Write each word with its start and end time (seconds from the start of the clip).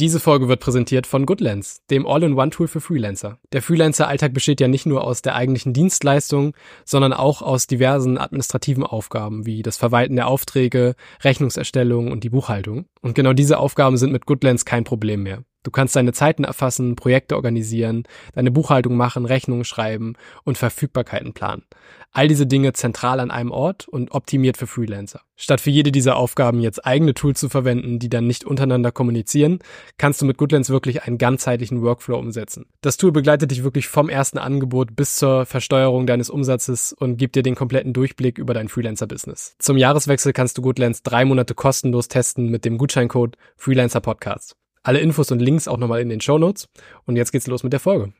Diese 0.00 0.20
Folge 0.20 0.46
wird 0.46 0.60
präsentiert 0.60 1.08
von 1.08 1.26
Goodlands, 1.26 1.82
dem 1.90 2.06
All-in-One-Tool 2.06 2.68
für 2.68 2.80
Freelancer. 2.80 3.40
Der 3.52 3.62
Freelancer-Alltag 3.62 4.32
besteht 4.32 4.60
ja 4.60 4.68
nicht 4.68 4.86
nur 4.86 5.02
aus 5.02 5.22
der 5.22 5.34
eigentlichen 5.34 5.72
Dienstleistung, 5.72 6.54
sondern 6.84 7.12
auch 7.12 7.42
aus 7.42 7.66
diversen 7.66 8.16
administrativen 8.16 8.84
Aufgaben 8.84 9.44
wie 9.44 9.60
das 9.60 9.76
Verwalten 9.76 10.14
der 10.14 10.28
Aufträge, 10.28 10.94
Rechnungserstellung 11.24 12.12
und 12.12 12.22
die 12.22 12.30
Buchhaltung. 12.30 12.86
Und 13.00 13.16
genau 13.16 13.32
diese 13.32 13.58
Aufgaben 13.58 13.96
sind 13.96 14.12
mit 14.12 14.24
Goodlands 14.24 14.64
kein 14.64 14.84
Problem 14.84 15.24
mehr. 15.24 15.42
Du 15.64 15.70
kannst 15.70 15.96
deine 15.96 16.12
Zeiten 16.12 16.44
erfassen, 16.44 16.94
Projekte 16.94 17.34
organisieren, 17.34 18.04
deine 18.34 18.50
Buchhaltung 18.50 18.96
machen, 18.96 19.26
Rechnungen 19.26 19.64
schreiben 19.64 20.14
und 20.44 20.56
Verfügbarkeiten 20.56 21.32
planen. 21.32 21.64
All 22.12 22.28
diese 22.28 22.46
Dinge 22.46 22.72
zentral 22.72 23.20
an 23.20 23.30
einem 23.30 23.50
Ort 23.50 23.88
und 23.88 24.12
optimiert 24.12 24.56
für 24.56 24.66
Freelancer. 24.66 25.20
Statt 25.36 25.60
für 25.60 25.70
jede 25.70 25.92
dieser 25.92 26.16
Aufgaben 26.16 26.60
jetzt 26.60 26.86
eigene 26.86 27.12
Tools 27.12 27.38
zu 27.38 27.48
verwenden, 27.48 27.98
die 27.98 28.08
dann 28.08 28.26
nicht 28.26 28.44
untereinander 28.44 28.92
kommunizieren, 28.92 29.58
kannst 29.98 30.22
du 30.22 30.26
mit 30.26 30.38
Goodlands 30.38 30.70
wirklich 30.70 31.02
einen 31.02 31.18
ganzheitlichen 31.18 31.82
Workflow 31.82 32.18
umsetzen. 32.18 32.66
Das 32.80 32.96
Tool 32.96 33.12
begleitet 33.12 33.50
dich 33.50 33.62
wirklich 33.62 33.88
vom 33.88 34.08
ersten 34.08 34.38
Angebot 34.38 34.96
bis 34.96 35.16
zur 35.16 35.44
Versteuerung 35.44 36.06
deines 36.06 36.30
Umsatzes 36.30 36.92
und 36.92 37.18
gibt 37.18 37.36
dir 37.36 37.42
den 37.42 37.54
kompletten 37.56 37.92
Durchblick 37.92 38.38
über 38.38 38.54
dein 38.54 38.68
Freelancer-Business. 38.68 39.56
Zum 39.58 39.76
Jahreswechsel 39.76 40.32
kannst 40.32 40.56
du 40.56 40.62
Goodlands 40.62 41.02
drei 41.02 41.24
Monate 41.24 41.54
kostenlos 41.54 42.08
testen 42.08 42.48
mit 42.48 42.64
dem 42.64 42.78
Gutscheincode 42.78 43.36
Freelancer 43.56 44.00
Podcast. 44.00 44.56
Alle 44.88 45.00
Infos 45.00 45.30
und 45.30 45.40
Links 45.40 45.68
auch 45.68 45.76
nochmal 45.76 46.00
in 46.00 46.08
den 46.08 46.22
Show 46.22 46.38
Notes. 46.38 46.66
Und 47.04 47.16
jetzt 47.16 47.30
geht's 47.30 47.46
los 47.46 47.62
mit 47.62 47.74
der 47.74 47.78
Folge. 47.78 48.14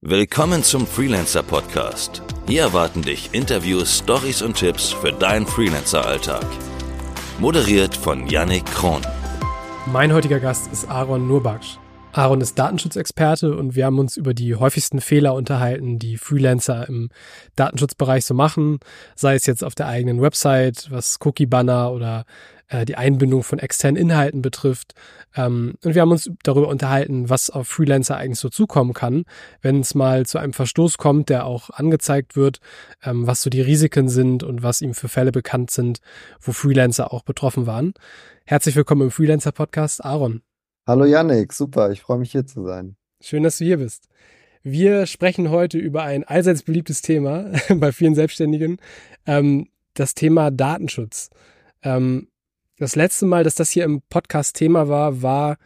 Willkommen 0.00 0.62
zum 0.62 0.86
Freelancer 0.86 1.42
Podcast. 1.42 2.22
Hier 2.48 2.62
erwarten 2.62 3.02
dich 3.02 3.28
Interviews, 3.34 3.98
Stories 3.98 4.40
und 4.40 4.56
Tipps 4.56 4.92
für 4.92 5.12
deinen 5.12 5.46
Freelancer-Alltag. 5.46 6.46
Moderiert 7.38 7.94
von 7.94 8.26
Yannick 8.28 8.64
Kron. 8.64 9.02
Mein 9.92 10.10
heutiger 10.14 10.40
Gast 10.40 10.72
ist 10.72 10.88
Aaron 10.88 11.28
Nurbaksch. 11.28 11.76
Aaron 12.12 12.40
ist 12.40 12.58
Datenschutzexperte 12.58 13.54
und 13.54 13.76
wir 13.76 13.84
haben 13.84 13.98
uns 13.98 14.16
über 14.16 14.32
die 14.32 14.54
häufigsten 14.54 15.02
Fehler 15.02 15.34
unterhalten, 15.34 15.98
die 15.98 16.16
Freelancer 16.16 16.88
im 16.88 17.10
Datenschutzbereich 17.56 18.24
so 18.24 18.32
machen, 18.32 18.80
sei 19.16 19.34
es 19.34 19.44
jetzt 19.44 19.62
auf 19.62 19.74
der 19.74 19.88
eigenen 19.88 20.22
Website, 20.22 20.86
was 20.90 21.18
Cookie-Banner 21.22 21.92
oder 21.92 22.24
äh, 22.68 22.84
die 22.84 22.96
Einbindung 22.96 23.42
von 23.42 23.58
externen 23.58 24.00
Inhalten 24.00 24.42
betrifft. 24.42 24.94
Ähm, 25.34 25.74
und 25.84 25.94
wir 25.94 26.02
haben 26.02 26.10
uns 26.10 26.30
darüber 26.42 26.68
unterhalten, 26.68 27.28
was 27.28 27.50
auf 27.50 27.68
Freelancer 27.68 28.16
eigentlich 28.16 28.38
so 28.38 28.48
zukommen 28.48 28.92
kann, 28.92 29.24
wenn 29.62 29.80
es 29.80 29.94
mal 29.94 30.26
zu 30.26 30.38
einem 30.38 30.52
Verstoß 30.52 30.98
kommt, 30.98 31.28
der 31.28 31.46
auch 31.46 31.70
angezeigt 31.70 32.36
wird, 32.36 32.60
ähm, 33.02 33.26
was 33.26 33.42
so 33.42 33.50
die 33.50 33.60
Risiken 33.60 34.08
sind 34.08 34.42
und 34.42 34.62
was 34.62 34.82
ihm 34.82 34.94
für 34.94 35.08
Fälle 35.08 35.32
bekannt 35.32 35.70
sind, 35.70 36.00
wo 36.40 36.52
Freelancer 36.52 37.12
auch 37.12 37.22
betroffen 37.22 37.66
waren. 37.66 37.94
Herzlich 38.44 38.76
willkommen 38.76 39.02
im 39.02 39.10
Freelancer 39.10 39.52
Podcast, 39.52 40.04
Aaron. 40.04 40.42
Hallo 40.86 41.04
Yannick, 41.04 41.52
super, 41.52 41.90
ich 41.90 42.00
freue 42.00 42.18
mich 42.18 42.30
hier 42.30 42.46
zu 42.46 42.62
sein. 42.64 42.96
Schön, 43.20 43.42
dass 43.42 43.58
du 43.58 43.64
hier 43.64 43.78
bist. 43.78 44.08
Wir 44.62 45.06
sprechen 45.06 45.50
heute 45.50 45.78
über 45.78 46.02
ein 46.02 46.24
allseits 46.24 46.62
beliebtes 46.62 47.02
Thema 47.02 47.52
bei 47.76 47.92
vielen 47.92 48.14
Selbstständigen, 48.14 48.78
ähm, 49.24 49.68
das 49.94 50.14
Thema 50.14 50.50
Datenschutz. 50.50 51.30
Ähm, 51.82 52.28
das 52.78 52.96
letzte 52.96 53.26
Mal, 53.26 53.44
dass 53.44 53.54
das 53.54 53.70
hier 53.70 53.84
im 53.84 54.02
Podcast 54.08 54.56
Thema 54.56 54.88
war, 54.88 55.22
war 55.22 55.56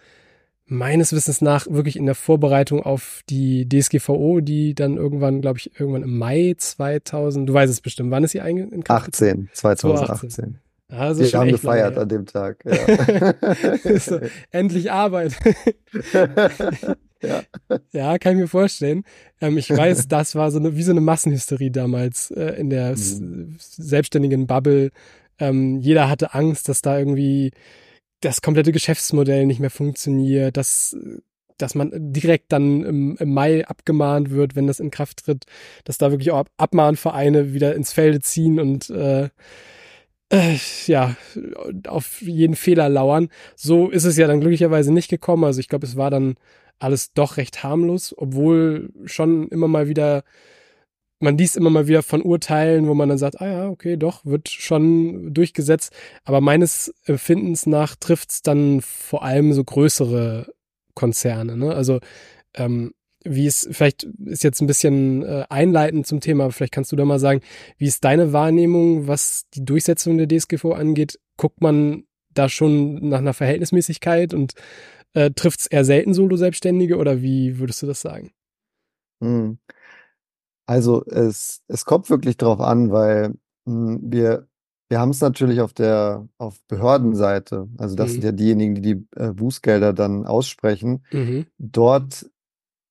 meines 0.67 1.13
Wissens 1.13 1.41
nach 1.41 1.67
wirklich 1.69 1.97
in 1.97 2.07
der 2.07 2.15
Vorbereitung 2.15 2.83
auf 2.83 3.23
die 3.29 3.69
DSGVO, 3.69 4.41
die 4.41 4.75
dann 4.75 4.97
irgendwann, 4.97 5.41
glaube 5.41 5.59
ich, 5.59 5.79
irgendwann 5.79 6.05
im 6.05 6.17
Mai 6.17 6.55
2000, 6.57 7.49
du 7.49 7.53
weißt 7.53 7.73
es 7.73 7.81
bestimmt, 7.81 8.13
wann 8.13 8.23
ist 8.23 8.31
sie 8.31 8.41
eingegangen? 8.41 8.85
18, 8.87 9.49
2018. 9.53 10.31
2018. 10.31 10.59
Also 10.89 11.23
Wir 11.23 11.39
haben 11.39 11.51
gefeiert 11.51 11.97
an 11.99 12.09
dem 12.09 12.27
Tag. 12.27 12.65
Ja. 12.65 13.99
so, 13.99 14.21
endlich 14.51 14.91
Arbeit. 14.91 15.37
ja. 17.23 17.43
ja, 17.93 18.19
kann 18.19 18.35
ich 18.35 18.39
mir 18.41 18.49
vorstellen. 18.49 19.05
Ähm, 19.41 19.57
ich 19.57 19.71
weiß, 19.71 20.09
das 20.09 20.35
war 20.35 20.51
so 20.51 20.59
eine, 20.59 20.77
wie 20.77 20.83
so 20.83 20.91
eine 20.91 21.01
Massenhysterie 21.01 21.71
damals 21.71 22.31
äh, 22.33 22.55
in 22.59 22.71
der 22.71 22.91
mhm. 22.97 23.57
selbstständigen 23.59 24.47
Bubble 24.47 24.91
ähm, 25.41 25.81
jeder 25.81 26.09
hatte 26.09 26.35
Angst, 26.35 26.69
dass 26.69 26.83
da 26.83 26.99
irgendwie 26.99 27.53
das 28.21 28.43
komplette 28.43 28.73
Geschäftsmodell 28.73 29.47
nicht 29.47 29.61
mehr 29.61 29.71
funktioniert, 29.71 30.57
dass 30.57 30.97
dass 31.59 31.75
man 31.75 31.91
direkt 31.93 32.53
dann 32.53 32.83
im, 32.85 33.17
im, 33.19 33.35
Mai 33.35 33.67
abgemahnt 33.67 34.31
wird, 34.31 34.57
wenn 34.57 34.67
das 34.67 34.81
in 34.81 34.91
Kraft 34.91 35.25
tritt, 35.25 35.45
dass 35.85 35.99
da 35.99 36.11
wirklich 36.11 36.31
auch 36.31 36.45
Abmahnvereine 36.57 37.53
wieder 37.53 37.75
ins 37.75 37.93
Felde 37.93 38.21
ziehen 38.21 38.59
und 38.59 38.89
äh, 38.89 39.29
äh, 40.31 40.57
ja, 40.87 41.17
auf 41.87 42.23
jeden 42.23 42.55
Fehler 42.55 42.89
lauern. 42.89 43.29
So 43.57 43.91
ist 43.91 44.05
es 44.05 44.17
ja 44.17 44.27
dann 44.27 44.41
glücklicherweise 44.41 44.93
nicht 44.93 45.11
gekommen. 45.11 45.45
Also 45.45 45.61
ich 45.61 45.69
glaube, 45.69 45.87
es 45.87 45.97
war 45.97 46.11
dann 46.11 46.37
alles 46.79 47.13
doch 47.13 47.37
recht 47.37 47.63
harmlos, 47.63 48.15
obwohl 48.17 48.91
schon 49.05 49.49
immer 49.49 49.69
mal 49.69 49.89
wieder 49.89 50.23
man 51.21 51.37
liest 51.37 51.57
immer 51.57 51.71
mal 51.71 51.87
wieder 51.87 52.03
von 52.03 52.23
Urteilen, 52.23 52.89
wo 52.89 52.95
man 52.95 53.09
dann 53.09 53.19
sagt, 53.19 53.41
ah 53.41 53.47
ja, 53.47 53.69
okay, 53.69 53.97
doch, 53.97 54.25
wird 54.25 54.49
schon 54.49 55.33
durchgesetzt. 55.33 55.93
Aber 56.25 56.41
meines 56.41 56.95
Empfindens 57.05 57.67
nach 57.67 57.95
trifft 57.95 58.31
es 58.31 58.43
dann 58.43 58.81
vor 58.81 59.23
allem 59.23 59.53
so 59.53 59.63
größere 59.63 60.53
Konzerne. 60.95 61.57
Ne? 61.57 61.75
Also 61.75 62.01
ähm, 62.55 62.95
wie 63.23 63.47
es, 63.47 63.69
vielleicht 63.71 64.05
ist 64.25 64.45
jetzt 64.45 64.63
ein 64.63 64.67
bisschen 64.67 65.23
äh, 65.23 65.45
einleitend 65.51 66.07
zum 66.07 66.21
Thema, 66.21 66.45
aber 66.45 66.53
vielleicht 66.53 66.73
kannst 66.73 66.91
du 66.91 66.97
da 66.97 67.05
mal 67.05 67.19
sagen, 67.19 67.43
wie 67.77 67.87
ist 67.87 68.03
deine 68.05 68.33
Wahrnehmung, 68.33 69.07
was 69.07 69.45
die 69.53 69.65
Durchsetzung 69.65 70.17
der 70.17 70.27
DSGVO 70.27 70.73
angeht? 70.73 71.19
Guckt 71.37 71.61
man 71.61 72.05
da 72.33 72.49
schon 72.49 73.09
nach 73.09 73.19
einer 73.19 73.35
Verhältnismäßigkeit 73.35 74.33
und 74.33 74.55
äh, 75.13 75.31
trifft 75.33 75.61
es 75.61 75.67
eher 75.67 75.85
selten 75.85 76.15
Solo-Selbstständige 76.15 76.97
oder 76.97 77.21
wie 77.21 77.59
würdest 77.59 77.83
du 77.83 77.87
das 77.87 78.01
sagen? 78.01 78.33
Hm. 79.23 79.59
Also 80.71 81.05
es, 81.07 81.63
es 81.67 81.85
kommt 81.85 82.11
wirklich 82.11 82.37
drauf 82.37 82.61
an, 82.61 82.93
weil 82.93 83.35
mh, 83.65 83.91
hm, 83.95 84.01
wir, 84.05 84.47
wir 84.89 85.01
haben 85.01 85.11
es 85.11 85.21
natürlich 85.21 85.61
auf 85.61 85.73
der 85.73 86.29
auf 86.39 86.63
Behördenseite, 86.69 87.67
also 87.77 87.97
das 87.97 88.13
sind 88.13 88.21
mhm. 88.21 88.27
ja 88.27 88.33
diejenigen, 88.33 88.75
die 88.77 88.81
die 88.81 89.07
äh, 89.17 89.33
Bußgelder 89.33 89.93
dann 89.93 90.27
aussprechen. 90.27 91.05
Mhm. 91.11 91.47
Dort 91.59 92.31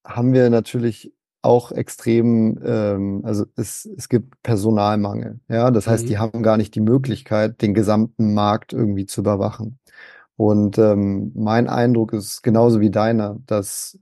haben 0.06 0.34
wir 0.34 0.50
natürlich 0.50 1.13
auch 1.41 1.72
extrem, 1.72 2.59
ähm, 2.66 3.22
also 3.23 3.45
es, 3.56 3.85
es 3.97 4.09
gibt 4.09 4.44
Personalmangel. 4.44 5.40
Ja, 5.47 5.72
das 5.72 5.88
heißt, 5.88 6.09
die 6.09 6.16
mhm. 6.16 6.19
haben 6.19 6.44
gar 6.44 6.57
nicht 6.57 6.75
die 6.75 6.81
Möglichkeit, 6.81 7.61
den 7.61 7.73
gesamten 7.73 8.34
Markt 8.34 8.73
irgendwie 8.73 9.06
zu 9.06 9.22
überwachen. 9.22 9.79
Und 10.35 10.78
ähm, 10.78 11.31
mein 11.34 11.69
Eindruck 11.69 12.11
ist 12.11 12.44
genauso 12.44 12.81
wie 12.81 12.90
deiner, 12.90 13.38
dass 13.46 13.97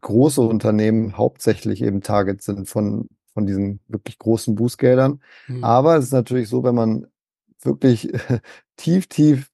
große 0.00 0.40
Unternehmen 0.40 1.16
hauptsächlich 1.16 1.82
eben 1.82 2.00
Target 2.00 2.42
sind 2.42 2.68
von, 2.68 3.08
von 3.34 3.46
diesen 3.46 3.80
wirklich 3.88 4.18
großen 4.18 4.54
Bußgeldern. 4.54 5.20
Mhm. 5.48 5.64
Aber 5.64 5.96
es 5.96 6.06
ist 6.06 6.12
natürlich 6.12 6.48
so, 6.48 6.64
wenn 6.64 6.74
man 6.74 7.06
wirklich 7.62 8.12
tief, 8.76 9.06
tief 9.06 9.50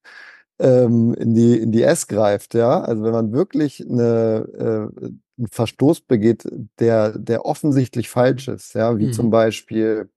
ähm, 0.58 1.14
in 1.14 1.34
die 1.34 1.58
in 1.58 1.72
die 1.72 1.82
S 1.82 2.08
greift, 2.08 2.54
ja, 2.54 2.80
also 2.80 3.02
wenn 3.04 3.12
man 3.12 3.32
wirklich 3.32 3.84
eine, 3.88 4.48
äh, 4.58 5.02
einen 5.38 5.48
Verstoß 5.50 6.02
begeht, 6.02 6.48
der 6.80 7.16
der 7.16 7.44
offensichtlich 7.44 8.08
falsch 8.08 8.48
ist, 8.48 8.74
ja, 8.74 8.98
wie 8.98 9.06
mhm. 9.06 9.12
zum 9.12 9.30
Beispiel 9.30 10.10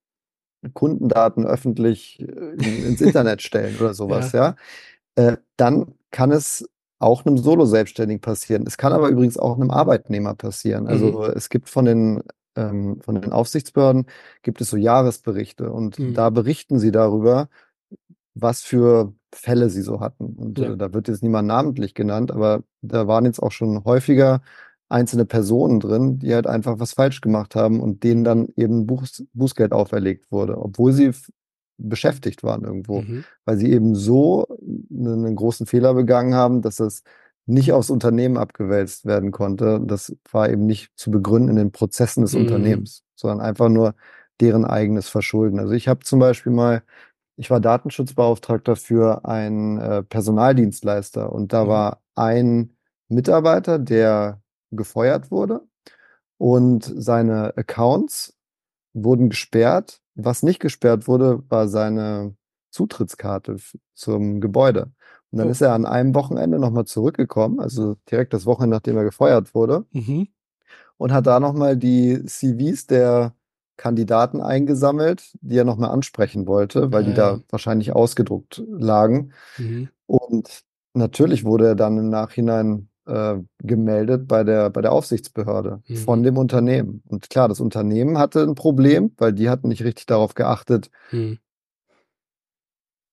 Kundendaten 0.74 1.46
öffentlich 1.46 2.20
ins 2.20 3.02
Internet 3.02 3.42
stellen 3.42 3.76
oder 3.80 3.94
sowas, 3.94 4.32
ja, 4.32 4.56
ja 5.18 5.28
äh, 5.34 5.38
dann 5.58 5.94
kann 6.12 6.32
es 6.32 6.68
auch 7.02 7.26
einem 7.26 7.38
Solo-Selbstständigen 7.38 8.22
passieren. 8.22 8.64
Es 8.68 8.78
kann 8.78 8.94
aber 8.94 9.10
übrigens 9.10 9.38
auch 9.38 9.56
einem 9.56 9.72
Arbeitnehmer 9.72 10.36
passieren. 10.36 10.88
Also 10.88 11.22
mhm. 11.22 11.34
es 11.36 11.50
gibt 11.50 11.70
von 11.70 11.86
den 11.86 12.24
ähm, 12.56 13.00
von 13.02 13.16
den 13.20 13.32
Aufsichtsbehörden 13.32 14.06
gibt 14.42 14.62
es 14.62 14.70
so 14.70 14.78
Jahresberichte 14.78 15.72
und 15.72 16.00
mhm. 16.00 16.14
da 16.14 16.30
berichten 16.30 16.80
sie 16.80 16.92
darüber, 16.92 17.50
was 18.34 18.62
für 18.62 19.14
Fälle 19.34 19.70
sie 19.70 19.82
so 19.82 20.00
hatten. 20.00 20.36
Und 20.36 20.60
ja. 20.60 20.74
äh, 20.74 20.78
da 20.78 20.94
wird 20.94 21.08
jetzt 21.08 21.24
niemand 21.24 21.48
namentlich 21.48 21.94
genannt, 21.94 22.32
aber 22.32 22.64
da 22.82 23.08
waren 23.08 23.26
jetzt 23.26 23.42
auch 23.42 23.52
schon 23.52 23.84
häufiger 23.86 24.42
einzelne 24.90 25.26
Personen 25.26 25.80
drin, 25.80 26.20
die 26.20 26.34
halt 26.34 26.48
einfach 26.48 26.80
was 26.80 26.94
falsch 26.94 27.22
gemacht 27.22 27.56
haben 27.56 27.80
und 27.80 28.04
denen 28.04 28.26
dann 28.26 28.50
eben 28.58 28.86
Buß, 28.86 29.24
Bußgeld 29.34 29.72
auferlegt 29.72 30.32
wurde, 30.32 30.58
obwohl 30.58 30.92
sie 30.92 31.12
beschäftigt 31.90 32.44
waren 32.44 32.64
irgendwo, 32.64 33.02
mhm. 33.02 33.24
weil 33.46 33.58
sie 33.58 33.72
eben 33.72 33.96
so 33.96 34.48
einen 34.92 35.36
großen 35.36 35.66
Fehler 35.66 35.94
begangen 35.94 36.36
haben, 36.36 36.62
dass 36.62 36.78
das 36.78 37.04
nicht 37.46 37.74
aufs 37.74 37.90
Unternehmen 37.90 38.38
abgewälzt 38.38 39.06
werden 39.06 39.32
konnte. 39.32 39.82
Das 39.84 40.16
war 40.32 40.50
eben 40.50 40.66
nicht 40.66 40.92
zu 40.96 41.12
begründen 41.12 41.50
in 41.50 41.56
den 41.56 41.72
Prozessen 41.72 42.22
des 42.22 42.34
mhm. 42.34 42.42
Unternehmens, 42.42 43.04
sondern 43.16 43.42
einfach 43.42 43.70
nur 43.70 43.96
deren 44.40 44.66
eigenes 44.66 45.10
Verschulden. 45.10 45.60
Also 45.60 45.74
ich 45.74 45.88
habe 45.88 46.02
zum 46.02 46.20
Beispiel 46.20 46.52
mal, 46.52 46.84
ich 47.36 47.50
war 47.50 47.60
Datenschutzbeauftragter 47.60 48.76
für 48.76 49.26
einen 49.26 49.80
äh, 49.80 50.04
Personaldienstleister 50.04 51.32
und 51.32 51.54
da 51.54 51.66
mhm. 51.66 51.68
war 51.68 52.02
ein 52.16 52.76
Mitarbeiter, 53.08 53.80
der 53.80 54.42
gefeuert 54.72 55.32
wurde 55.32 55.62
und 56.38 56.92
seine 56.96 57.56
Accounts 57.58 58.38
wurden 58.94 59.30
gesperrt 59.30 60.01
was 60.16 60.44
nicht 60.44 60.60
gesperrt 60.60 61.08
wurde, 61.08 61.44
war 61.50 61.68
seine 61.68 62.36
Zutrittskarte 62.72 63.58
zum 63.94 64.42
Gebäude. 64.42 64.92
Und 65.32 65.40
dann 65.40 65.48
oh. 65.48 65.52
ist 65.52 65.62
er 65.62 65.74
an 65.74 65.86
einem 65.86 66.14
Wochenende 66.16 66.60
nochmal 66.60 66.86
zurückgekommen, 66.86 67.60
also 67.60 67.96
direkt 68.10 68.34
das 68.34 68.46
Wochenende, 68.46 68.76
nachdem 68.76 68.98
er 68.98 69.04
gefeuert 69.04 69.56
wurde, 69.56 69.86
mhm. 69.92 70.28
und 70.98 71.14
hat 71.14 71.28
da 71.28 71.40
nochmal 71.40 71.78
die 71.78 72.24
CVs 72.26 72.88
der 72.88 73.34
Kandidaten 73.78 74.42
eingesammelt, 74.42 75.32
die 75.42 75.58
er 75.58 75.64
nochmal 75.64 75.90
ansprechen 75.90 76.46
wollte, 76.46 76.92
weil 76.92 77.04
ja, 77.04 77.10
die 77.10 77.16
da 77.16 77.40
wahrscheinlich 77.50 77.94
ausgedruckt 77.94 78.64
lagen. 78.68 79.32
Mhm. 79.58 79.90
Und 80.06 80.64
natürlich 80.94 81.46
wurde 81.46 81.70
er 81.70 81.76
dann 81.76 81.98
im 81.98 82.10
Nachhinein 82.10 82.90
äh, 83.12 83.44
gemeldet 83.64 84.28
bei 84.28 84.44
der, 84.44 84.70
bei 84.70 84.82
der 84.82 84.92
Aufsichtsbehörde 84.92 85.82
mhm. 85.88 85.96
von 85.98 86.24
dem 86.24 86.38
Unternehmen. 86.38 87.04
Und 87.08 87.30
klar, 87.30 87.48
das 87.48 87.60
Unternehmen 87.60 88.18
hatte 88.18 88.42
ein 88.42 88.56
Problem, 88.56 89.12
weil 89.18 89.34
die 89.34 89.50
hatten 89.50 89.68
nicht 89.68 89.84
richtig 89.84 90.06
darauf 90.06 90.34
geachtet, 90.34 90.90
mhm. 91.12 91.40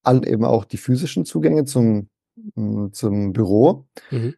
all 0.02 0.26
eben 0.26 0.44
auch 0.44 0.64
die 0.64 0.76
physischen 0.76 1.24
Zugänge 1.24 1.64
zum, 1.64 2.08
mm, 2.54 2.88
zum 2.92 3.32
Büro. 3.32 3.86
Mhm. 4.10 4.34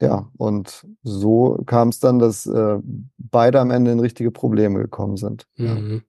Ja, 0.00 0.30
und 0.36 0.86
so 1.02 1.60
kam 1.66 1.88
es 1.88 1.98
dann, 1.98 2.18
dass 2.18 2.46
äh, 2.46 2.78
beide 3.18 3.60
am 3.60 3.70
Ende 3.70 3.90
in 3.90 4.00
richtige 4.00 4.30
Probleme 4.30 4.80
gekommen 4.80 5.16
sind. 5.16 5.46
Mhm. 5.56 6.02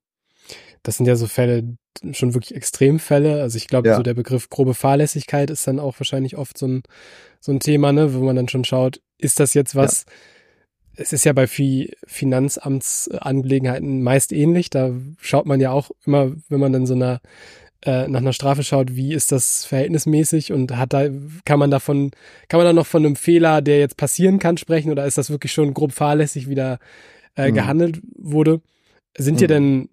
Das 0.83 0.97
sind 0.97 1.07
ja 1.07 1.15
so 1.15 1.27
Fälle, 1.27 1.75
schon 2.11 2.33
wirklich 2.33 2.55
Extremfälle. 2.55 3.41
Also 3.41 3.57
ich 3.57 3.67
glaube, 3.67 3.89
ja. 3.89 3.97
so 3.97 4.03
der 4.03 4.13
Begriff 4.13 4.49
grobe 4.49 4.73
Fahrlässigkeit 4.73 5.49
ist 5.49 5.67
dann 5.67 5.79
auch 5.79 5.99
wahrscheinlich 5.99 6.37
oft 6.37 6.57
so 6.57 6.67
ein, 6.67 6.83
so 7.39 7.51
ein 7.51 7.59
Thema, 7.59 7.91
ne, 7.91 8.13
wo 8.13 8.19
man 8.23 8.35
dann 8.35 8.49
schon 8.49 8.65
schaut, 8.65 9.01
ist 9.17 9.39
das 9.39 9.53
jetzt 9.53 9.75
was, 9.75 10.05
ja. 10.05 11.03
es 11.03 11.13
ist 11.13 11.25
ja 11.25 11.33
bei 11.33 11.47
viel 11.47 11.93
Finanzamtsangelegenheiten 12.05 14.01
meist 14.01 14.31
ähnlich. 14.31 14.69
Da 14.69 14.91
schaut 15.19 15.45
man 15.45 15.59
ja 15.59 15.71
auch 15.71 15.91
immer, 16.05 16.33
wenn 16.49 16.59
man 16.59 16.73
dann 16.73 16.85
so 16.85 16.93
einer 16.93 17.21
äh, 17.85 18.07
nach 18.09 18.19
einer 18.19 18.33
Strafe 18.33 18.63
schaut, 18.63 18.95
wie 18.95 19.13
ist 19.13 19.31
das 19.31 19.63
verhältnismäßig 19.63 20.51
und 20.51 20.75
hat 20.75 20.91
da, 20.91 21.07
kann 21.45 21.59
man 21.59 21.71
davon, 21.71 22.11
kann 22.49 22.57
man 22.57 22.65
da 22.65 22.73
noch 22.73 22.85
von 22.85 23.05
einem 23.05 23.15
Fehler, 23.15 23.61
der 23.61 23.79
jetzt 23.79 23.95
passieren 23.95 24.37
kann, 24.37 24.57
sprechen 24.57 24.91
oder 24.91 25.05
ist 25.05 25.17
das 25.17 25.29
wirklich 25.29 25.53
schon 25.53 25.73
grob 25.73 25.93
fahrlässig, 25.93 26.49
wie 26.49 26.55
da 26.55 26.77
äh, 27.37 27.49
mhm. 27.49 27.55
gehandelt 27.55 28.01
wurde? 28.17 28.61
Sind 29.17 29.35
mhm. 29.35 29.39
dir 29.39 29.47
denn 29.47 29.89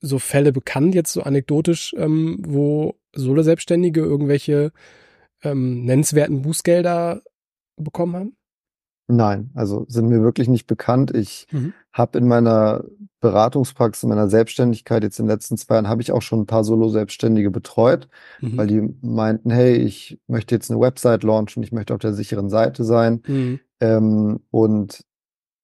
so 0.00 0.20
Fälle 0.20 0.52
bekannt, 0.52 0.94
jetzt 0.94 1.12
so 1.12 1.22
anekdotisch, 1.22 1.94
ähm, 1.98 2.38
wo 2.46 2.94
Solo-Selbstständige 3.14 4.00
irgendwelche 4.00 4.70
ähm, 5.44 5.84
nennenswerten 5.84 6.42
Bußgelder 6.42 7.22
bekommen 7.76 8.14
haben? 8.14 8.36
Nein, 9.06 9.50
also 9.54 9.84
sind 9.88 10.08
mir 10.08 10.22
wirklich 10.22 10.48
nicht 10.48 10.66
bekannt. 10.66 11.14
Ich 11.14 11.46
mhm. 11.50 11.74
habe 11.92 12.18
in 12.18 12.26
meiner 12.26 12.84
Beratungspraxis, 13.20 14.04
in 14.04 14.08
meiner 14.08 14.30
Selbstständigkeit 14.30 15.02
jetzt 15.02 15.18
in 15.18 15.26
den 15.26 15.30
letzten 15.30 15.58
zwei 15.58 15.74
Jahren, 15.74 15.88
habe 15.88 16.00
ich 16.00 16.10
auch 16.10 16.22
schon 16.22 16.40
ein 16.40 16.46
paar 16.46 16.64
Solo-Selbstständige 16.64 17.50
betreut, 17.50 18.08
mhm. 18.40 18.56
weil 18.56 18.66
die 18.66 18.94
meinten, 19.02 19.50
hey, 19.50 19.76
ich 19.76 20.18
möchte 20.26 20.54
jetzt 20.54 20.70
eine 20.70 20.80
Website 20.80 21.22
launchen, 21.22 21.62
ich 21.62 21.72
möchte 21.72 21.92
auf 21.92 22.00
der 22.00 22.14
sicheren 22.14 22.48
Seite 22.48 22.84
sein. 22.84 23.22
Mhm. 23.26 23.60
Ähm, 23.80 24.40
und 24.50 25.04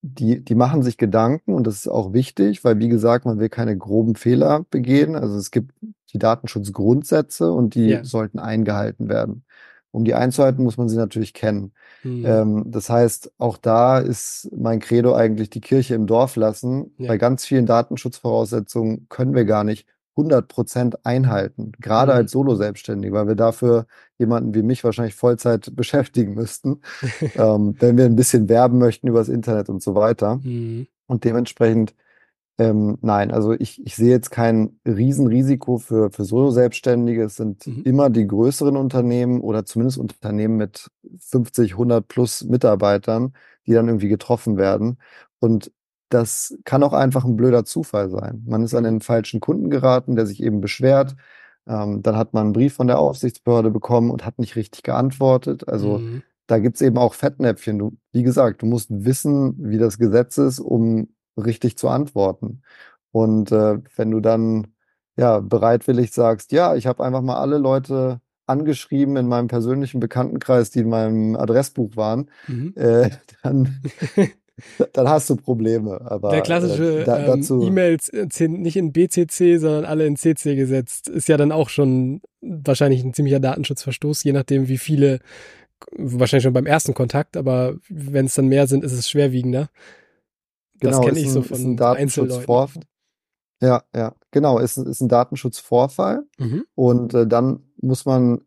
die, 0.03 0.45
die 0.45 0.55
machen 0.55 0.83
sich 0.83 0.97
Gedanken 0.97 1.55
und 1.55 1.67
das 1.67 1.77
ist 1.77 1.89
auch 1.89 2.13
wichtig, 2.13 2.65
weil 2.65 2.79
wie 2.79 2.89
gesagt, 2.89 3.27
man 3.27 3.39
will 3.39 3.51
keine 3.51 3.77
groben 3.77 4.17
Fehler 4.17 4.65
begehen. 4.71 5.15
Also 5.15 5.37
es 5.37 5.51
gibt 5.51 5.75
die 6.13 6.19
Datenschutzgrundsätze 6.19 7.53
und 7.53 7.75
die 7.75 7.89
ja. 7.89 8.05
sollten 8.05 8.39
eingehalten 8.39 9.09
werden. 9.09 9.45
Um 9.93 10.05
die 10.05 10.15
einzuhalten, 10.15 10.63
muss 10.63 10.77
man 10.77 10.89
sie 10.89 10.97
natürlich 10.97 11.35
kennen. 11.35 11.73
Mhm. 12.05 12.25
Ähm, 12.25 12.65
das 12.67 12.89
heißt, 12.89 13.33
auch 13.39 13.57
da 13.57 13.99
ist 13.99 14.49
mein 14.57 14.79
Credo 14.79 15.15
eigentlich 15.15 15.51
die 15.51 15.61
Kirche 15.61 15.95
im 15.95 16.07
Dorf 16.07 16.37
lassen. 16.37 16.95
Ja. 16.99 17.09
Bei 17.09 17.19
ganz 17.19 17.45
vielen 17.45 17.67
Datenschutzvoraussetzungen 17.67 19.07
können 19.09 19.35
wir 19.35 19.45
gar 19.45 19.65
nicht 19.65 19.87
100 20.17 20.49
Prozent 20.49 21.07
einhalten, 21.07 21.73
gerade 21.81 22.13
mhm. 22.13 22.19
als 22.19 22.33
Solo-Selbstständig, 22.33 23.13
weil 23.13 23.29
wir 23.29 23.37
dafür 23.37 23.87
jemanden 24.19 24.55
wie 24.55 24.63
mich 24.63 24.85
wahrscheinlich 24.85 25.15
Vollzeit 25.15 25.73
beschäftigen 25.77 26.35
müssten, 26.35 26.81
ähm, 27.37 27.75
wenn 27.79 27.97
wir 27.97 28.05
ein 28.05 28.17
bisschen 28.17 28.49
werben 28.49 28.79
möchten 28.79 29.09
übers 29.09 29.29
Internet 29.29 29.69
und 29.69 29.83
so 29.83 29.95
weiter. 29.95 30.37
Mhm. 30.43 30.87
Und 31.07 31.25
dementsprechend, 31.25 31.95
ähm, 32.61 32.99
nein, 33.01 33.31
also 33.31 33.53
ich, 33.55 33.81
ich 33.87 33.97
sehe 33.97 34.11
jetzt 34.11 34.31
kein 34.31 34.79
Riesenrisiko 34.87 35.79
für, 35.79 36.11
für 36.11 36.25
Solo-Selbstständige. 36.25 37.25
Es 37.25 37.37
sind 37.37 37.67
mhm. 37.67 37.85
immer 37.85 38.11
die 38.11 38.27
größeren 38.27 38.77
Unternehmen 38.77 39.41
oder 39.41 39.65
zumindest 39.65 39.97
Unternehmen 39.97 40.59
mit 40.59 40.91
50, 41.21 41.73
100 41.73 42.07
plus 42.07 42.45
Mitarbeitern, 42.45 43.33
die 43.67 43.73
dann 43.73 43.89
irgendwie 43.89 44.11
getroffen 44.11 44.59
werden. 44.59 44.99
Und 45.39 45.73
das 46.11 46.55
kann 46.65 46.83
auch 46.83 46.93
einfach 46.93 47.25
ein 47.25 47.37
blöder 47.37 47.65
Zufall 47.65 48.11
sein. 48.11 48.45
Man 48.47 48.63
ist 48.63 48.75
an 48.75 48.85
den 48.85 49.01
falschen 49.01 49.41
Kunden 49.41 49.71
geraten, 49.71 50.15
der 50.15 50.27
sich 50.27 50.43
eben 50.43 50.61
beschwert. 50.61 51.17
Ähm, 51.67 52.03
dann 52.03 52.17
hat 52.17 52.35
man 52.35 52.49
einen 52.49 52.53
Brief 52.53 52.75
von 52.75 52.89
der 52.89 52.99
Aufsichtsbehörde 52.99 53.71
bekommen 53.71 54.11
und 54.11 54.27
hat 54.27 54.39
nicht 54.39 54.55
richtig 54.55 54.83
geantwortet. 54.83 55.67
Also 55.67 55.97
mhm. 55.97 56.23
da 56.47 56.59
gibt's 56.59 56.83
eben 56.83 56.99
auch 56.99 57.15
Fettnäpfchen. 57.15 57.79
Du, 57.79 57.97
wie 58.13 58.23
gesagt, 58.23 58.61
du 58.61 58.67
musst 58.67 58.91
wissen, 58.91 59.55
wie 59.57 59.79
das 59.79 59.97
Gesetz 59.97 60.37
ist, 60.37 60.59
um 60.59 61.09
richtig 61.43 61.79
zu 61.79 61.89
antworten. 61.89 62.63
Und 63.13 63.53
äh, 63.53 63.79
wenn 63.97 64.11
du 64.11 64.21
dann 64.21 64.69
ja 65.17 65.41
bereitwillig 65.41 66.13
sagst, 66.13 66.53
ja, 66.53 66.77
ich 66.77 66.87
habe 66.87 67.05
einfach 67.05 67.23
mal 67.23 67.37
alle 67.37 67.59
Leute 67.59 68.21
angeschrieben 68.47 69.17
in 69.17 69.29
meinem 69.29 69.49
persönlichen 69.49 70.01
Bekanntenkreis, 70.01 70.71
die 70.71 70.81
in 70.81 70.89
meinem 70.89 71.37
Adressbuch 71.37 71.97
waren, 71.97 72.31
mhm. 72.49 72.75
äh, 72.77 73.11
dann 73.43 73.81
dann 74.93 75.09
hast 75.09 75.31
du 75.31 75.37
Probleme. 75.37 76.01
Aber 76.05 76.31
der 76.31 76.43
klassische 76.43 77.03
äh, 77.03 77.05
da, 77.05 77.35
ähm, 77.35 77.63
E-Mails 77.63 78.11
nicht 78.41 78.77
in 78.77 78.93
BCC, 78.93 79.59
sondern 79.59 79.85
alle 79.85 80.07
in 80.07 80.17
CC 80.17 80.55
gesetzt, 80.57 81.09
ist 81.09 81.29
ja 81.29 81.37
dann 81.37 81.53
auch 81.53 81.69
schon 81.69 82.21
wahrscheinlich 82.41 83.03
ein 83.03 83.15
ziemlicher 83.15 83.41
Datenschutzverstoß, 83.41 84.25
je 84.25 84.33
nachdem, 84.33 84.69
wie 84.69 84.79
viele, 84.79 85.21
wahrscheinlich 85.93 86.45
schon 86.45 86.53
beim 86.53 86.67
ersten 86.67 86.95
Kontakt, 86.95 87.37
aber 87.37 87.75
wenn 87.89 88.27
es 88.27 88.35
dann 88.35 88.49
mehr 88.49 88.67
sind, 88.67 88.85
ist 88.85 88.93
es 88.93 89.09
schwerwiegender. 89.09 89.69
Das 90.81 90.97
genau, 90.97 91.07
kenne 91.07 91.21
ich 91.21 91.31
so 91.31 91.43
von 91.43 91.81
Einzelleuten. 91.81 92.85
Ja, 93.63 93.83
ja, 93.95 94.15
genau, 94.31 94.59
ist, 94.59 94.79
ist 94.79 95.01
ein 95.01 95.09
Datenschutzvorfall. 95.09 96.25
Mhm. 96.39 96.65
Und 96.75 97.15
äh, 97.15 97.27
dann 97.27 97.65
muss 97.81 98.07
man 98.07 98.41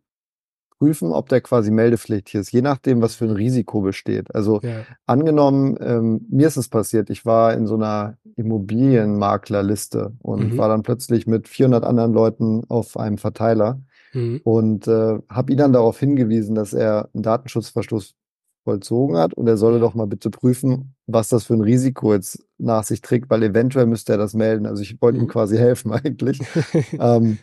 prüfen, 0.83 1.13
ob 1.13 1.29
der 1.29 1.39
quasi 1.39 1.71
meldepflichtig 1.71 2.35
ist, 2.35 2.51
je 2.51 2.61
nachdem, 2.61 3.01
was 3.01 3.15
für 3.15 3.23
ein 3.23 3.31
Risiko 3.31 3.81
besteht. 3.81 4.35
Also 4.35 4.59
ja. 4.61 4.85
angenommen, 5.05 5.77
ähm, 5.79 6.25
mir 6.29 6.47
ist 6.47 6.57
es 6.57 6.67
passiert, 6.67 7.09
ich 7.09 7.25
war 7.25 7.53
in 7.53 7.67
so 7.67 7.75
einer 7.75 8.17
Immobilienmaklerliste 8.35 10.13
und 10.19 10.53
mhm. 10.53 10.57
war 10.57 10.67
dann 10.67 10.83
plötzlich 10.83 11.25
mit 11.25 11.47
400 11.47 11.85
anderen 11.85 12.11
Leuten 12.11 12.63
auf 12.67 12.97
einem 12.97 13.17
Verteiler 13.17 13.79
mhm. 14.13 14.41
und 14.43 14.87
äh, 14.87 15.19
habe 15.29 15.53
ihn 15.53 15.57
dann 15.57 15.71
darauf 15.71 15.99
hingewiesen, 15.99 16.53
dass 16.53 16.73
er 16.73 17.09
einen 17.13 17.23
Datenschutzverstoß 17.23 18.15
vollzogen 18.63 19.17
hat 19.17 19.33
und 19.33 19.47
er 19.47 19.57
solle 19.57 19.79
doch 19.79 19.93
mal 19.93 20.07
bitte 20.07 20.29
prüfen, 20.29 20.95
was 21.05 21.29
das 21.29 21.43
für 21.45 21.53
ein 21.53 21.61
Risiko 21.61 22.13
jetzt 22.13 22.45
nach 22.57 22.83
sich 22.83 23.01
trägt, 23.01 23.29
weil 23.29 23.43
eventuell 23.43 23.85
müsste 23.85 24.13
er 24.13 24.17
das 24.17 24.33
melden. 24.33 24.65
Also 24.65 24.81
ich 24.81 25.01
wollte 25.01 25.17
mhm. 25.17 25.25
ihm 25.25 25.29
quasi 25.29 25.57
helfen 25.57 25.91
eigentlich. 25.91 26.39
ähm, 26.99 27.39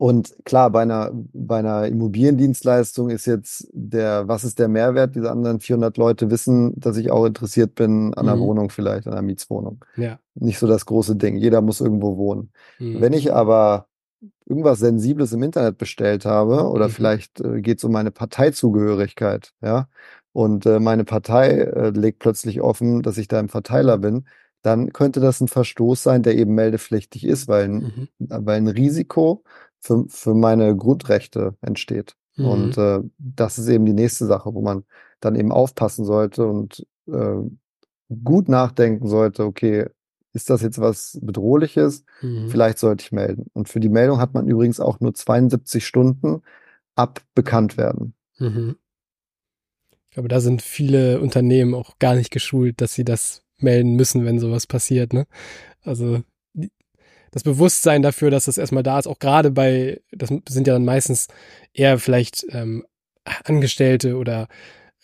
und 0.00 0.34
klar, 0.46 0.70
bei 0.70 0.80
einer, 0.80 1.10
bei 1.12 1.58
einer 1.58 1.86
Immobiliendienstleistung 1.86 3.10
ist 3.10 3.26
jetzt 3.26 3.68
der, 3.74 4.28
was 4.28 4.44
ist 4.44 4.58
der 4.58 4.68
Mehrwert? 4.68 5.14
Diese 5.14 5.30
anderen 5.30 5.60
400 5.60 5.98
Leute 5.98 6.30
wissen, 6.30 6.72
dass 6.80 6.96
ich 6.96 7.10
auch 7.10 7.26
interessiert 7.26 7.74
bin 7.74 8.14
an 8.14 8.26
einer 8.26 8.36
mhm. 8.36 8.40
Wohnung 8.40 8.70
vielleicht, 8.70 9.06
an 9.06 9.12
einer 9.12 9.20
Mietswohnung. 9.20 9.84
Ja. 9.96 10.18
Nicht 10.36 10.58
so 10.58 10.66
das 10.66 10.86
große 10.86 11.16
Ding. 11.16 11.36
Jeder 11.36 11.60
muss 11.60 11.82
irgendwo 11.82 12.16
wohnen. 12.16 12.50
Mhm. 12.78 13.02
Wenn 13.02 13.12
ich 13.12 13.34
aber 13.34 13.89
irgendwas 14.46 14.78
Sensibles 14.78 15.32
im 15.32 15.42
Internet 15.42 15.78
bestellt 15.78 16.24
habe 16.24 16.68
oder 16.68 16.88
mhm. 16.88 16.92
vielleicht 16.92 17.40
äh, 17.40 17.60
geht 17.60 17.78
es 17.78 17.84
um 17.84 17.92
meine 17.92 18.10
Parteizugehörigkeit, 18.10 19.52
ja, 19.62 19.88
und 20.32 20.66
äh, 20.66 20.78
meine 20.78 21.04
Partei 21.04 21.48
äh, 21.48 21.90
legt 21.90 22.20
plötzlich 22.20 22.60
offen, 22.60 23.02
dass 23.02 23.18
ich 23.18 23.28
da 23.28 23.40
im 23.40 23.48
Verteiler 23.48 23.98
bin, 23.98 24.26
dann 24.62 24.92
könnte 24.92 25.20
das 25.20 25.40
ein 25.40 25.48
Verstoß 25.48 26.02
sein, 26.02 26.22
der 26.22 26.36
eben 26.36 26.54
meldepflichtig 26.54 27.24
ist, 27.24 27.48
weil 27.48 27.64
ein, 27.64 27.74
mhm. 27.74 28.08
weil 28.18 28.58
ein 28.58 28.68
Risiko 28.68 29.42
für, 29.80 30.04
für 30.08 30.34
meine 30.34 30.76
Grundrechte 30.76 31.56
entsteht. 31.62 32.14
Mhm. 32.36 32.46
Und 32.46 32.78
äh, 32.78 33.00
das 33.18 33.58
ist 33.58 33.68
eben 33.68 33.86
die 33.86 33.94
nächste 33.94 34.26
Sache, 34.26 34.54
wo 34.54 34.60
man 34.60 34.84
dann 35.20 35.34
eben 35.34 35.52
aufpassen 35.52 36.04
sollte 36.04 36.46
und 36.46 36.86
äh, 37.06 37.36
gut 38.22 38.48
nachdenken 38.48 39.08
sollte, 39.08 39.44
okay, 39.44 39.86
ist 40.32 40.50
das 40.50 40.62
jetzt 40.62 40.80
was 40.80 41.18
Bedrohliches? 41.22 42.04
Mhm. 42.20 42.48
Vielleicht 42.48 42.78
sollte 42.78 43.02
ich 43.02 43.12
melden. 43.12 43.46
Und 43.52 43.68
für 43.68 43.80
die 43.80 43.88
Meldung 43.88 44.18
hat 44.18 44.34
man 44.34 44.46
übrigens 44.46 44.80
auch 44.80 45.00
nur 45.00 45.14
72 45.14 45.84
Stunden 45.86 46.42
ab 46.94 47.22
bekannt 47.34 47.76
werden. 47.76 48.14
Mhm. 48.38 48.76
Ich 50.08 50.14
glaube, 50.14 50.28
da 50.28 50.40
sind 50.40 50.62
viele 50.62 51.20
Unternehmen 51.20 51.74
auch 51.74 51.98
gar 51.98 52.14
nicht 52.14 52.30
geschult, 52.30 52.80
dass 52.80 52.94
sie 52.94 53.04
das 53.04 53.42
melden 53.58 53.94
müssen, 53.94 54.24
wenn 54.24 54.40
sowas 54.40 54.66
passiert. 54.66 55.12
Ne? 55.12 55.26
Also 55.82 56.22
das 57.30 57.44
Bewusstsein 57.44 58.02
dafür, 58.02 58.30
dass 58.30 58.46
das 58.46 58.58
erstmal 58.58 58.82
da 58.82 58.98
ist, 58.98 59.06
auch 59.06 59.20
gerade 59.20 59.50
bei, 59.50 60.00
das 60.10 60.30
sind 60.48 60.66
ja 60.66 60.72
dann 60.72 60.84
meistens 60.84 61.28
eher 61.72 61.98
vielleicht 61.98 62.44
ähm, 62.50 62.84
Angestellte 63.44 64.16
oder 64.16 64.48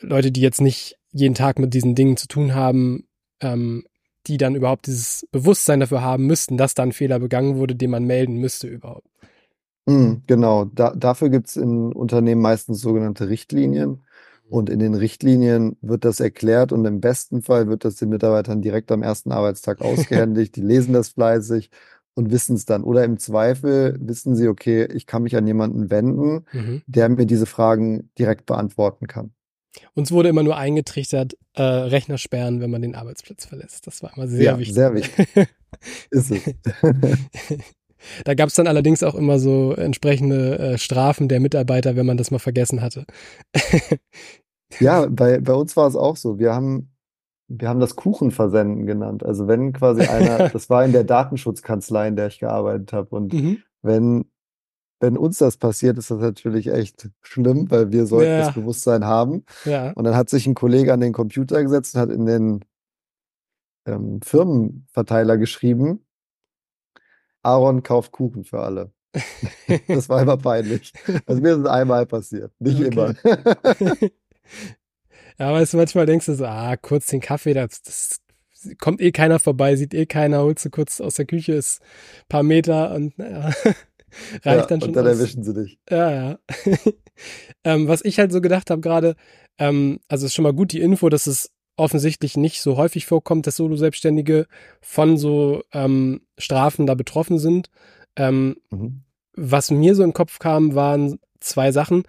Leute, 0.00 0.32
die 0.32 0.40
jetzt 0.40 0.60
nicht 0.60 0.98
jeden 1.12 1.34
Tag 1.34 1.58
mit 1.58 1.72
diesen 1.72 1.94
Dingen 1.94 2.16
zu 2.16 2.26
tun 2.26 2.54
haben, 2.54 3.06
ähm, 3.40 3.86
die 4.26 4.36
dann 4.36 4.54
überhaupt 4.54 4.86
dieses 4.86 5.26
Bewusstsein 5.32 5.80
dafür 5.80 6.02
haben 6.02 6.26
müssten, 6.26 6.56
dass 6.56 6.74
da 6.74 6.82
ein 6.82 6.92
Fehler 6.92 7.18
begangen 7.18 7.56
wurde, 7.56 7.74
den 7.74 7.90
man 7.90 8.04
melden 8.04 8.36
müsste 8.36 8.66
überhaupt. 8.68 9.08
Mm, 9.86 10.14
genau, 10.26 10.64
da, 10.66 10.94
dafür 10.94 11.28
gibt 11.28 11.48
es 11.48 11.56
in 11.56 11.92
Unternehmen 11.92 12.42
meistens 12.42 12.80
sogenannte 12.80 13.28
Richtlinien. 13.28 14.02
Und 14.48 14.70
in 14.70 14.78
den 14.78 14.94
Richtlinien 14.94 15.76
wird 15.80 16.04
das 16.04 16.20
erklärt 16.20 16.70
und 16.70 16.84
im 16.84 17.00
besten 17.00 17.42
Fall 17.42 17.66
wird 17.66 17.84
das 17.84 17.96
den 17.96 18.10
Mitarbeitern 18.10 18.62
direkt 18.62 18.92
am 18.92 19.02
ersten 19.02 19.32
Arbeitstag 19.32 19.80
ausgehändigt. 19.80 20.54
Die 20.54 20.60
lesen 20.62 20.92
das 20.92 21.08
fleißig 21.08 21.70
und 22.14 22.30
wissen 22.30 22.54
es 22.54 22.64
dann. 22.64 22.84
Oder 22.84 23.02
im 23.04 23.18
Zweifel 23.18 23.96
wissen 24.00 24.36
sie, 24.36 24.46
okay, 24.46 24.86
ich 24.92 25.06
kann 25.06 25.24
mich 25.24 25.36
an 25.36 25.46
jemanden 25.48 25.90
wenden, 25.90 26.44
Mhm. 26.52 26.82
der 26.86 27.08
mir 27.08 27.26
diese 27.26 27.46
Fragen 27.46 28.10
direkt 28.18 28.46
beantworten 28.46 29.08
kann. 29.08 29.32
Uns 29.94 30.12
wurde 30.12 30.28
immer 30.28 30.42
nur 30.42 30.56
eingetrichtert, 30.56 31.36
äh, 31.54 31.62
Rechner 31.62 32.18
sperren, 32.18 32.60
wenn 32.60 32.70
man 32.70 32.82
den 32.82 32.94
Arbeitsplatz 32.94 33.46
verlässt. 33.46 33.86
Das 33.86 34.02
war 34.02 34.16
immer 34.16 34.28
sehr 34.28 34.42
Ja, 34.42 34.58
wichtig. 34.58 34.74
sehr 34.74 34.94
wichtig. 34.94 35.26
Ist 36.10 36.30
es. 36.30 36.42
Da 38.24 38.34
gab 38.34 38.48
es 38.50 38.54
dann 38.54 38.68
allerdings 38.68 39.02
auch 39.02 39.16
immer 39.16 39.40
so 39.40 39.72
entsprechende 39.72 40.58
äh, 40.58 40.78
Strafen 40.78 41.26
der 41.28 41.40
Mitarbeiter, 41.40 41.96
wenn 41.96 42.06
man 42.06 42.16
das 42.16 42.30
mal 42.30 42.38
vergessen 42.38 42.80
hatte. 42.80 43.04
Ja, 44.80 45.06
bei, 45.08 45.40
bei 45.40 45.52
uns 45.54 45.76
war 45.76 45.86
es 45.86 45.96
auch 45.96 46.16
so. 46.16 46.38
Wir 46.38 46.52
haben, 46.54 46.90
wir 47.48 47.68
haben 47.68 47.80
das 47.80 47.96
Kuchenversenden 47.96 48.84
genannt. 48.86 49.24
Also 49.24 49.46
wenn 49.48 49.72
quasi 49.72 50.02
einer, 50.02 50.48
das 50.50 50.68
war 50.68 50.84
in 50.84 50.92
der 50.92 51.04
Datenschutzkanzlei, 51.04 52.08
in 52.08 52.16
der 52.16 52.26
ich 52.26 52.40
gearbeitet 52.40 52.92
habe. 52.92 53.14
Und 53.14 53.32
Mhm. 53.32 53.58
wenn, 53.82 54.24
wenn 55.00 55.16
uns 55.16 55.38
das 55.38 55.56
passiert, 55.58 55.98
ist 55.98 56.10
das 56.10 56.18
natürlich 56.20 56.68
echt 56.68 57.08
schlimm, 57.22 57.70
weil 57.70 57.92
wir 57.92 58.06
sollten 58.06 58.30
Ja. 58.30 58.38
das 58.38 58.54
Bewusstsein 58.54 59.04
haben. 59.04 59.44
Ja. 59.64 59.90
Und 59.92 60.04
dann 60.04 60.16
hat 60.16 60.30
sich 60.30 60.46
ein 60.46 60.54
Kollege 60.54 60.92
an 60.92 61.00
den 61.00 61.12
Computer 61.12 61.62
gesetzt 61.62 61.94
und 61.94 62.00
hat 62.00 62.10
in 62.10 62.24
den 62.26 62.64
ähm, 63.86 64.20
Firmenverteiler 64.22 65.36
geschrieben, 65.36 66.04
Aaron 67.42 67.82
kauft 67.82 68.12
Kuchen 68.12 68.44
für 68.44 68.60
alle. 68.60 68.92
Das 69.88 70.08
war 70.08 70.20
immer 70.22 70.36
peinlich. 70.36 70.92
Also 71.26 71.40
mir 71.40 71.52
ist 71.52 71.60
es 71.60 71.66
einmal 71.66 72.06
passiert, 72.06 72.52
nicht 72.58 72.80
Okay. 72.80 72.88
immer. 72.88 73.14
Ja, 75.38 75.52
weißt 75.52 75.74
du, 75.74 75.76
manchmal 75.76 76.06
denkst 76.06 76.26
du 76.26 76.34
so, 76.34 76.46
ah, 76.46 76.76
kurz 76.76 77.08
den 77.08 77.20
Kaffee, 77.20 77.52
das, 77.52 77.82
das 77.82 78.20
kommt 78.78 79.00
eh 79.02 79.12
keiner 79.12 79.38
vorbei, 79.38 79.76
sieht 79.76 79.92
eh 79.92 80.06
keiner, 80.06 80.38
holst 80.40 80.64
du 80.64 80.70
kurz 80.70 80.98
aus 81.00 81.16
der 81.16 81.26
Küche, 81.26 81.52
ist 81.52 81.82
ein 81.82 82.24
paar 82.30 82.42
Meter 82.42 82.94
und 82.94 83.18
naja, 83.18 83.52
reicht 84.44 84.44
Ja, 84.44 84.66
dann 84.66 84.80
schon 84.80 84.88
und 84.90 84.96
dann 84.96 85.06
aus. 85.06 85.18
erwischen 85.18 85.42
sie 85.44 85.54
dich. 85.54 85.78
Ja, 85.90 86.10
ja. 86.10 86.38
ähm, 87.64 87.88
was 87.88 88.04
ich 88.04 88.18
halt 88.18 88.32
so 88.32 88.40
gedacht 88.40 88.70
habe 88.70 88.80
gerade, 88.80 89.16
ähm, 89.58 90.00
also 90.08 90.26
ist 90.26 90.34
schon 90.34 90.42
mal 90.44 90.52
gut 90.52 90.72
die 90.72 90.80
Info, 90.80 91.08
dass 91.08 91.26
es 91.26 91.50
offensichtlich 91.76 92.36
nicht 92.36 92.62
so 92.62 92.76
häufig 92.76 93.04
vorkommt, 93.06 93.46
dass 93.46 93.56
Solo-Selbstständige 93.56 94.46
von 94.80 95.16
so 95.18 95.62
ähm, 95.72 96.22
Strafen 96.38 96.86
da 96.86 96.94
betroffen 96.94 97.38
sind. 97.38 97.70
Ähm, 98.16 98.56
Mhm. 98.70 99.02
was 99.34 99.70
mir 99.70 99.94
so 99.94 100.02
in 100.02 100.10
den 100.10 100.14
Kopf 100.14 100.38
kam, 100.38 100.74
waren 100.74 101.18
zwei 101.40 101.70
Sachen. 101.72 102.04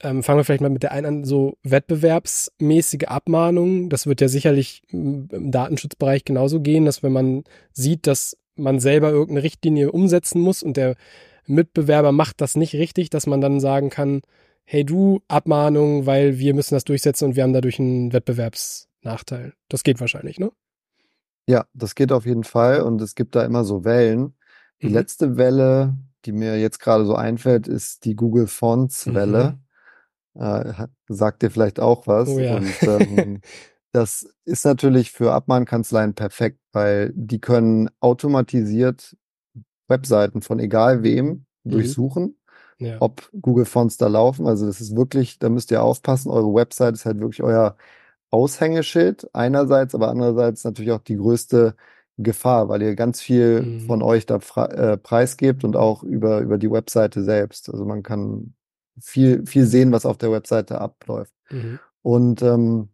Ähm, 0.00 0.22
fangen 0.22 0.38
wir 0.38 0.44
vielleicht 0.44 0.60
mal 0.60 0.70
mit 0.70 0.82
der 0.84 0.92
einen 0.92 1.06
an, 1.06 1.24
so 1.24 1.56
wettbewerbsmäßige 1.64 3.04
Abmahnungen. 3.08 3.88
Das 3.88 4.06
wird 4.06 4.20
ja 4.20 4.28
sicherlich 4.28 4.82
im 4.88 5.28
im 5.32 5.50
Datenschutzbereich 5.50 6.24
genauso 6.24 6.60
gehen, 6.60 6.84
dass 6.84 7.02
wenn 7.02 7.12
man 7.12 7.44
sieht, 7.72 8.06
dass 8.06 8.36
man 8.56 8.80
selber 8.80 9.10
irgendeine 9.10 9.42
Richtlinie 9.42 9.92
umsetzen 9.92 10.40
muss 10.40 10.62
und 10.62 10.76
der 10.76 10.94
Mitbewerber 11.46 12.12
macht 12.12 12.40
das 12.40 12.54
nicht 12.56 12.74
richtig, 12.74 13.10
dass 13.10 13.26
man 13.26 13.40
dann 13.40 13.60
sagen 13.60 13.90
kann, 13.90 14.22
hey 14.64 14.84
du, 14.84 15.20
Abmahnung, 15.28 16.06
weil 16.06 16.38
wir 16.38 16.54
müssen 16.54 16.74
das 16.74 16.84
durchsetzen 16.84 17.24
und 17.26 17.36
wir 17.36 17.42
haben 17.42 17.52
dadurch 17.52 17.78
einen 17.80 18.12
Wettbewerbsnachteil. 18.12 19.54
Das 19.68 19.82
geht 19.82 20.00
wahrscheinlich, 20.00 20.38
ne? 20.38 20.52
Ja, 21.48 21.66
das 21.74 21.94
geht 21.96 22.12
auf 22.12 22.24
jeden 22.26 22.44
Fall 22.44 22.82
und 22.82 23.00
es 23.02 23.14
gibt 23.16 23.34
da 23.34 23.44
immer 23.44 23.64
so 23.64 23.84
Wellen. 23.84 24.34
Die 24.80 24.86
Mhm. 24.88 24.94
letzte 24.94 25.36
Welle, 25.36 25.96
die 26.24 26.32
mir 26.32 26.58
jetzt 26.60 26.78
gerade 26.78 27.04
so 27.04 27.14
einfällt, 27.16 27.66
ist 27.66 28.04
die 28.04 28.14
Google 28.14 28.46
Fonts 28.46 29.12
Welle. 29.12 29.58
Äh, 30.34 30.40
hat- 30.74 30.90
sagt 31.08 31.42
dir 31.42 31.50
vielleicht 31.50 31.80
auch 31.80 32.06
was. 32.06 32.28
Mhm. 32.28 32.34
Oh 32.36 32.38
ja. 32.38 32.56
Und 32.56 32.82
ähm, 32.82 33.40
das 33.92 34.26
ist 34.44 34.64
natürlich 34.64 35.12
für 35.12 35.32
Abmahnkanzleien 35.32 36.14
perfekt, 36.14 36.58
weil 36.72 37.12
die 37.14 37.40
können 37.40 37.90
automatisiert 38.00 39.16
Webseiten 39.88 40.42
von 40.42 40.58
egal 40.58 41.02
wem 41.02 41.44
Mhm. 41.64 41.70
durchsuchen, 41.70 42.36
Ja. 42.78 42.96
ob 43.00 43.30
Google 43.40 43.66
Fonts 43.66 43.96
da 43.98 44.08
laufen. 44.08 44.46
Also 44.46 44.66
das 44.66 44.80
ist 44.80 44.96
wirklich, 44.96 45.38
da 45.38 45.48
müsst 45.50 45.70
ihr 45.70 45.82
aufpassen. 45.82 46.30
Eure 46.30 46.52
Website 46.54 46.94
ist 46.94 47.04
halt 47.06 47.20
wirklich 47.20 47.42
euer 47.42 47.76
Aushängeschild 48.30 49.28
einerseits, 49.34 49.94
aber 49.94 50.08
andererseits 50.08 50.64
natürlich 50.64 50.92
auch 50.92 51.02
die 51.02 51.16
größte 51.16 51.74
Gefahr, 52.18 52.68
weil 52.68 52.82
ihr 52.82 52.94
ganz 52.94 53.20
viel 53.20 53.62
Mhm. 53.62 53.80
von 53.80 54.02
euch 54.02 54.26
da 54.26 54.36
äh, 54.68 54.96
preisgebt 54.96 55.64
und 55.64 55.76
auch 55.76 56.02
über, 56.02 56.40
über 56.40 56.56
die 56.58 56.70
Webseite 56.70 57.22
selbst. 57.22 57.68
Also 57.68 57.84
man 57.84 58.02
kann 58.02 58.54
viel, 59.00 59.46
viel 59.46 59.66
sehen, 59.66 59.92
was 59.92 60.06
auf 60.06 60.18
der 60.18 60.32
Webseite 60.32 60.80
abläuft. 60.80 61.32
Mhm. 61.50 61.78
Und 62.02 62.42
ähm, 62.42 62.88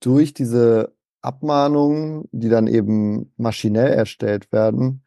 durch 0.00 0.34
diese 0.34 0.92
Abmahnungen, 1.22 2.28
die 2.32 2.48
dann 2.48 2.66
eben 2.66 3.32
maschinell 3.36 3.92
erstellt 3.92 4.50
werden, 4.52 5.02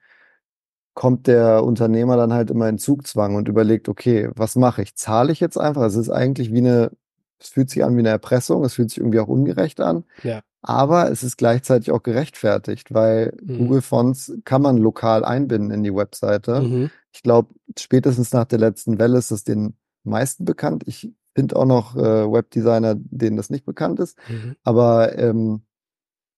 kommt 0.94 1.28
der 1.28 1.64
Unternehmer 1.64 2.18
dann 2.18 2.34
halt 2.34 2.52
immer 2.52 2.68
in 2.68 2.78
Zugzwang 2.78 3.36
und 3.36 3.48
überlegt, 3.48 3.88
okay, 3.88 4.30
was 4.36 4.56
mache 4.56 4.82
ich? 4.82 4.96
Zahle 4.96 5.32
ich 5.32 5.40
jetzt 5.40 5.58
einfach? 5.58 5.84
Es 5.84 5.96
ist 5.96 6.10
eigentlich 6.10 6.52
wie 6.52 6.58
eine, 6.60 6.92
es 7.40 7.48
fühlt 7.50 7.70
sich 7.70 7.84
an 7.84 7.96
wie 7.96 8.00
eine 8.00 8.10
Erpressung, 8.10 8.64
es 8.66 8.74
fühlt 8.74 8.90
sich 8.90 8.98
irgendwie 9.00 9.20
auch 9.20 9.30
ungerecht 9.30 9.80
an, 9.80 10.04
Ja. 10.24 10.42
aber 10.62 11.10
es 11.10 11.24
ist 11.24 11.38
gleichzeitig 11.38 11.92
auch 11.92 12.04
gerechtfertigt, 12.04 12.94
weil 12.94 13.34
Mhm. 13.42 13.58
Google 13.58 13.82
Fonts 13.82 14.34
kann 14.44 14.62
man 14.62 14.78
lokal 14.78 15.24
einbinden 15.24 15.72
in 15.72 15.84
die 15.84 15.96
Webseite. 15.96 16.62
Mhm. 16.62 16.90
Ich 17.14 17.24
glaube, 17.24 17.54
spätestens 17.80 18.34
nach 18.34 18.46
der 18.46 18.60
letzten 18.60 19.00
Welle 19.00 19.18
ist 19.18 19.32
es 19.32 19.44
den 19.46 19.76
meisten 20.04 20.44
bekannt. 20.46 20.84
Ich 20.88 21.10
finde 21.36 21.56
auch 21.56 21.66
noch 21.66 21.96
äh, 21.96 22.32
Webdesigner, 22.32 22.96
denen 22.98 23.38
das 23.38 23.50
nicht 23.50 23.66
bekannt 23.66 24.00
ist. 24.00 24.18
Mhm. 24.28 24.56
Aber 24.64 25.18
ähm, 25.18 25.62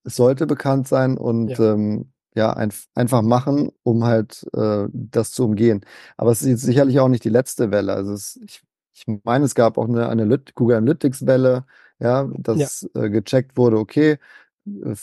es 0.04 0.16
sollte 0.16 0.48
bekannt 0.48 0.88
sein 0.88 1.18
und 1.18 1.50
Ja. 1.58 1.74
ähm, 1.74 2.12
ja, 2.36 2.52
ein, 2.54 2.74
einfach 2.96 3.22
machen, 3.22 3.72
um 3.84 4.06
halt 4.06 4.48
äh, 4.56 4.88
das 4.92 5.32
zu 5.32 5.46
umgehen. 5.46 5.82
Aber 6.18 6.32
es 6.32 6.42
ist 6.42 6.48
jetzt 6.48 6.64
sicherlich 6.64 7.00
auch 7.00 7.08
nicht 7.08 7.24
die 7.24 7.30
letzte 7.30 7.70
Welle. 7.72 7.94
Also 7.94 8.14
es, 8.14 8.40
ich, 8.44 8.64
ich 8.94 9.06
meine, 9.24 9.46
es 9.46 9.54
gab 9.56 9.78
auch 9.78 9.88
eine 9.88 10.10
Analyt 10.10 10.56
Google 10.56 10.78
Analytics 10.78 11.28
Welle, 11.28 11.66
ja, 12.00 12.28
dass 12.38 12.90
äh, 12.96 13.10
gecheckt 13.12 13.56
wurde, 13.56 13.78
okay, 13.78 14.18
äh, 14.66 14.96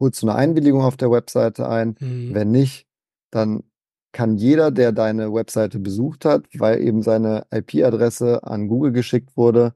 holst 0.00 0.22
du 0.22 0.28
eine 0.28 0.36
Einwilligung 0.36 0.82
auf 0.82 0.96
der 0.96 1.10
Webseite 1.10 1.68
ein? 1.68 1.96
Mhm. 1.98 2.34
Wenn 2.34 2.50
nicht, 2.52 2.86
dann 3.30 3.64
kann 4.12 4.36
jeder, 4.36 4.70
der 4.70 4.92
deine 4.92 5.32
Webseite 5.32 5.78
besucht 5.78 6.24
hat, 6.24 6.46
weil 6.54 6.80
eben 6.80 7.02
seine 7.02 7.46
IP-Adresse 7.50 8.42
an 8.44 8.68
Google 8.68 8.92
geschickt 8.92 9.36
wurde, 9.36 9.74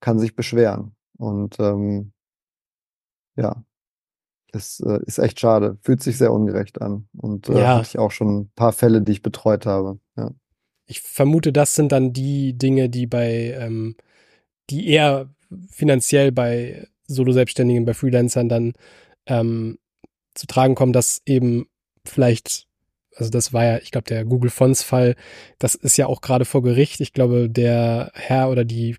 kann 0.00 0.18
sich 0.18 0.34
beschweren. 0.34 0.94
Und 1.16 1.58
ähm, 1.60 2.12
ja, 3.36 3.62
das 4.52 4.80
äh, 4.80 5.00
ist 5.04 5.18
echt 5.18 5.40
schade. 5.40 5.78
Fühlt 5.82 6.02
sich 6.02 6.18
sehr 6.18 6.32
ungerecht 6.32 6.80
an. 6.80 7.08
Und 7.16 7.48
äh, 7.48 7.60
Ja. 7.60 7.80
ich 7.80 7.98
auch 7.98 8.10
schon 8.10 8.40
ein 8.40 8.50
paar 8.54 8.72
Fälle, 8.72 9.02
die 9.02 9.12
ich 9.12 9.22
betreut 9.22 9.66
habe. 9.66 9.98
Ja. 10.16 10.30
Ich 10.86 11.00
vermute, 11.02 11.52
das 11.52 11.74
sind 11.74 11.92
dann 11.92 12.12
die 12.12 12.54
Dinge, 12.56 12.88
die 12.88 13.06
bei, 13.06 13.54
ähm, 13.58 13.96
die 14.70 14.88
eher 14.88 15.28
finanziell 15.70 16.32
bei 16.32 16.86
Solo-Selbstständigen, 17.06 17.84
bei 17.84 17.94
Freelancern 17.94 18.48
dann 18.48 18.72
ähm, 19.26 19.78
zu 20.34 20.46
tragen 20.46 20.74
kommen, 20.74 20.92
dass 20.92 21.20
eben 21.26 21.66
vielleicht, 22.04 22.67
also 23.18 23.30
das 23.30 23.52
war 23.52 23.64
ja, 23.64 23.78
ich 23.78 23.90
glaube, 23.90 24.06
der 24.08 24.24
Google 24.24 24.50
Fonts-Fall, 24.50 25.16
das 25.58 25.74
ist 25.74 25.96
ja 25.96 26.06
auch 26.06 26.20
gerade 26.20 26.44
vor 26.44 26.62
Gericht. 26.62 27.00
Ich 27.00 27.12
glaube, 27.12 27.50
der 27.50 28.10
Herr 28.14 28.50
oder 28.50 28.64
die 28.64 28.96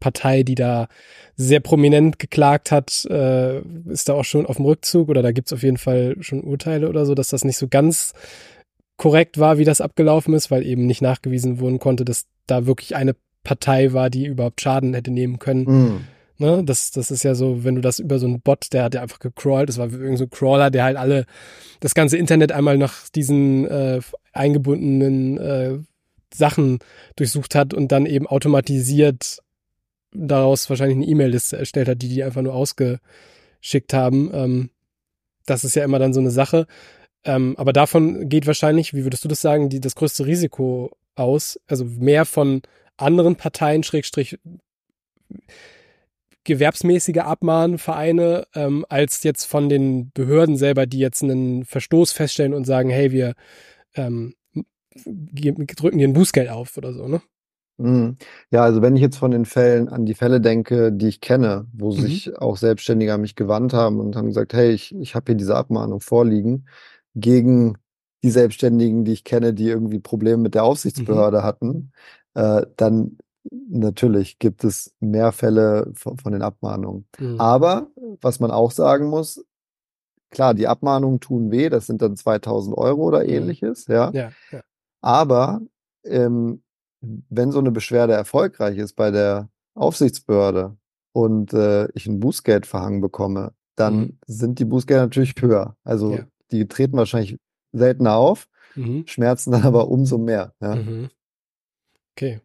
Partei, 0.00 0.42
die 0.42 0.54
da 0.54 0.88
sehr 1.36 1.60
prominent 1.60 2.18
geklagt 2.18 2.72
hat, 2.72 3.04
äh, 3.08 3.60
ist 3.88 4.08
da 4.08 4.14
auch 4.14 4.24
schon 4.24 4.46
auf 4.46 4.56
dem 4.56 4.64
Rückzug 4.64 5.08
oder 5.08 5.22
da 5.22 5.30
gibt's 5.30 5.52
auf 5.52 5.62
jeden 5.62 5.76
Fall 5.76 6.16
schon 6.20 6.42
Urteile 6.42 6.88
oder 6.88 7.06
so, 7.06 7.14
dass 7.14 7.28
das 7.28 7.44
nicht 7.44 7.58
so 7.58 7.68
ganz 7.68 8.12
korrekt 8.96 9.38
war, 9.38 9.58
wie 9.58 9.64
das 9.64 9.80
abgelaufen 9.80 10.34
ist, 10.34 10.50
weil 10.50 10.66
eben 10.66 10.86
nicht 10.86 11.02
nachgewiesen 11.02 11.60
wurden 11.60 11.78
konnte, 11.78 12.04
dass 12.04 12.26
da 12.46 12.66
wirklich 12.66 12.96
eine 12.96 13.14
Partei 13.44 13.92
war, 13.92 14.10
die 14.10 14.26
überhaupt 14.26 14.60
Schaden 14.60 14.94
hätte 14.94 15.10
nehmen 15.10 15.38
können. 15.38 15.62
Mm, 15.64 16.04
Ne? 16.40 16.64
Das, 16.64 16.90
das 16.90 17.10
ist 17.10 17.22
ja 17.22 17.34
so, 17.34 17.64
wenn 17.64 17.74
du 17.74 17.82
das 17.82 17.98
über 17.98 18.18
so 18.18 18.26
einen 18.26 18.40
Bot, 18.40 18.72
der 18.72 18.84
hat 18.84 18.94
ja 18.94 19.02
einfach 19.02 19.18
gecrawlt, 19.18 19.68
das 19.68 19.76
war 19.76 19.92
irgend 19.92 20.18
so 20.18 20.24
ein 20.24 20.30
Crawler, 20.30 20.70
der 20.70 20.84
halt 20.84 20.96
alle, 20.96 21.26
das 21.80 21.94
ganze 21.94 22.16
Internet 22.16 22.50
einmal 22.50 22.78
nach 22.78 23.10
diesen 23.10 23.66
äh, 23.66 24.00
eingebundenen 24.32 25.38
äh, 25.38 25.78
Sachen 26.32 26.78
durchsucht 27.16 27.54
hat 27.54 27.74
und 27.74 27.92
dann 27.92 28.06
eben 28.06 28.26
automatisiert 28.26 29.40
daraus 30.12 30.70
wahrscheinlich 30.70 30.96
eine 30.96 31.06
E-Mail-Liste 31.06 31.58
erstellt 31.58 31.88
hat, 31.88 32.00
die 32.00 32.08
die 32.08 32.24
einfach 32.24 32.42
nur 32.42 32.54
ausgeschickt 32.54 33.92
haben. 33.92 34.30
Ähm, 34.32 34.70
das 35.44 35.64
ist 35.64 35.76
ja 35.76 35.84
immer 35.84 35.98
dann 35.98 36.14
so 36.14 36.20
eine 36.20 36.30
Sache. 36.30 36.66
Ähm, 37.24 37.54
aber 37.58 37.74
davon 37.74 38.30
geht 38.30 38.46
wahrscheinlich, 38.46 38.94
wie 38.94 39.04
würdest 39.04 39.24
du 39.24 39.28
das 39.28 39.42
sagen, 39.42 39.68
die, 39.68 39.80
das 39.80 39.94
größte 39.94 40.24
Risiko 40.24 40.96
aus? 41.16 41.60
Also 41.66 41.84
mehr 41.84 42.24
von 42.24 42.62
anderen 42.96 43.36
Parteien, 43.36 43.82
Schrägstrich, 43.82 44.38
gewerbsmäßige 46.44 47.18
Abmahnvereine, 47.18 48.46
ähm, 48.54 48.84
als 48.88 49.22
jetzt 49.22 49.44
von 49.44 49.68
den 49.68 50.10
Behörden 50.12 50.56
selber, 50.56 50.86
die 50.86 50.98
jetzt 50.98 51.22
einen 51.22 51.64
Verstoß 51.64 52.12
feststellen 52.12 52.54
und 52.54 52.64
sagen, 52.64 52.90
hey, 52.90 53.12
wir 53.12 53.34
ähm, 53.94 54.34
drücken 55.04 55.98
dir 55.98 56.08
ein 56.08 56.12
Bußgeld 56.14 56.48
auf 56.50 56.76
oder 56.76 56.92
so, 56.92 57.08
ne? 57.08 57.22
Mhm. 57.78 58.16
Ja, 58.50 58.62
also 58.62 58.82
wenn 58.82 58.94
ich 58.94 59.02
jetzt 59.02 59.16
von 59.16 59.30
den 59.30 59.46
Fällen 59.46 59.88
an 59.88 60.04
die 60.04 60.14
Fälle 60.14 60.40
denke, 60.40 60.92
die 60.92 61.08
ich 61.08 61.20
kenne, 61.20 61.66
wo 61.72 61.88
Mhm. 61.90 61.96
sich 61.96 62.36
auch 62.36 62.56
Selbstständige 62.56 63.14
an 63.14 63.22
mich 63.22 63.36
gewandt 63.36 63.72
haben 63.72 64.00
und 64.00 64.16
haben 64.16 64.26
gesagt, 64.26 64.52
hey, 64.52 64.70
ich, 64.72 64.94
ich 64.96 65.14
habe 65.14 65.32
hier 65.32 65.36
diese 65.36 65.56
Abmahnung 65.56 66.00
vorliegen, 66.00 66.66
gegen 67.14 67.76
die 68.22 68.30
Selbstständigen, 68.30 69.04
die 69.04 69.12
ich 69.12 69.24
kenne, 69.24 69.54
die 69.54 69.68
irgendwie 69.68 69.98
Probleme 69.98 70.36
mit 70.42 70.54
der 70.54 70.64
Aufsichtsbehörde 70.64 71.42
hatten, 71.42 71.92
äh, 72.34 72.66
dann 72.76 73.16
natürlich 73.50 74.38
gibt 74.38 74.64
es 74.64 74.94
mehr 75.00 75.32
Fälle 75.32 75.90
von, 75.94 76.16
von 76.18 76.32
den 76.32 76.42
Abmahnungen. 76.42 77.06
Mhm. 77.18 77.40
Aber 77.40 77.88
was 78.20 78.40
man 78.40 78.50
auch 78.50 78.70
sagen 78.70 79.06
muss, 79.08 79.44
klar, 80.30 80.54
die 80.54 80.68
Abmahnungen 80.68 81.20
tun 81.20 81.50
weh, 81.50 81.68
das 81.68 81.86
sind 81.86 82.02
dann 82.02 82.16
2000 82.16 82.76
Euro 82.76 83.02
oder 83.02 83.24
Mhm. 83.24 83.30
ähnliches, 83.30 83.86
ja. 83.88 84.10
Ja, 84.12 84.32
ja. 84.52 84.62
Aber 85.02 85.60
ähm, 86.04 86.62
wenn 87.00 87.50
so 87.50 87.58
eine 87.58 87.70
Beschwerde 87.72 88.12
erfolgreich 88.12 88.76
ist 88.78 88.94
bei 88.94 89.10
der 89.10 89.48
Aufsichtsbehörde 89.74 90.76
und 91.12 91.52
äh, 91.54 91.88
ich 91.94 92.06
ein 92.06 92.20
Bußgeld 92.20 92.66
verhangen 92.66 93.00
bekomme, 93.00 93.52
dann 93.76 93.98
Mhm. 94.00 94.18
sind 94.26 94.58
die 94.58 94.64
Bußgelder 94.66 95.02
natürlich 95.02 95.34
höher. 95.40 95.76
Also 95.84 96.12
Ja. 96.12 96.26
die 96.52 96.68
treten 96.68 96.96
wahrscheinlich 96.96 97.38
seltener 97.72 98.16
auf, 98.16 98.48
Mhm. 98.74 99.04
schmerzen 99.06 99.50
dann 99.52 99.62
aber 99.64 99.88
umso 99.88 100.18
mehr. 100.18 100.54
Ja. 100.60 100.76
Mhm. 100.76 101.08
Okay. 102.14 102.40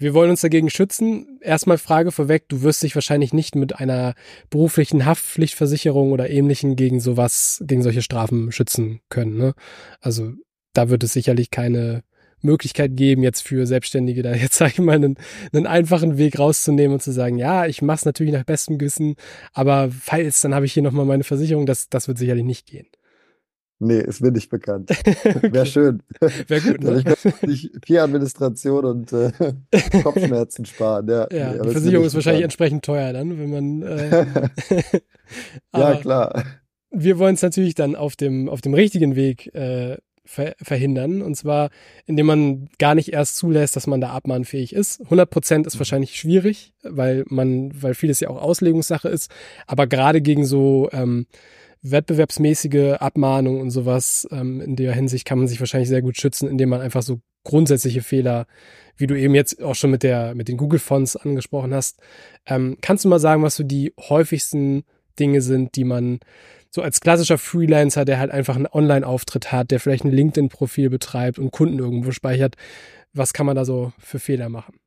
Wir 0.00 0.14
wollen 0.14 0.30
uns 0.30 0.42
dagegen 0.42 0.70
schützen. 0.70 1.40
Erstmal 1.40 1.76
Frage 1.76 2.12
vorweg, 2.12 2.48
du 2.48 2.62
wirst 2.62 2.84
dich 2.84 2.94
wahrscheinlich 2.94 3.32
nicht 3.32 3.56
mit 3.56 3.80
einer 3.80 4.14
beruflichen 4.48 5.04
Haftpflichtversicherung 5.04 6.12
oder 6.12 6.30
ähnlichen 6.30 6.76
gegen 6.76 7.00
sowas, 7.00 7.62
gegen 7.66 7.82
solche 7.82 8.02
Strafen 8.02 8.52
schützen 8.52 9.00
können. 9.08 9.36
Ne? 9.36 9.54
Also 10.00 10.34
da 10.72 10.88
wird 10.88 11.02
es 11.02 11.12
sicherlich 11.12 11.50
keine 11.50 12.04
Möglichkeit 12.40 12.96
geben, 12.96 13.24
jetzt 13.24 13.42
für 13.42 13.66
Selbstständige 13.66 14.22
da 14.22 14.34
jetzt, 14.34 14.54
sage 14.58 14.74
ich 14.74 14.78
mal, 14.78 14.94
einen, 14.94 15.16
einen 15.52 15.66
einfachen 15.66 16.16
Weg 16.16 16.38
rauszunehmen 16.38 16.94
und 16.94 17.02
zu 17.02 17.10
sagen, 17.10 17.36
ja, 17.36 17.66
ich 17.66 17.82
mache 17.82 17.96
es 17.96 18.04
natürlich 18.04 18.32
nach 18.32 18.44
bestem 18.44 18.78
Gewissen, 18.78 19.16
aber 19.52 19.90
falls, 19.90 20.40
dann 20.42 20.54
habe 20.54 20.66
ich 20.66 20.72
hier 20.72 20.84
nochmal 20.84 21.06
meine 21.06 21.24
Versicherung, 21.24 21.66
das, 21.66 21.88
das 21.88 22.06
wird 22.06 22.18
sicherlich 22.18 22.44
nicht 22.44 22.66
gehen. 22.66 22.86
Nee, 23.80 24.00
ist 24.00 24.20
mir 24.20 24.32
nicht 24.32 24.50
bekannt. 24.50 24.90
Okay. 25.24 25.52
Wäre 25.52 25.66
schön. 25.66 26.02
Wäre 26.48 26.60
gut, 26.60 26.82
ne? 26.82 27.04
ich 27.46 27.70
viel 27.84 27.98
Administration 27.98 28.84
und 28.84 29.12
äh, 29.12 29.30
Kopfschmerzen 30.02 30.64
sparen. 30.64 31.06
Ja, 31.08 31.26
Ja, 31.30 31.52
nee, 31.52 31.60
die 31.60 31.66
ist 31.66 31.72
Versicherung 31.72 32.02
nicht 32.02 32.06
ist 32.08 32.14
wahrscheinlich 32.14 32.44
entsprechend 32.44 32.84
teuer 32.84 33.12
dann, 33.12 33.38
wenn 33.38 33.50
man. 33.50 33.82
Äh, 33.82 34.26
Ja, 35.76 35.94
klar. 35.96 36.44
wir 36.90 37.18
wollen 37.18 37.34
es 37.34 37.42
natürlich 37.42 37.74
dann 37.74 37.94
auf 37.94 38.16
dem 38.16 38.48
auf 38.48 38.60
dem 38.60 38.74
richtigen 38.74 39.14
Weg 39.16 39.54
äh, 39.54 39.98
ver 40.24 40.54
verhindern 40.60 41.22
und 41.22 41.36
zwar 41.36 41.70
indem 42.06 42.26
man 42.26 42.68
gar 42.78 42.94
nicht 42.94 43.12
erst 43.12 43.36
zulässt, 43.36 43.76
dass 43.76 43.86
man 43.86 44.00
da 44.00 44.10
abmahnfähig 44.10 44.72
ist. 44.72 45.00
100 45.02 45.28
Prozent 45.30 45.66
ist 45.66 45.78
wahrscheinlich 45.78 46.16
schwierig, 46.16 46.72
weil 46.82 47.24
man 47.28 47.70
weil 47.80 47.94
vieles 47.94 48.20
ja 48.20 48.28
auch 48.30 48.40
Auslegungssache 48.40 49.08
ist. 49.08 49.30
Aber 49.66 49.86
gerade 49.86 50.20
gegen 50.22 50.44
so 50.46 50.88
ähm, 50.92 51.26
wettbewerbsmäßige 51.82 52.94
Abmahnung 52.98 53.60
und 53.60 53.70
sowas 53.70 54.28
ähm, 54.30 54.60
in 54.60 54.76
der 54.76 54.92
Hinsicht 54.92 55.24
kann 55.24 55.38
man 55.38 55.48
sich 55.48 55.60
wahrscheinlich 55.60 55.88
sehr 55.88 56.02
gut 56.02 56.16
schützen, 56.16 56.48
indem 56.48 56.70
man 56.70 56.80
einfach 56.80 57.02
so 57.02 57.20
grundsätzliche 57.44 58.02
Fehler, 58.02 58.46
wie 58.96 59.06
du 59.06 59.18
eben 59.18 59.34
jetzt 59.34 59.62
auch 59.62 59.74
schon 59.74 59.90
mit 59.90 60.02
der 60.02 60.34
mit 60.34 60.48
den 60.48 60.56
Google 60.56 60.80
Fonts 60.80 61.16
angesprochen 61.16 61.72
hast, 61.72 62.00
ähm, 62.46 62.76
kannst 62.80 63.04
du 63.04 63.08
mal 63.08 63.20
sagen, 63.20 63.42
was 63.42 63.56
so 63.56 63.64
die 63.64 63.92
häufigsten 63.98 64.84
Dinge 65.18 65.40
sind, 65.40 65.76
die 65.76 65.84
man 65.84 66.20
so 66.70 66.82
als 66.82 67.00
klassischer 67.00 67.38
Freelancer, 67.38 68.04
der 68.04 68.18
halt 68.18 68.30
einfach 68.30 68.56
einen 68.56 68.66
Online-Auftritt 68.66 69.52
hat, 69.52 69.70
der 69.70 69.80
vielleicht 69.80 70.04
ein 70.04 70.12
LinkedIn-Profil 70.12 70.90
betreibt 70.90 71.38
und 71.38 71.50
Kunden 71.50 71.78
irgendwo 71.78 72.10
speichert, 72.10 72.56
was 73.12 73.32
kann 73.32 73.46
man 73.46 73.56
da 73.56 73.64
so 73.64 73.92
für 73.98 74.18
Fehler 74.18 74.48
machen? 74.48 74.78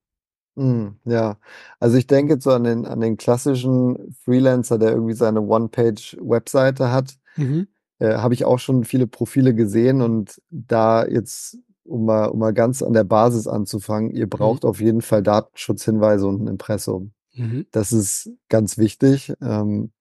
Mm, 0.56 0.88
ja, 1.06 1.38
also 1.80 1.98
ich 1.98 2.08
denke 2.08 2.34
jetzt 2.34 2.44
so 2.44 2.52
an 2.52 2.64
den, 2.66 2.86
an 2.86 3.00
den 3.00 3.18
klassischen 3.18 4.14
Freelancer, 4.24 4.78
der 4.78 4.92
irgendwie 4.92 5.14
seine 5.14 5.42
One-Page-Webseite 5.42 6.92
hat, 6.92 7.18
Mhm. 7.38 7.68
äh, 8.00 8.16
habe 8.16 8.34
ich 8.34 8.44
auch 8.46 8.60
schon 8.60 8.84
viele 8.84 9.08
Profile 9.08 9.54
gesehen 9.56 10.02
und 10.02 10.42
da 10.50 11.06
jetzt, 11.06 11.58
um 11.86 12.06
mal, 12.06 12.26
um 12.26 12.40
mal 12.40 12.54
ganz 12.54 12.84
an 12.84 12.94
der 12.94 13.06
Basis 13.06 13.48
anzufangen, 13.48 14.12
ihr 14.12 14.28
braucht 14.30 14.66
auf 14.66 14.82
jeden 14.82 15.02
Fall 15.02 15.24
Datenschutzhinweise 15.24 16.28
und 16.28 16.42
ein 16.44 16.48
Impressum. 16.48 17.14
Mhm. 17.34 17.66
Das 17.72 17.94
ist 17.94 18.30
ganz 18.50 18.78
wichtig. 18.78 19.34
Ähm, 19.42 19.92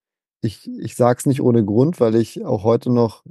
ich, 0.41 0.69
ich 0.79 0.95
sage 0.95 1.19
es 1.19 1.25
nicht 1.25 1.41
ohne 1.41 1.63
Grund, 1.63 2.01
weil 2.01 2.15
ich 2.15 2.43
auch 2.43 2.63
heute 2.65 2.91
noch 2.91 3.23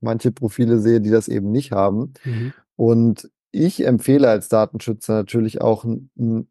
manche 0.00 0.30
Profile 0.30 0.78
sehe, 0.78 1.00
die 1.00 1.10
das 1.10 1.26
eben 1.26 1.50
nicht 1.50 1.72
haben. 1.72 2.12
Mhm. 2.24 2.52
Und 2.76 3.30
ich 3.52 3.84
empfehle 3.86 4.28
als 4.28 4.48
Datenschützer 4.48 5.14
natürlich 5.14 5.60
auch 5.60 5.84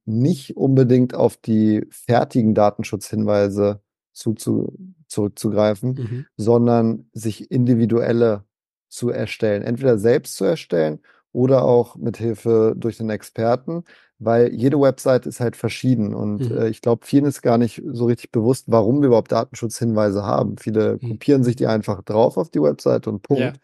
nicht 0.06 0.58
unbedingt 0.58 1.16
auf 1.16 1.38
die 1.38 1.86
fertigen 1.90 2.54
Datenschutzhinweise 2.56 3.82
zu, 4.14 4.34
zu, 4.34 4.78
zurückzugreifen, 5.08 6.00
Mhm. 6.00 6.26
sondern 6.38 7.10
sich 7.14 7.52
individuelle 7.52 8.46
zu 8.90 9.10
erstellen. 9.10 9.64
Entweder 9.64 9.98
selbst 9.98 10.36
zu 10.36 10.46
erstellen 10.46 11.00
oder 11.32 11.64
auch 11.64 11.96
mit 11.96 12.18
Hilfe 12.18 12.74
durch 12.78 12.98
den 12.98 13.10
Experten, 13.10 13.84
weil 14.20 14.54
jede 14.54 14.80
Website 14.80 15.26
ist 15.26 15.40
halt 15.40 15.56
verschieden. 15.56 16.14
Und 16.14 16.46
Mhm. 16.46 16.58
äh, 16.58 16.70
ich 16.70 16.82
glaube, 16.82 17.06
vielen 17.06 17.26
ist 17.26 17.42
gar 17.42 17.58
nicht 17.58 17.82
so 17.92 18.06
richtig 18.06 18.32
bewusst, 18.32 18.66
warum 18.68 19.02
wir 19.02 19.08
überhaupt 19.08 19.32
Datenschutzhinweise 19.32 20.24
haben. 20.24 20.58
Viele 20.58 21.00
Mhm. 21.02 21.10
kopieren 21.12 21.44
sich 21.44 21.56
die 21.56 21.68
einfach 21.68 22.02
drauf 22.04 22.38
auf 22.38 22.50
die 22.52 22.62
Website 22.62 23.08
und 23.08 23.22
Punkt. 23.24 23.60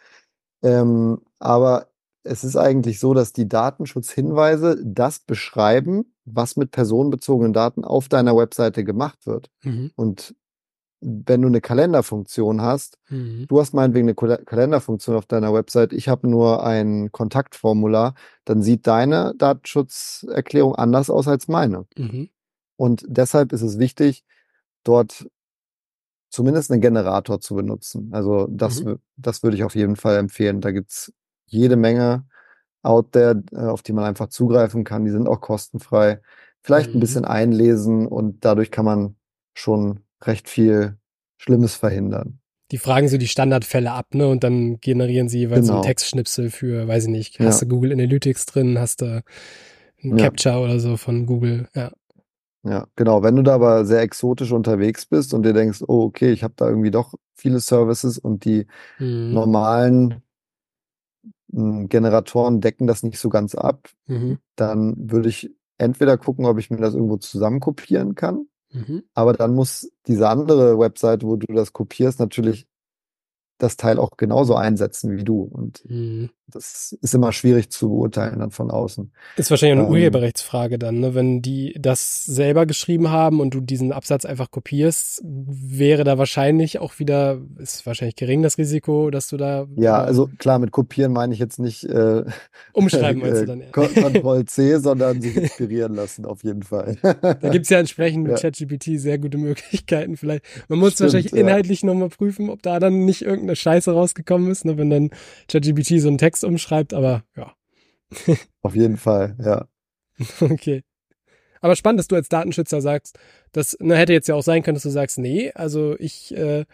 Ja. 0.63 0.81
Ähm, 0.81 1.21
aber 1.39 1.87
es 2.27 2.43
ist 2.43 2.55
eigentlich 2.55 2.99
so, 2.99 3.13
dass 3.13 3.33
die 3.33 3.47
Datenschutzhinweise 3.47 4.81
das 4.83 5.19
beschreiben, 5.19 6.13
was 6.25 6.55
mit 6.57 6.71
personenbezogenen 6.71 7.53
Daten 7.53 7.83
auf 7.83 8.09
deiner 8.09 8.35
Webseite 8.35 8.83
gemacht 8.83 9.25
wird. 9.25 9.49
Mhm. 9.63 9.91
Und 9.95 10.35
wenn 10.99 11.41
du 11.43 11.47
eine 11.47 11.61
Kalenderfunktion 11.61 12.61
hast, 12.61 12.97
Mhm. 13.09 13.45
du 13.47 13.59
hast 13.59 13.73
meinetwegen 13.73 14.07
eine 14.07 14.15
Kal- 14.15 14.43
Kalenderfunktion 14.45 15.15
auf 15.15 15.27
deiner 15.27 15.53
Website, 15.53 15.93
ich 15.93 16.09
habe 16.09 16.27
nur 16.27 16.63
ein 16.65 17.11
Kontaktformular, 17.11 18.15
dann 18.45 18.61
sieht 18.63 18.87
deine 18.87 19.33
Datenschutzerklärung 19.37 20.75
anders 20.75 21.09
aus 21.09 21.27
als 21.27 21.47
meine. 21.47 21.85
Mhm. 21.97 22.29
Und 22.77 23.05
deshalb 23.07 23.53
ist 23.53 23.61
es 23.61 23.77
wichtig, 23.77 24.23
dort 24.83 25.27
zumindest 26.29 26.71
einen 26.71 26.81
Generator 26.81 27.39
zu 27.39 27.55
benutzen. 27.55 28.09
Also 28.11 28.47
das, 28.49 28.83
Mhm. 28.83 28.97
das 29.15 29.43
würde 29.43 29.55
ich 29.55 29.63
auf 29.63 29.75
jeden 29.75 29.95
Fall 29.95 30.17
empfehlen. 30.17 30.61
Da 30.61 30.71
gibt's 30.71 31.13
jede 31.47 31.75
Menge 31.75 32.25
out 32.83 33.11
there, 33.13 33.43
äh, 33.51 33.57
auf 33.65 33.81
die 33.83 33.93
man 33.93 34.05
einfach 34.05 34.27
zugreifen 34.29 34.83
kann. 34.83 35.05
Die 35.05 35.11
sind 35.11 35.27
auch 35.27 35.41
kostenfrei. 35.41 36.21
Vielleicht 36.61 36.91
ein 36.91 36.97
Mhm. 36.97 37.01
bisschen 37.01 37.25
einlesen 37.25 38.07
und 38.07 38.45
dadurch 38.45 38.71
kann 38.71 38.85
man 38.85 39.15
schon 39.53 40.01
recht 40.23 40.49
viel 40.49 40.97
Schlimmes 41.37 41.75
verhindern. 41.75 42.39
Die 42.71 42.77
fragen 42.77 43.07
so 43.07 43.17
die 43.17 43.27
Standardfälle 43.27 43.91
ab, 43.91 44.13
ne? 44.13 44.27
Und 44.27 44.43
dann 44.43 44.79
generieren 44.81 45.29
sie 45.29 45.39
jeweils 45.39 45.65
so 45.67 45.71
Genau. 45.71 45.81
einen 45.81 45.87
Textschnipsel 45.87 46.49
für, 46.49 46.87
weiß 46.87 47.05
ich 47.05 47.09
nicht, 47.09 47.39
Ja. 47.39 47.45
hast 47.45 47.61
du 47.61 47.65
Google 47.67 47.93
Analytics 47.93 48.45
drin, 48.45 48.77
hast 48.77 49.01
du 49.01 49.23
ein 50.03 50.17
Ja. 50.17 50.17
Capture 50.17 50.59
oder 50.59 50.79
so 50.79 50.97
von 50.97 51.25
Google, 51.25 51.69
ja. 51.73 51.91
Ja, 52.63 52.87
genau. 52.97 53.23
Wenn 53.23 53.35
du 53.37 53.43
da 53.43 53.55
aber 53.55 53.85
sehr 53.85 54.01
exotisch 54.01 54.51
unterwegs 54.51 55.05
bist 55.05 55.33
und 55.33 55.43
dir 55.43 55.53
denkst, 55.53 55.83
oh, 55.87 56.03
okay, 56.03 56.31
ich 56.31 56.43
habe 56.43 56.53
da 56.57 56.67
irgendwie 56.67 56.91
doch 56.91 57.13
viele 57.35 57.59
Services 57.61 58.17
und 58.17 58.43
die 58.43 58.67
Mhm. 58.99 59.33
normalen 59.33 60.21
Generatoren 61.89 62.61
decken 62.61 62.87
das 62.87 63.03
nicht 63.03 63.19
so 63.19 63.29
ganz 63.29 63.55
ab, 63.55 63.89
Mhm. 64.07 64.37
dann 64.55 64.95
würde 65.11 65.29
ich 65.29 65.51
entweder 65.77 66.17
gucken, 66.17 66.45
ob 66.45 66.57
ich 66.59 66.69
mir 66.69 66.77
das 66.77 66.93
irgendwo 66.93 67.17
zusammen 67.17 67.59
kopieren 67.59 68.15
kann, 68.15 68.47
Mhm. 68.71 69.03
aber 69.13 69.33
dann 69.33 69.53
muss 69.55 69.91
diese 70.07 70.29
andere 70.29 70.77
Website, 70.79 71.23
wo 71.23 71.35
du 71.35 71.53
das 71.53 71.73
kopierst, 71.73 72.19
natürlich 72.19 72.67
das 73.59 73.75
Teil 73.77 73.97
auch 73.99 74.11
genauso 74.17 74.55
einsetzen 74.55 75.17
wie 75.17 75.23
du. 75.23 75.41
Und 75.41 75.83
Mhm. 75.89 76.29
Das 76.49 76.95
ist 77.01 77.13
immer 77.13 77.33
schwierig 77.33 77.69
zu 77.71 77.89
beurteilen 77.89 78.39
dann 78.39 78.51
von 78.51 78.71
außen. 78.71 79.11
Ist 79.35 79.51
wahrscheinlich 79.51 79.79
eine 79.79 79.87
Ähm, 79.87 79.91
Urheberrechtsfrage 79.91 80.79
dann, 80.79 80.99
ne? 80.99 81.13
Wenn 81.13 81.41
die 81.41 81.75
das 81.77 82.23
selber 82.23 82.65
geschrieben 82.65 83.09
haben 83.09 83.41
und 83.41 83.53
du 83.53 83.59
diesen 83.59 83.91
Absatz 83.91 84.23
einfach 84.23 84.49
kopierst, 84.49 85.21
wäre 85.25 86.03
da 86.05 86.17
wahrscheinlich 86.17 86.79
auch 86.79 86.99
wieder, 86.99 87.39
ist 87.57 87.85
wahrscheinlich 87.85 88.15
gering 88.15 88.41
das 88.43 88.57
Risiko, 88.57 89.09
dass 89.11 89.27
du 89.27 89.35
da 89.37 89.67
Ja, 89.75 90.01
äh, 90.03 90.05
also 90.05 90.29
klar, 90.37 90.59
mit 90.59 90.71
kopieren 90.71 91.11
meine 91.11 91.33
ich 91.33 91.39
jetzt 91.39 91.59
nicht 91.59 91.83
äh, 91.83 92.23
umschreiben 92.73 93.21
meinst 93.21 93.39
du 93.41 93.43
äh, 93.43 93.45
dann 93.47 93.61
eher. 93.61 93.71
Ctrl 93.71 94.45
C, 94.47 94.77
sondern 94.77 95.21
sich 95.21 95.35
inspirieren 95.35 95.95
lassen, 95.95 96.25
auf 96.25 96.43
jeden 96.43 96.63
Fall. 96.63 96.97
Da 97.01 97.49
gibt's 97.49 97.69
ja 97.69 97.79
entsprechend 97.79 98.23
mit 98.23 98.31
Ja. 98.33 98.37
ChatGPT 98.37 98.99
sehr 98.99 99.17
gute 99.17 99.37
Möglichkeiten 99.37 100.15
vielleicht. 100.17 100.43
Man 100.69 100.79
muss 100.79 100.93
Stimmt, 100.93 101.13
wahrscheinlich 101.13 101.31
ja. 101.33 101.39
inhaltlich 101.39 101.83
nochmal 101.83 102.09
prüfen, 102.09 102.49
ob 102.49 102.61
da 102.61 102.79
dann 102.79 103.03
nicht 103.05 103.21
irgendeine 103.23 103.55
Scheiße 103.55 103.91
rausgekommen 103.91 104.49
ist, 104.49 104.63
ne, 104.65 104.77
wenn 104.77 104.89
dann 104.89 105.09
ChatGPT 105.49 105.99
so 105.99 106.07
einen 106.07 106.17
Text 106.17 106.36
umschreibt, 106.43 106.93
aber 106.93 107.23
ja, 107.35 107.53
Auf 108.61 108.75
jeden 108.75 108.97
Fall, 108.97 109.35
ja. 109.43 109.67
okay. 110.41 110.83
Aber 111.61 111.75
spannend, 111.75 111.99
dass 111.99 112.07
du 112.07 112.15
als 112.15 112.29
Datenschützer 112.29 112.81
sagst, 112.81 113.17
das 113.51 113.77
ne, 113.79 113.95
hätte 113.95 114.13
jetzt 114.13 114.27
ja 114.27 114.35
auch 114.35 114.43
sein 114.43 114.63
können, 114.63 114.75
dass 114.75 114.83
du 114.83 114.89
sagst, 114.89 115.17
nee, 115.17 115.51
also 115.53 115.95
ich, 115.99 116.35
äh, 116.35 116.65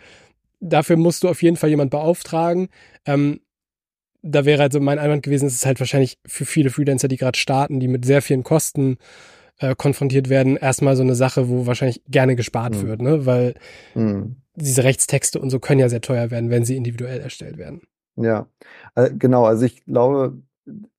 dafür 0.60 0.98
musst 0.98 1.24
du 1.24 1.30
auf 1.30 1.42
jeden 1.42 1.58
Fall 1.58 1.70
jemand 1.70 1.92
beauftragen. 1.92 2.70
Ähm, 3.06 3.40
da 4.22 4.46
wäre 4.46 4.64
also 4.64 4.80
mein 4.80 5.00
Einwand 5.00 5.24
gewesen, 5.24 5.48
es 5.48 5.56
ist 5.56 5.66
halt 5.66 5.80
wahrscheinlich 5.80 6.18
für 6.26 6.46
viele 6.46 6.70
Freelancer, 6.70 7.08
die 7.08 7.18
gerade 7.18 7.38
starten, 7.38 7.80
die 7.80 7.88
mit 7.88 8.06
sehr 8.06 8.22
vielen 8.22 8.44
Kosten 8.44 8.98
äh, 9.60 9.76
konfrontiert 9.76 10.30
werden, 10.30 10.56
erstmal 10.56 10.96
so 10.96 11.04
eine 11.04 11.16
Sache, 11.16 11.50
wo 11.50 11.66
wahrscheinlich 11.66 12.02
gerne 12.08 12.36
gespart 12.36 12.76
mhm. 12.76 12.88
wird, 12.88 13.02
ne? 13.02 13.26
Weil 13.26 13.56
mhm. 13.96 14.38
diese 14.56 14.84
Rechtstexte 14.84 15.40
und 15.40 15.50
so 15.50 15.60
können 15.60 15.80
ja 15.80 15.90
sehr 15.90 16.02
teuer 16.02 16.32
werden, 16.32 16.50
wenn 16.50 16.64
sie 16.64 16.78
individuell 16.78 17.20
erstellt 17.20 17.58
werden. 17.58 17.82
Ja, 18.16 18.48
äh, 18.96 19.12
genau. 19.12 19.46
Also 19.46 19.66
ich 19.66 19.86
glaube, 19.86 20.38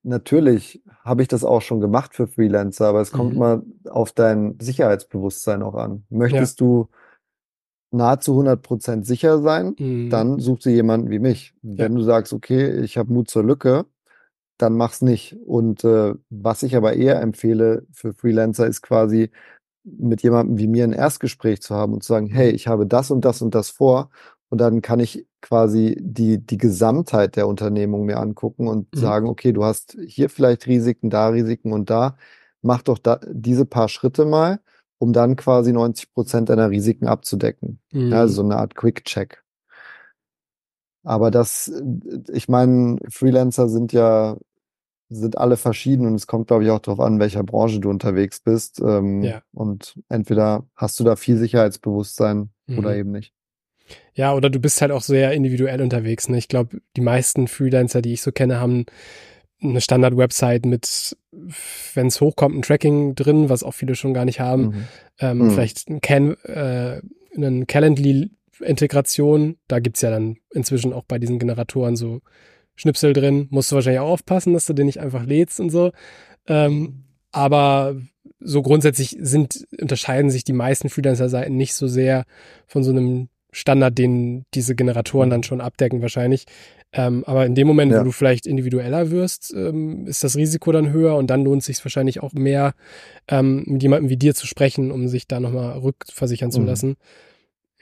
natürlich 0.03 0.83
habe 1.03 1.21
ich 1.21 1.27
das 1.27 1.43
auch 1.43 1.61
schon 1.61 1.79
gemacht 1.79 2.13
für 2.15 2.27
Freelancer, 2.27 2.87
aber 2.87 3.01
es 3.01 3.11
kommt 3.11 3.33
mhm. 3.33 3.39
mal 3.39 3.63
auf 3.89 4.11
dein 4.11 4.57
Sicherheitsbewusstsein 4.59 5.63
auch 5.63 5.75
an. 5.75 6.03
Möchtest 6.09 6.59
ja. 6.59 6.65
du 6.65 6.89
nahezu 7.91 8.39
100% 8.41 9.05
sicher 9.05 9.41
sein, 9.41 9.75
mhm. 9.77 10.09
dann 10.09 10.39
such 10.39 10.59
dir 10.59 10.73
jemanden 10.73 11.09
wie 11.09 11.19
mich. 11.19 11.53
Wenn 11.61 11.93
ja. 11.93 11.97
du 11.97 12.03
sagst, 12.03 12.33
okay, 12.33 12.81
ich 12.81 12.97
habe 12.97 13.13
Mut 13.13 13.29
zur 13.29 13.43
Lücke, 13.43 13.85
dann 14.57 14.73
mach's 14.73 15.01
nicht. 15.01 15.37
Und 15.45 15.83
äh, 15.83 16.13
was 16.29 16.63
ich 16.63 16.75
aber 16.75 16.93
eher 16.93 17.21
empfehle 17.21 17.85
für 17.91 18.13
Freelancer 18.13 18.67
ist 18.67 18.81
quasi 18.81 19.31
mit 19.83 20.23
jemandem 20.23 20.57
wie 20.57 20.67
mir 20.67 20.83
ein 20.83 20.93
Erstgespräch 20.93 21.61
zu 21.61 21.75
haben 21.75 21.93
und 21.93 22.03
zu 22.03 22.09
sagen, 22.09 22.27
hey, 22.27 22.49
ich 22.49 22.67
habe 22.67 22.87
das 22.87 23.11
und 23.11 23.23
das 23.23 23.41
und 23.41 23.53
das 23.53 23.69
vor 23.69 24.09
und 24.55 24.59
dann 24.59 24.81
kann 24.81 25.01
ich 25.01 25.27
quasi 25.41 25.97
die, 25.99 26.37
die 26.37 26.57
Gesamtheit 26.57 27.35
der 27.35 27.45
Unternehmung 27.45 28.05
mir 28.05 28.19
angucken 28.21 28.69
und 28.69 28.95
mhm. 28.95 28.97
sagen, 28.97 29.27
okay, 29.27 29.51
du 29.51 29.65
hast 29.65 29.97
hier 30.07 30.29
vielleicht 30.29 30.65
Risiken, 30.65 31.09
da 31.09 31.27
Risiken 31.27 31.73
und 31.73 31.89
da. 31.89 32.15
Mach 32.61 32.81
doch 32.81 32.97
da, 32.97 33.19
diese 33.27 33.65
paar 33.65 33.89
Schritte 33.89 34.23
mal, 34.23 34.61
um 34.97 35.11
dann 35.11 35.35
quasi 35.35 35.73
90 35.73 36.13
Prozent 36.13 36.47
deiner 36.47 36.69
Risiken 36.69 37.05
abzudecken. 37.05 37.81
Mhm. 37.91 38.13
Ja, 38.13 38.21
also 38.21 38.35
so 38.35 38.43
eine 38.43 38.55
Art 38.55 38.75
Quick-Check. 38.75 39.43
Aber 41.03 41.31
das, 41.31 41.69
ich 42.31 42.47
meine, 42.47 42.99
Freelancer 43.09 43.67
sind 43.67 43.91
ja, 43.91 44.37
sind 45.09 45.37
alle 45.37 45.57
verschieden 45.57 46.07
und 46.07 46.15
es 46.15 46.27
kommt, 46.27 46.47
glaube 46.47 46.63
ich, 46.63 46.69
auch 46.69 46.79
darauf 46.79 47.01
an, 47.01 47.15
in 47.15 47.19
welcher 47.19 47.43
Branche 47.43 47.81
du 47.81 47.89
unterwegs 47.89 48.39
bist. 48.39 48.79
Ähm, 48.79 49.21
ja. 49.21 49.41
Und 49.51 49.99
entweder 50.07 50.65
hast 50.77 50.97
du 50.97 51.03
da 51.03 51.17
viel 51.17 51.35
Sicherheitsbewusstsein 51.35 52.51
mhm. 52.67 52.79
oder 52.79 52.95
eben 52.95 53.11
nicht. 53.11 53.34
Ja, 54.13 54.33
oder 54.33 54.49
du 54.49 54.59
bist 54.59 54.81
halt 54.81 54.91
auch 54.91 55.01
sehr 55.01 55.33
individuell 55.33 55.81
unterwegs. 55.81 56.29
Ne? 56.29 56.37
Ich 56.37 56.47
glaube, 56.47 56.81
die 56.95 57.01
meisten 57.01 57.47
Freelancer, 57.47 58.01
die 58.01 58.13
ich 58.13 58.21
so 58.21 58.31
kenne, 58.31 58.59
haben 58.59 58.85
eine 59.61 59.81
Standard-Website 59.81 60.65
mit, 60.65 61.17
wenn 61.93 62.07
es 62.07 62.21
hochkommt, 62.21 62.55
ein 62.55 62.61
Tracking 62.61 63.15
drin, 63.15 63.49
was 63.49 63.63
auch 63.63 63.73
viele 63.73 63.95
schon 63.95 64.13
gar 64.13 64.25
nicht 64.25 64.39
haben. 64.39 64.63
Mhm. 64.63 64.87
Ähm, 65.19 65.37
mhm. 65.37 65.51
Vielleicht 65.51 65.89
ein 65.89 66.01
Can, 66.01 66.35
äh, 66.43 67.01
einen 67.35 67.67
Calendly-Integration. 67.67 69.57
Da 69.67 69.79
gibt's 69.79 70.01
ja 70.01 70.09
dann 70.09 70.37
inzwischen 70.51 70.93
auch 70.93 71.03
bei 71.03 71.19
diesen 71.19 71.39
Generatoren 71.39 71.95
so 71.95 72.21
Schnipsel 72.75 73.13
drin. 73.13 73.47
Musst 73.49 73.71
du 73.71 73.75
wahrscheinlich 73.75 74.01
auch 74.01 74.11
aufpassen, 74.11 74.53
dass 74.53 74.65
du 74.65 74.73
den 74.73 74.85
nicht 74.85 74.99
einfach 74.99 75.25
lädst 75.25 75.59
und 75.59 75.69
so. 75.69 75.91
Ähm, 76.47 77.05
aber 77.31 77.95
so 78.39 78.61
grundsätzlich 78.61 79.17
sind, 79.19 79.65
unterscheiden 79.79 80.29
sich 80.29 80.43
die 80.43 80.53
meisten 80.53 80.89
Freelancer-Seiten 80.89 81.55
nicht 81.55 81.73
so 81.73 81.87
sehr 81.87 82.25
von 82.67 82.83
so 82.83 82.91
einem 82.91 83.29
Standard, 83.55 83.97
den 83.97 84.43
diese 84.53 84.75
Generatoren 84.75 85.29
dann 85.29 85.39
mhm. 85.39 85.43
schon 85.43 85.61
abdecken 85.61 86.01
wahrscheinlich. 86.01 86.45
Ähm, 86.91 87.23
aber 87.25 87.45
in 87.45 87.55
dem 87.55 87.67
Moment, 87.67 87.93
ja. 87.93 88.01
wo 88.01 88.03
du 88.03 88.11
vielleicht 88.11 88.45
individueller 88.45 89.11
wirst, 89.11 89.53
ähm, 89.55 90.05
ist 90.07 90.25
das 90.25 90.35
Risiko 90.35 90.73
dann 90.73 90.91
höher 90.91 91.15
und 91.15 91.29
dann 91.29 91.45
lohnt 91.45 91.61
es 91.61 91.67
sich 91.67 91.83
wahrscheinlich 91.83 92.21
auch 92.21 92.33
mehr, 92.33 92.73
ähm, 93.29 93.63
mit 93.65 93.81
jemandem 93.81 94.09
wie 94.09 94.17
dir 94.17 94.35
zu 94.35 94.45
sprechen, 94.45 94.91
um 94.91 95.07
sich 95.07 95.27
da 95.27 95.39
nochmal 95.39 95.77
rückversichern 95.79 96.51
zu 96.51 96.59
mhm. 96.59 96.65
lassen. 96.65 96.95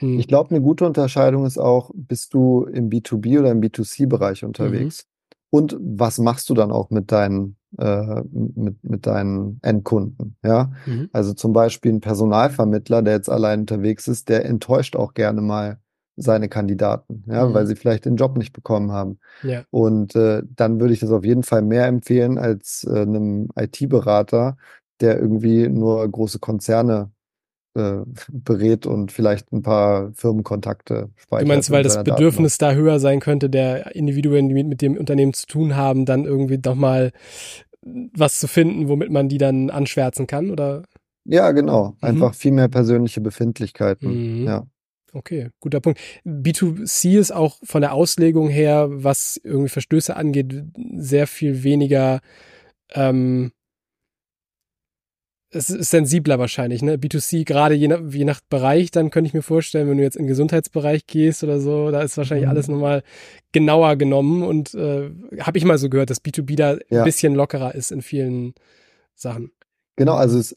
Mhm. 0.00 0.20
Ich 0.20 0.28
glaube, 0.28 0.50
eine 0.50 0.60
gute 0.60 0.86
Unterscheidung 0.86 1.44
ist 1.44 1.58
auch, 1.58 1.90
bist 1.92 2.34
du 2.34 2.64
im 2.64 2.88
B2B 2.88 3.40
oder 3.40 3.50
im 3.50 3.60
B2C-Bereich 3.60 4.44
unterwegs? 4.44 5.04
Mhm. 5.04 5.58
Und 5.58 5.76
was 5.80 6.18
machst 6.18 6.48
du 6.50 6.54
dann 6.54 6.70
auch 6.70 6.90
mit 6.90 7.10
deinen 7.10 7.56
äh, 7.78 8.22
mit, 8.32 8.82
mit 8.82 9.06
deinen 9.06 9.58
Endkunden. 9.62 10.36
Ja, 10.42 10.72
mhm. 10.86 11.08
also 11.12 11.32
zum 11.34 11.52
Beispiel 11.52 11.92
ein 11.92 12.00
Personalvermittler, 12.00 13.02
der 13.02 13.14
jetzt 13.14 13.30
allein 13.30 13.60
unterwegs 13.60 14.08
ist, 14.08 14.28
der 14.28 14.44
enttäuscht 14.44 14.96
auch 14.96 15.14
gerne 15.14 15.40
mal 15.40 15.78
seine 16.16 16.48
Kandidaten, 16.48 17.24
ja, 17.26 17.46
mhm. 17.46 17.54
weil 17.54 17.66
sie 17.66 17.74
vielleicht 17.74 18.04
den 18.04 18.16
Job 18.16 18.36
nicht 18.36 18.52
bekommen 18.52 18.92
haben. 18.92 19.18
Ja. 19.42 19.64
Und 19.70 20.14
äh, 20.14 20.42
dann 20.54 20.80
würde 20.80 20.94
ich 20.94 21.00
das 21.00 21.10
auf 21.10 21.24
jeden 21.24 21.42
Fall 21.42 21.62
mehr 21.62 21.86
empfehlen 21.86 22.38
als 22.38 22.86
äh, 22.88 23.00
einem 23.00 23.48
IT-Berater, 23.56 24.56
der 25.00 25.18
irgendwie 25.18 25.68
nur 25.68 26.08
große 26.08 26.38
Konzerne 26.38 27.10
äh, 27.74 28.02
berät 28.30 28.86
und 28.86 29.10
vielleicht 29.12 29.52
ein 29.52 29.62
paar 29.62 30.12
Firmenkontakte 30.14 31.10
speichert. 31.16 31.48
Du 31.48 31.52
meinst, 31.52 31.70
weil 31.70 31.82
das 31.82 32.02
Bedürfnis 32.02 32.58
da 32.58 32.72
höher 32.72 33.00
sein 33.00 33.20
könnte, 33.20 33.50
der 33.50 33.94
Individuen, 33.94 34.48
die 34.48 34.62
mit, 34.62 34.80
dem 34.80 34.96
Unternehmen 34.96 35.32
zu 35.32 35.46
tun 35.46 35.76
haben, 35.76 36.06
dann 36.06 36.24
irgendwie 36.24 36.58
doch 36.58 36.74
mal 36.74 37.12
was 37.82 38.40
zu 38.40 38.48
finden, 38.48 38.88
womit 38.88 39.10
man 39.10 39.28
die 39.28 39.38
dann 39.38 39.70
anschwärzen 39.70 40.26
kann, 40.26 40.50
oder? 40.50 40.84
Ja, 41.24 41.52
genau. 41.52 41.88
Mhm. 41.88 41.96
Einfach 42.00 42.30
mhm. 42.30 42.34
viel 42.34 42.52
mehr 42.52 42.68
persönliche 42.68 43.20
Befindlichkeiten. 43.20 44.40
Mhm. 44.40 44.46
Ja. 44.46 44.66
Okay, 45.12 45.50
guter 45.60 45.80
Punkt. 45.80 46.00
B2C 46.24 47.18
ist 47.18 47.32
auch 47.32 47.58
von 47.62 47.82
der 47.82 47.92
Auslegung 47.92 48.48
her, 48.48 48.88
was 48.90 49.40
irgendwie 49.42 49.68
Verstöße 49.68 50.16
angeht, 50.16 50.64
sehr 50.96 51.26
viel 51.26 51.62
weniger 51.62 52.20
ähm, 52.92 53.52
es 55.54 55.70
ist 55.70 55.90
sensibler 55.90 56.38
wahrscheinlich, 56.38 56.82
ne? 56.82 56.96
B2C, 56.96 57.44
gerade 57.44 57.74
je 57.74 57.88
nach, 57.88 58.00
je 58.10 58.24
nach 58.24 58.40
Bereich, 58.48 58.90
dann 58.90 59.10
könnte 59.10 59.28
ich 59.28 59.34
mir 59.34 59.42
vorstellen, 59.42 59.88
wenn 59.88 59.98
du 59.98 60.02
jetzt 60.02 60.16
in 60.16 60.24
den 60.24 60.28
Gesundheitsbereich 60.28 61.06
gehst 61.06 61.44
oder 61.44 61.60
so, 61.60 61.90
da 61.90 62.02
ist 62.02 62.16
wahrscheinlich 62.16 62.46
mhm. 62.46 62.50
alles 62.50 62.68
nochmal 62.68 63.02
genauer 63.52 63.96
genommen 63.96 64.42
und 64.42 64.74
äh, 64.74 65.10
habe 65.40 65.58
ich 65.58 65.64
mal 65.64 65.78
so 65.78 65.88
gehört, 65.88 66.10
dass 66.10 66.24
B2B 66.24 66.56
da 66.56 66.76
ja. 66.90 67.00
ein 67.00 67.04
bisschen 67.04 67.34
lockerer 67.34 67.74
ist 67.74 67.92
in 67.92 68.02
vielen 68.02 68.54
Sachen. 69.14 69.52
Genau, 69.96 70.14
also 70.14 70.38
es, 70.38 70.56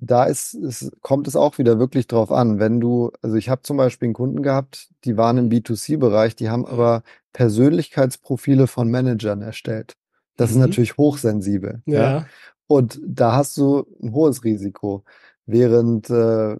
da 0.00 0.24
ist, 0.24 0.54
es 0.54 0.90
kommt 1.00 1.28
es 1.28 1.36
auch 1.36 1.58
wieder 1.58 1.78
wirklich 1.78 2.06
drauf 2.06 2.30
an. 2.30 2.58
Wenn 2.58 2.80
du, 2.80 3.12
also 3.22 3.36
ich 3.36 3.48
habe 3.48 3.62
zum 3.62 3.76
Beispiel 3.76 4.06
einen 4.06 4.14
Kunden 4.14 4.42
gehabt, 4.42 4.88
die 5.04 5.16
waren 5.16 5.38
im 5.38 5.48
B2C-Bereich, 5.48 6.36
die 6.36 6.48
haben 6.48 6.66
aber 6.66 7.02
Persönlichkeitsprofile 7.32 8.66
von 8.66 8.90
Managern 8.90 9.42
erstellt. 9.42 9.94
Das 10.36 10.50
mhm. 10.50 10.56
ist 10.56 10.66
natürlich 10.66 10.96
hochsensibel. 10.96 11.82
Ja. 11.86 12.00
ja. 12.00 12.26
Und 12.66 13.00
da 13.06 13.36
hast 13.36 13.56
du 13.56 13.86
ein 14.02 14.12
hohes 14.12 14.44
Risiko, 14.44 15.04
während 15.46 16.10
äh, 16.10 16.56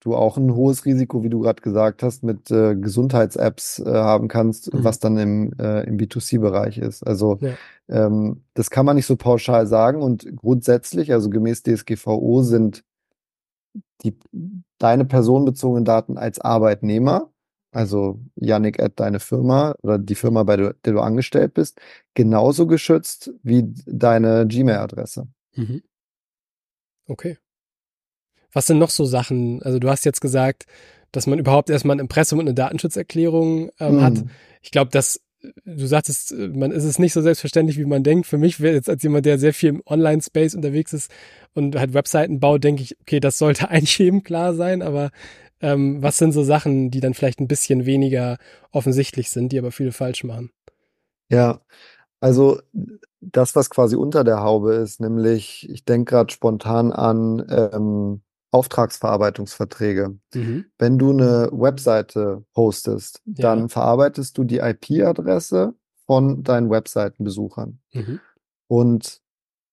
du 0.00 0.16
auch 0.16 0.36
ein 0.36 0.54
hohes 0.54 0.84
Risiko, 0.84 1.22
wie 1.22 1.28
du 1.28 1.40
gerade 1.40 1.62
gesagt 1.62 2.02
hast, 2.02 2.22
mit 2.24 2.50
äh, 2.50 2.74
Gesundheits-Apps 2.74 3.80
äh, 3.80 3.92
haben 3.92 4.28
kannst, 4.28 4.72
mhm. 4.72 4.84
was 4.84 4.98
dann 4.98 5.16
im, 5.16 5.52
äh, 5.58 5.84
im 5.84 5.96
B2C-Bereich 5.96 6.78
ist. 6.78 7.06
Also 7.06 7.38
ja. 7.40 7.54
ähm, 7.88 8.44
das 8.54 8.70
kann 8.70 8.86
man 8.86 8.96
nicht 8.96 9.06
so 9.06 9.16
pauschal 9.16 9.66
sagen. 9.66 10.02
Und 10.02 10.26
grundsätzlich, 10.36 11.12
also 11.12 11.30
gemäß 11.30 11.62
DSGVO, 11.62 12.42
sind 12.42 12.84
die 14.02 14.18
deine 14.78 15.04
personenbezogenen 15.04 15.84
Daten 15.84 16.18
als 16.18 16.40
Arbeitnehmer 16.40 17.31
also 17.72 18.20
Yannick 18.36 18.80
at 18.80 19.00
deine 19.00 19.18
Firma 19.18 19.74
oder 19.82 19.98
die 19.98 20.14
Firma, 20.14 20.42
bei 20.44 20.56
der 20.56 20.74
du 20.82 21.00
angestellt 21.00 21.54
bist, 21.54 21.80
genauso 22.14 22.66
geschützt 22.66 23.32
wie 23.42 23.64
deine 23.86 24.46
Gmail-Adresse. 24.46 25.26
Mhm. 25.54 25.82
Okay. 27.06 27.38
Was 28.52 28.66
sind 28.66 28.78
noch 28.78 28.90
so 28.90 29.06
Sachen? 29.06 29.62
Also 29.62 29.78
du 29.78 29.88
hast 29.88 30.04
jetzt 30.04 30.20
gesagt, 30.20 30.66
dass 31.10 31.26
man 31.26 31.38
überhaupt 31.38 31.70
erstmal 31.70 31.96
ein 31.96 32.00
Impressum 32.00 32.38
und 32.38 32.46
eine 32.46 32.54
Datenschutzerklärung 32.54 33.70
ähm, 33.80 33.96
mhm. 33.96 34.02
hat. 34.02 34.24
Ich 34.60 34.70
glaube, 34.70 34.90
dass 34.90 35.20
du 35.64 35.86
sagtest, 35.86 36.32
man 36.32 36.70
ist 36.70 36.84
es 36.84 36.98
nicht 36.98 37.12
so 37.12 37.20
selbstverständlich, 37.20 37.78
wie 37.78 37.84
man 37.84 38.04
denkt. 38.04 38.26
Für 38.26 38.38
mich 38.38 38.60
wäre 38.60 38.74
jetzt 38.74 38.88
als 38.88 39.02
jemand, 39.02 39.26
der 39.26 39.38
sehr 39.38 39.54
viel 39.54 39.70
im 39.70 39.82
Online-Space 39.86 40.54
unterwegs 40.54 40.92
ist 40.92 41.10
und 41.54 41.76
halt 41.76 41.94
Webseiten 41.94 42.38
baut, 42.38 42.62
denke 42.62 42.82
ich, 42.82 42.98
okay, 43.00 43.18
das 43.18 43.38
sollte 43.38 43.68
eigentlich 43.70 43.98
jedem 43.98 44.22
klar 44.22 44.54
sein, 44.54 44.82
aber 44.82 45.10
ähm, 45.62 46.02
was 46.02 46.18
sind 46.18 46.32
so 46.32 46.42
Sachen, 46.42 46.90
die 46.90 47.00
dann 47.00 47.14
vielleicht 47.14 47.40
ein 47.40 47.48
bisschen 47.48 47.86
weniger 47.86 48.38
offensichtlich 48.72 49.30
sind, 49.30 49.52
die 49.52 49.58
aber 49.58 49.72
viele 49.72 49.92
falsch 49.92 50.24
machen? 50.24 50.50
Ja, 51.28 51.60
also 52.20 52.60
das, 53.20 53.56
was 53.56 53.70
quasi 53.70 53.96
unter 53.96 54.24
der 54.24 54.42
Haube 54.42 54.74
ist, 54.74 55.00
nämlich, 55.00 55.68
ich 55.70 55.84
denke 55.84 56.10
gerade 56.10 56.32
spontan 56.32 56.92
an 56.92 57.46
ähm, 57.48 58.22
Auftragsverarbeitungsverträge. 58.50 60.18
Mhm. 60.34 60.66
Wenn 60.78 60.98
du 60.98 61.10
eine 61.10 61.48
Webseite 61.52 62.44
hostest, 62.54 63.22
ja. 63.24 63.42
dann 63.42 63.68
verarbeitest 63.68 64.36
du 64.36 64.44
die 64.44 64.58
IP-Adresse 64.58 65.74
von 66.06 66.42
deinen 66.42 66.70
Webseitenbesuchern. 66.70 67.78
Mhm. 67.92 68.20
Und 68.68 69.21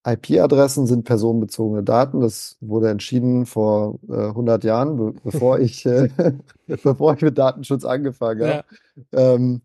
IP-Adressen 0.05 0.87
sind 0.87 1.03
personenbezogene 1.03 1.83
Daten. 1.83 2.21
Das 2.21 2.57
wurde 2.61 2.89
entschieden 2.89 3.45
vor 3.45 3.99
äh, 4.09 4.27
100 4.27 4.63
Jahren, 4.63 4.95
be 4.97 5.13
bevor 5.23 5.59
ich 5.59 5.85
äh, 5.85 6.09
bevor 6.67 7.13
ich 7.15 7.21
mit 7.21 7.37
Datenschutz 7.37 7.85
angefangen 7.85 8.41
habe. 8.41 8.65
Ja. 9.11 9.33
Ähm, 9.35 9.61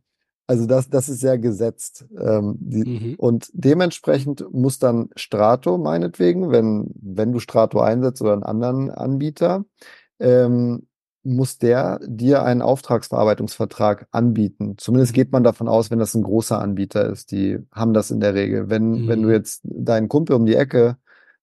also 0.47 0.67
das, 0.67 0.91
das 0.91 1.09
ist 1.09 1.21
sehr 1.21 1.39
gesetzt. 1.39 2.05
Ähm, 2.19 2.57
die, 2.59 2.85
mhm. 2.85 3.15
Und 3.17 3.49
dementsprechend 3.55 4.45
muss 4.53 4.79
dann 4.79 5.09
Strato 5.17 5.79
meinetwegen, 5.79 6.51
wenn, 6.51 6.91
wenn 7.01 7.33
du 7.33 7.39
Strato 7.39 7.81
einsetzt 7.81 8.21
oder 8.21 8.35
einen 8.35 8.43
anderen 8.43 8.91
Anbieter, 8.91 9.65
ähm, 10.21 10.87
muss 11.25 11.59
der 11.59 12.01
dir 12.07 12.43
einen 12.43 12.63
Auftragsverarbeitungsvertrag 12.63 14.07
anbieten. 14.13 14.75
Zumindest 14.77 15.15
geht 15.15 15.33
man 15.33 15.43
davon 15.43 15.69
aus, 15.69 15.91
wenn 15.91 15.99
das 15.99 16.15
ein 16.15 16.23
großer 16.23 16.61
Anbieter 16.61 17.09
ist. 17.09 17.33
Die 17.33 17.59
haben 17.73 17.95
das 17.95 18.11
in 18.11 18.21
der 18.21 18.35
Regel. 18.35 18.69
Wenn, 18.69 19.05
mhm. 19.05 19.09
wenn 19.09 19.23
du 19.23 19.31
jetzt 19.31 19.63
deinen 19.65 20.09
Kumpel 20.09 20.37
um 20.37 20.45
die 20.45 20.55
Ecke 20.55 20.99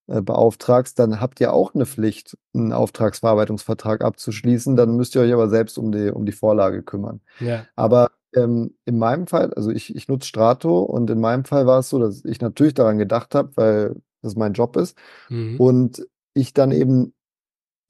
äh, 0.06 0.22
beauftragst, 0.22 0.98
dann 0.98 1.20
habt 1.20 1.40
ihr 1.40 1.52
auch 1.52 1.74
eine 1.74 1.86
Pflicht, 1.86 2.38
einen 2.54 2.72
Auftragsverarbeitungsvertrag 2.72 4.02
abzuschließen. 4.04 4.76
Dann 4.76 4.96
müsst 4.96 5.14
ihr 5.16 5.22
euch 5.22 5.32
aber 5.32 5.48
selbst 5.48 5.78
um 5.78 5.90
die, 5.90 6.10
um 6.10 6.26
die 6.26 6.32
Vorlage 6.32 6.82
kümmern. 6.82 7.20
Ja. 7.40 7.66
Aber 7.74 8.12
ähm, 8.34 8.74
in 8.84 8.98
meinem 8.98 9.26
Fall, 9.26 9.52
also 9.54 9.70
ich, 9.70 9.94
ich 9.94 10.06
nutze 10.06 10.28
Strato 10.28 10.80
und 10.80 11.10
in 11.10 11.20
meinem 11.20 11.44
Fall 11.44 11.66
war 11.66 11.80
es 11.80 11.88
so, 11.88 11.98
dass 11.98 12.24
ich 12.24 12.40
natürlich 12.40 12.74
daran 12.74 12.98
gedacht 12.98 13.34
habe, 13.34 13.50
weil 13.56 13.96
das 14.22 14.36
mein 14.36 14.52
Job 14.52 14.76
ist. 14.76 14.96
Mhm. 15.28 15.58
Und 15.58 16.06
ich 16.34 16.54
dann 16.54 16.70
eben 16.70 17.12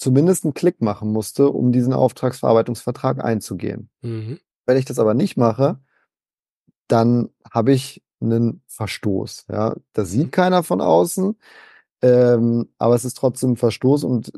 zumindest 0.02 0.44
einen 0.44 0.54
Klick 0.54 0.82
machen 0.82 1.12
musste, 1.12 1.48
um 1.48 1.70
diesen 1.70 1.92
Auftragsverarbeitungsvertrag 1.92 3.24
einzugehen. 3.24 3.88
Mhm. 4.00 4.40
Wenn 4.66 4.76
ich 4.76 4.84
das 4.84 4.98
aber 4.98 5.14
nicht 5.14 5.36
mache, 5.36 5.78
dann 6.88 7.30
habe 7.48 7.72
ich 7.72 8.02
einen 8.20 8.62
Verstoß. 8.66 9.46
Ja, 9.48 9.76
das 9.92 10.10
sieht 10.10 10.26
mhm. 10.26 10.30
keiner 10.32 10.62
von 10.64 10.80
außen, 10.80 11.38
ähm, 12.02 12.68
aber 12.78 12.96
es 12.96 13.04
ist 13.04 13.16
trotzdem 13.16 13.52
ein 13.52 13.56
Verstoß 13.56 14.02
und 14.02 14.32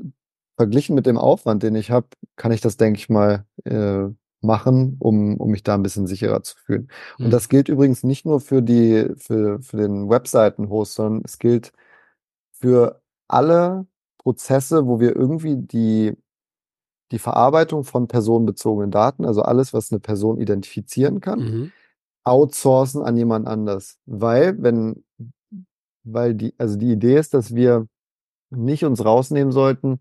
verglichen 0.57 0.94
mit 0.94 1.07
dem 1.07 1.16
Aufwand, 1.16 1.62
den 1.62 1.74
ich 1.74 1.90
habe, 1.90 2.09
kann 2.37 2.53
ich 2.53 2.61
das, 2.61 2.77
denke 2.77 2.98
ich 2.98 3.09
mal, 3.09 3.46
äh, 3.64 4.05
machen, 4.42 4.96
um, 4.98 5.38
um 5.38 5.50
mich 5.50 5.62
da 5.62 5.74
ein 5.74 5.83
bisschen 5.83 6.07
sicherer 6.07 6.42
zu 6.42 6.57
fühlen. 6.59 6.90
Mhm. 7.18 7.27
Und 7.27 7.31
das 7.33 7.48
gilt 7.48 7.70
übrigens 7.70 8.03
nicht 8.03 8.27
nur 8.27 8.40
für 8.40 8.61
die, 8.61 9.09
für, 9.16 9.62
für 9.62 9.79
den 9.79 10.11
Webseiten-Host, 10.11 10.94
sondern 10.94 11.22
es 11.24 11.38
gilt 11.38 11.72
für 12.53 13.00
alle 13.29 13.87
Prozesse, 14.24 14.87
wo 14.87 14.98
wir 14.98 15.14
irgendwie 15.14 15.56
die, 15.56 16.16
die 17.12 17.18
Verarbeitung 17.18 17.84
von 17.84 18.08
personenbezogenen 18.08 18.90
Daten, 18.90 19.24
also 19.24 19.42
alles, 19.42 19.72
was 19.72 19.92
eine 19.92 20.00
Person 20.00 20.40
identifizieren 20.40 21.20
kann, 21.20 21.38
mhm. 21.38 21.72
outsourcen 22.24 23.02
an 23.02 23.16
jemand 23.16 23.46
anders. 23.46 23.98
Weil, 24.06 24.60
wenn, 24.62 25.04
weil 26.02 26.34
die, 26.34 26.54
also 26.58 26.76
die 26.76 26.90
Idee 26.90 27.18
ist, 27.18 27.34
dass 27.34 27.54
wir 27.54 27.87
nicht 28.50 28.84
uns 28.84 29.04
rausnehmen 29.04 29.52
sollten, 29.52 30.00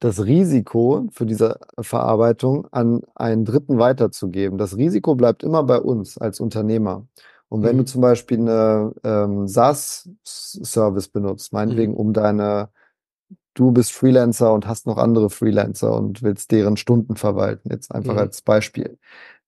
das 0.00 0.24
Risiko 0.24 1.08
für 1.12 1.26
diese 1.26 1.60
Verarbeitung 1.78 2.66
an 2.72 3.02
einen 3.14 3.44
Dritten 3.44 3.78
weiterzugeben. 3.78 4.58
Das 4.58 4.76
Risiko 4.76 5.14
bleibt 5.14 5.42
immer 5.42 5.62
bei 5.62 5.78
uns 5.78 6.18
als 6.18 6.40
Unternehmer. 6.40 7.06
Und 7.48 7.62
wenn 7.62 7.76
mhm. 7.76 7.80
du 7.80 7.84
zum 7.84 8.00
Beispiel 8.00 8.40
eine 8.40 8.92
ähm, 9.04 9.46
SaaS-Service 9.46 11.08
benutzt, 11.08 11.52
meinetwegen 11.52 11.92
mhm. 11.92 11.98
um 11.98 12.12
deine 12.12 12.70
du 13.54 13.72
bist 13.72 13.92
Freelancer 13.92 14.52
und 14.52 14.66
hast 14.66 14.86
noch 14.86 14.98
andere 14.98 15.30
Freelancer 15.30 15.96
und 15.96 16.22
willst 16.22 16.50
deren 16.50 16.76
Stunden 16.76 17.16
verwalten, 17.16 17.70
jetzt 17.70 17.94
einfach 17.94 18.14
mhm. 18.14 18.18
als 18.18 18.42
Beispiel, 18.42 18.98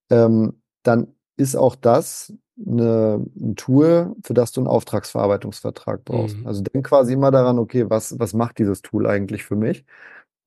ähm, 0.09 0.61
dann 0.83 1.07
ist 1.35 1.55
auch 1.55 1.75
das 1.75 2.33
eine, 2.65 3.23
ein 3.39 3.55
Tool, 3.55 4.15
für 4.23 4.33
das 4.33 4.51
du 4.51 4.61
einen 4.61 4.67
Auftragsverarbeitungsvertrag 4.67 6.03
brauchst. 6.05 6.37
Mhm. 6.37 6.47
Also 6.47 6.63
denk 6.63 6.87
quasi 6.87 7.13
immer 7.13 7.29
daran, 7.29 7.59
okay, 7.59 7.89
was, 7.89 8.19
was 8.19 8.33
macht 8.33 8.57
dieses 8.57 8.81
Tool 8.81 9.05
eigentlich 9.05 9.43
für 9.43 9.55
mich? 9.55 9.85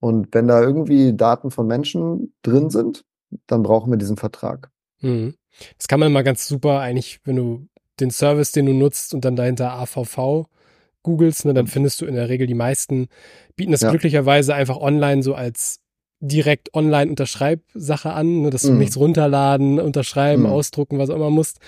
Und 0.01 0.33
wenn 0.33 0.47
da 0.47 0.61
irgendwie 0.61 1.15
Daten 1.15 1.51
von 1.51 1.67
Menschen 1.67 2.33
drin 2.41 2.69
sind, 2.69 3.05
dann 3.47 3.63
brauchen 3.63 3.91
wir 3.91 3.97
diesen 3.97 4.17
Vertrag. 4.17 4.71
Mhm. 4.99 5.35
Das 5.77 5.87
kann 5.87 5.99
man 5.99 6.11
mal 6.11 6.23
ganz 6.23 6.47
super 6.47 6.79
eigentlich, 6.79 7.21
wenn 7.23 7.35
du 7.35 7.67
den 7.99 8.11
Service, 8.11 8.51
den 8.51 8.65
du 8.65 8.73
nutzt 8.73 9.13
und 9.13 9.23
dann 9.23 9.35
dahinter 9.35 9.73
AVV 9.73 10.47
googelst, 11.03 11.45
ne, 11.45 11.53
dann 11.53 11.65
mhm. 11.65 11.69
findest 11.69 12.01
du 12.01 12.05
in 12.05 12.15
der 12.15 12.29
Regel 12.29 12.47
die 12.47 12.53
meisten 12.53 13.07
bieten 13.55 13.71
das 13.71 13.81
ja. 13.81 13.89
glücklicherweise 13.89 14.53
einfach 14.53 14.77
online 14.77 15.23
so 15.23 15.33
als 15.33 15.79
direkt 16.19 16.73
online 16.75 17.09
Unterschreibsache 17.09 18.11
an, 18.13 18.43
ne, 18.43 18.49
dass 18.49 18.61
du 18.61 18.71
mhm. 18.71 18.79
nichts 18.79 18.97
runterladen, 18.97 19.79
unterschreiben, 19.79 20.43
mhm. 20.43 20.49
ausdrucken, 20.49 20.99
was 20.99 21.09
auch 21.09 21.15
immer 21.15 21.31
musst. 21.31 21.59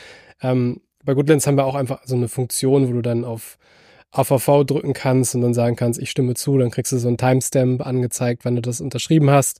Ähm, 0.41 0.81
bei 1.03 1.13
Goodlands 1.13 1.47
haben 1.47 1.57
wir 1.57 1.65
auch 1.65 1.75
einfach 1.75 2.01
so 2.05 2.15
eine 2.15 2.27
Funktion, 2.27 2.87
wo 2.87 2.93
du 2.93 3.01
dann 3.01 3.25
auf 3.25 3.57
AVV 4.11 4.63
drücken 4.65 4.93
kannst 4.93 5.33
und 5.33 5.41
dann 5.41 5.55
sagen 5.55 5.75
kannst, 5.75 5.99
ich 5.99 6.11
stimme 6.11 6.35
zu, 6.35 6.57
dann 6.57 6.69
kriegst 6.69 6.91
du 6.91 6.97
so 6.97 7.07
einen 7.07 7.17
Timestamp 7.17 7.85
angezeigt, 7.85 8.45
wenn 8.45 8.55
du 8.55 8.61
das 8.61 8.79
unterschrieben 8.79 9.31
hast 9.31 9.59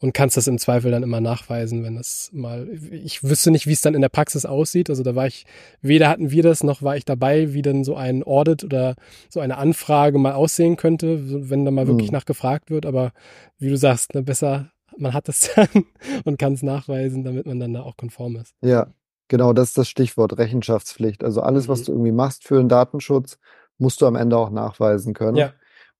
und 0.00 0.14
kannst 0.14 0.36
das 0.36 0.46
im 0.46 0.58
Zweifel 0.58 0.90
dann 0.90 1.02
immer 1.02 1.20
nachweisen, 1.20 1.82
wenn 1.82 1.96
das 1.96 2.30
mal, 2.32 2.68
ich 2.90 3.24
wüsste 3.24 3.50
nicht, 3.50 3.66
wie 3.66 3.72
es 3.72 3.80
dann 3.80 3.94
in 3.94 4.00
der 4.00 4.08
Praxis 4.08 4.46
aussieht. 4.46 4.90
Also 4.90 5.02
da 5.02 5.16
war 5.16 5.26
ich, 5.26 5.44
weder 5.80 6.08
hatten 6.08 6.30
wir 6.30 6.42
das, 6.42 6.62
noch 6.62 6.82
war 6.82 6.96
ich 6.96 7.04
dabei, 7.04 7.52
wie 7.52 7.62
dann 7.62 7.82
so 7.82 7.96
ein 7.96 8.22
Audit 8.22 8.62
oder 8.62 8.94
so 9.28 9.40
eine 9.40 9.56
Anfrage 9.56 10.18
mal 10.18 10.34
aussehen 10.34 10.76
könnte, 10.76 11.50
wenn 11.50 11.64
da 11.64 11.72
mal 11.72 11.88
wirklich 11.88 12.10
mhm. 12.10 12.16
nachgefragt 12.16 12.70
wird. 12.70 12.86
Aber 12.86 13.12
wie 13.58 13.70
du 13.70 13.76
sagst, 13.76 14.14
ne, 14.14 14.22
besser, 14.22 14.70
man 14.96 15.14
hat 15.14 15.28
es 15.28 15.50
dann 15.56 15.84
und 16.24 16.38
kann 16.38 16.52
es 16.52 16.62
nachweisen, 16.62 17.24
damit 17.24 17.46
man 17.46 17.58
dann 17.58 17.72
da 17.72 17.82
auch 17.82 17.96
konform 17.96 18.36
ist. 18.36 18.54
Ja, 18.62 18.92
genau, 19.26 19.52
das 19.52 19.68
ist 19.68 19.78
das 19.78 19.88
Stichwort 19.88 20.38
Rechenschaftspflicht. 20.38 21.24
Also 21.24 21.40
alles, 21.40 21.66
mhm. 21.66 21.72
was 21.72 21.82
du 21.82 21.92
irgendwie 21.92 22.12
machst 22.12 22.44
für 22.44 22.58
den 22.58 22.68
Datenschutz, 22.68 23.38
musst 23.78 24.00
du 24.00 24.06
am 24.06 24.14
Ende 24.14 24.36
auch 24.36 24.50
nachweisen 24.50 25.12
können. 25.12 25.36
Ja. 25.36 25.52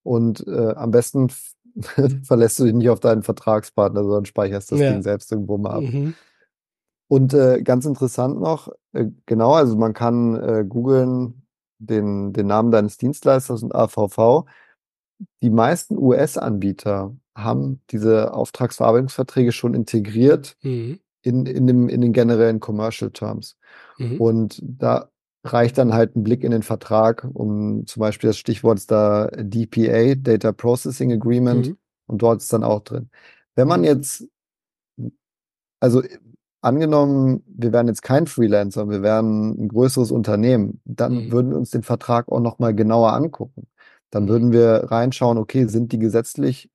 Und 0.05 0.47
äh, 0.47 0.75
am 0.75 0.93
besten 0.93 1.29
verlässt 2.25 2.59
du 2.59 2.65
dich 2.65 2.75
nicht 2.75 2.91
auf 2.91 3.01
deinen 3.01 3.23
Vertragspartner, 3.23 4.03
sondern 4.03 4.25
speicherst 4.25 4.73
das 4.73 4.81
ja. 4.81 4.93
Ding 4.93 5.03
selbst 5.03 5.31
irgendwo 5.33 5.59
mal 5.59 5.71
ab. 5.71 5.83
Mhm. 5.83 6.15
Und 7.09 7.33
äh, 7.33 7.63
ganz 7.63 7.87
interessant 7.87 8.41
noch, 8.41 8.71
äh, 8.93 9.07
genau, 9.27 9.53
also 9.53 9.77
man 9.77 9.95
kann 9.95 10.35
äh, 10.37 10.65
googeln 10.69 11.43
den, 11.79 12.33
den 12.33 12.47
Namen 12.47 12.71
deines 12.71 12.99
Dienstleisters 12.99 13.63
und 13.63 13.75
AVV. 13.75 14.45
Die 15.43 15.51
meisten 15.51 15.97
US-Anbieter 15.97 17.17
haben 17.35 17.81
diese 17.91 18.35
Auftragsverarbeitungsverträge 18.35 19.53
schon 19.53 19.75
integriert 19.75 20.57
mhm. 20.63 21.01
in, 21.23 21.47
in, 21.47 21.67
dem, 21.67 21.89
in 21.89 22.01
den 22.01 22.13
generellen 22.13 22.61
Commercial 22.61 23.11
Terms. 23.11 23.57
Mhm. 23.97 24.21
Und 24.21 24.63
da 24.63 25.09
reicht 25.53 25.79
dann 25.79 25.95
halt 25.95 26.17
ein 26.17 26.25
Blick 26.25 26.45
in 26.45 26.51
den 26.51 26.63
Vertrag, 26.63 27.27
um 27.33 27.87
zum 27.87 28.01
Beispiel 28.01 28.29
das 28.29 28.39
Stichwort 28.39 28.79
ist 28.79 28.91
da 28.91 29.29
DPA, 29.37 30.15
Data 30.15 30.53
Processing 30.53 31.13
Agreement, 31.13 31.69
mhm. 31.69 31.77
und 32.07 32.23
dort 32.23 32.43
ist 32.43 32.53
dann 32.53 32.65
auch 32.65 32.81
drin. 32.81 33.11
Wenn 33.55 33.69
man 33.69 33.85
jetzt, 33.85 34.27
also 35.81 36.03
angenommen, 36.61 37.43
wir 37.47 37.73
wären 37.73 37.89
jetzt 37.89 38.03
kein 38.03 38.27
Freelancer, 38.27 38.89
wir 38.89 39.03
wären 39.03 39.65
ein 39.65 39.69
größeres 39.69 40.11
Unternehmen, 40.11 40.81
dann 40.85 41.27
mhm. 41.27 41.33
würden 41.33 41.51
wir 41.51 41.59
uns 41.59 41.71
den 41.71 41.83
Vertrag 41.83 42.31
auch 42.31 42.41
nochmal 42.41 42.75
genauer 42.75 43.13
angucken. 43.13 43.67
Dann 44.11 44.25
mhm. 44.25 44.29
würden 44.29 44.53
wir 44.53 44.91
reinschauen, 44.91 45.39
okay, 45.39 45.67
sind 45.67 45.93
die 45.93 45.99
gesetzlich 45.99 46.71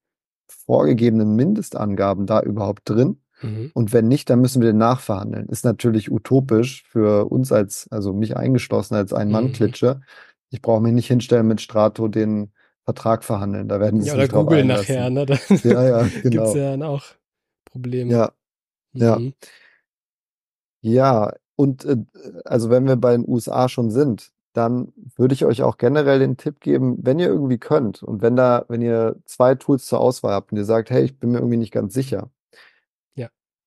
vorgegebenen 0.47 1.35
Mindestangaben 1.35 2.25
da 2.25 2.41
überhaupt 2.41 2.89
drin? 2.89 3.19
Mhm. 3.43 3.71
Und 3.73 3.93
wenn 3.93 4.07
nicht, 4.07 4.29
dann 4.29 4.41
müssen 4.41 4.61
wir 4.61 4.69
den 4.69 4.77
nachverhandeln. 4.77 5.47
Ist 5.49 5.65
natürlich 5.65 6.11
utopisch 6.11 6.83
für 6.87 7.25
uns 7.31 7.51
als, 7.51 7.87
also 7.91 8.13
mich 8.13 8.37
eingeschlossen 8.37 8.95
als 8.95 9.13
Ein-Mann-Klitsche. 9.13 9.95
Mhm. 9.95 10.03
Ich 10.49 10.61
brauche 10.61 10.81
mich 10.81 10.93
nicht 10.93 11.07
hinstellen 11.07 11.47
mit 11.47 11.61
Strato 11.61 12.07
den 12.07 12.51
Vertrag 12.83 13.23
verhandeln. 13.23 13.67
Da 13.67 13.79
werden 13.79 14.01
sie 14.01 14.09
ja, 14.09 14.15
oder 14.15 14.27
Google 14.27 14.65
nachher, 14.65 15.09
ne? 15.09 15.25
Da 15.25 15.37
ja, 15.63 15.83
ja, 15.83 16.07
genau. 16.21 16.43
Gibt's 16.43 16.53
ja 16.55 16.71
dann 16.71 16.83
auch 16.83 17.03
Probleme. 17.65 18.11
Ja, 18.11 18.31
mhm. 18.93 19.01
ja. 19.01 19.19
Ja, 20.85 21.33
und 21.55 21.85
äh, 21.85 21.97
also 22.43 22.69
wenn 22.69 22.85
wir 22.87 22.97
bei 22.97 23.13
den 23.13 23.27
USA 23.27 23.69
schon 23.69 23.89
sind, 23.89 24.31
dann 24.53 24.93
würde 25.15 25.33
ich 25.33 25.45
euch 25.45 25.63
auch 25.63 25.77
generell 25.77 26.19
den 26.19 26.37
Tipp 26.37 26.59
geben, 26.59 26.97
wenn 27.01 27.19
ihr 27.19 27.27
irgendwie 27.27 27.57
könnt 27.57 28.03
und 28.03 28.21
wenn 28.21 28.35
da, 28.35 28.65
wenn 28.67 28.81
ihr 28.81 29.15
zwei 29.25 29.55
Tools 29.55 29.85
zur 29.85 29.99
Auswahl 29.99 30.33
habt 30.33 30.51
und 30.51 30.57
ihr 30.57 30.65
sagt, 30.65 30.89
hey, 30.91 31.03
ich 31.03 31.17
bin 31.19 31.31
mir 31.31 31.39
irgendwie 31.39 31.57
nicht 31.57 31.71
ganz 31.71 31.93
sicher, 31.93 32.29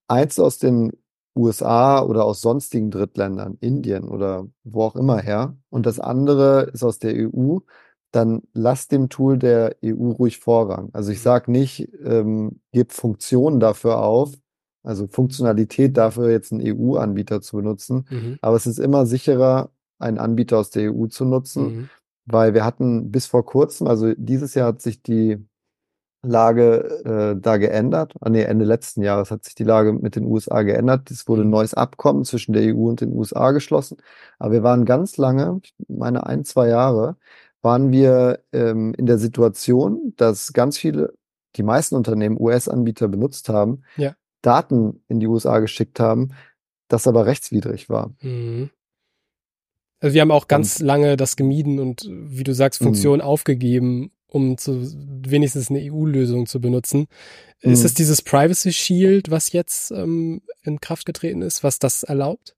eins 0.08 0.38
aus 0.38 0.58
den 0.58 0.92
USA 1.36 2.02
oder 2.02 2.24
aus 2.24 2.40
sonstigen 2.40 2.90
Drittländern, 2.90 3.58
Indien 3.60 4.04
oder 4.04 4.46
wo 4.64 4.82
auch 4.82 4.96
immer 4.96 5.18
her, 5.18 5.56
und 5.68 5.86
das 5.86 6.00
andere 6.00 6.70
ist 6.72 6.82
aus 6.82 6.98
der 6.98 7.14
EU, 7.14 7.58
dann 8.12 8.42
lasst 8.54 8.92
dem 8.92 9.08
Tool 9.10 9.38
der 9.38 9.76
EU 9.84 10.10
ruhig 10.12 10.38
Vorrang. 10.38 10.88
Also 10.92 11.12
ich 11.12 11.18
mhm. 11.18 11.22
sage 11.22 11.50
nicht, 11.50 11.88
ähm, 12.02 12.60
gebt 12.72 12.92
Funktionen 12.92 13.60
dafür 13.60 14.02
auf, 14.02 14.32
also 14.82 15.06
Funktionalität 15.08 15.96
dafür 15.96 16.30
jetzt 16.30 16.52
einen 16.52 16.62
EU-Anbieter 16.64 17.42
zu 17.42 17.56
benutzen, 17.56 18.06
mhm. 18.08 18.38
aber 18.40 18.56
es 18.56 18.66
ist 18.66 18.78
immer 18.78 19.04
sicherer, 19.04 19.70
einen 19.98 20.18
Anbieter 20.18 20.58
aus 20.58 20.70
der 20.70 20.92
EU 20.92 21.06
zu 21.06 21.24
nutzen, 21.24 21.64
mhm. 21.64 21.88
weil 22.24 22.54
wir 22.54 22.64
hatten 22.64 23.10
bis 23.10 23.26
vor 23.26 23.44
kurzem, 23.44 23.86
also 23.86 24.14
dieses 24.16 24.54
Jahr 24.54 24.68
hat 24.68 24.80
sich 24.80 25.02
die 25.02 25.44
Lage 26.22 27.34
äh, 27.36 27.40
da 27.40 27.56
geändert. 27.56 28.14
Ah, 28.20 28.30
nee, 28.30 28.42
Ende 28.42 28.64
letzten 28.64 29.02
Jahres 29.02 29.30
hat 29.30 29.44
sich 29.44 29.54
die 29.54 29.64
Lage 29.64 29.92
mit 29.92 30.16
den 30.16 30.24
USA 30.24 30.62
geändert. 30.62 31.10
Es 31.10 31.28
wurde 31.28 31.42
ein 31.42 31.46
mhm. 31.46 31.52
neues 31.52 31.74
Abkommen 31.74 32.24
zwischen 32.24 32.52
der 32.52 32.74
EU 32.74 32.88
und 32.88 33.00
den 33.00 33.12
USA 33.12 33.52
geschlossen. 33.52 33.98
Aber 34.38 34.52
wir 34.52 34.62
waren 34.62 34.84
ganz 34.84 35.16
lange, 35.16 35.60
ich 35.62 35.74
meine 35.88 36.26
ein, 36.26 36.44
zwei 36.44 36.68
Jahre, 36.68 37.16
waren 37.62 37.90
wir 37.92 38.40
ähm, 38.52 38.94
in 38.96 39.06
der 39.06 39.18
Situation, 39.18 40.14
dass 40.16 40.52
ganz 40.52 40.78
viele, 40.78 41.14
die 41.56 41.62
meisten 41.62 41.94
Unternehmen 41.94 42.36
US-Anbieter 42.38 43.08
benutzt 43.08 43.48
haben, 43.48 43.82
ja. 43.96 44.14
Daten 44.42 45.02
in 45.08 45.20
die 45.20 45.26
USA 45.26 45.58
geschickt 45.58 45.98
haben, 45.98 46.30
das 46.88 47.06
aber 47.06 47.26
rechtswidrig 47.26 47.88
war. 47.88 48.14
Mhm. 48.20 48.70
Also 50.00 50.14
wir 50.14 50.20
haben 50.20 50.30
auch 50.30 50.46
ganz 50.46 50.80
und, 50.80 50.86
lange 50.86 51.16
das 51.16 51.36
gemieden 51.36 51.78
und 51.78 52.06
wie 52.08 52.44
du 52.44 52.54
sagst, 52.54 52.82
Funktionen 52.82 53.22
mhm. 53.22 53.26
aufgegeben, 53.26 54.12
um 54.28 54.58
zu 54.58 54.82
wenigstens 55.26 55.70
eine 55.70 55.80
EU-Lösung 55.80 56.46
zu 56.46 56.60
benutzen. 56.60 57.06
Mhm. 57.62 57.72
Ist 57.72 57.84
es 57.84 57.94
dieses 57.94 58.22
Privacy 58.22 58.72
Shield, 58.72 59.30
was 59.30 59.52
jetzt 59.52 59.90
ähm, 59.90 60.42
in 60.62 60.80
Kraft 60.80 61.06
getreten 61.06 61.42
ist, 61.42 61.62
was 61.62 61.78
das 61.78 62.02
erlaubt? 62.02 62.54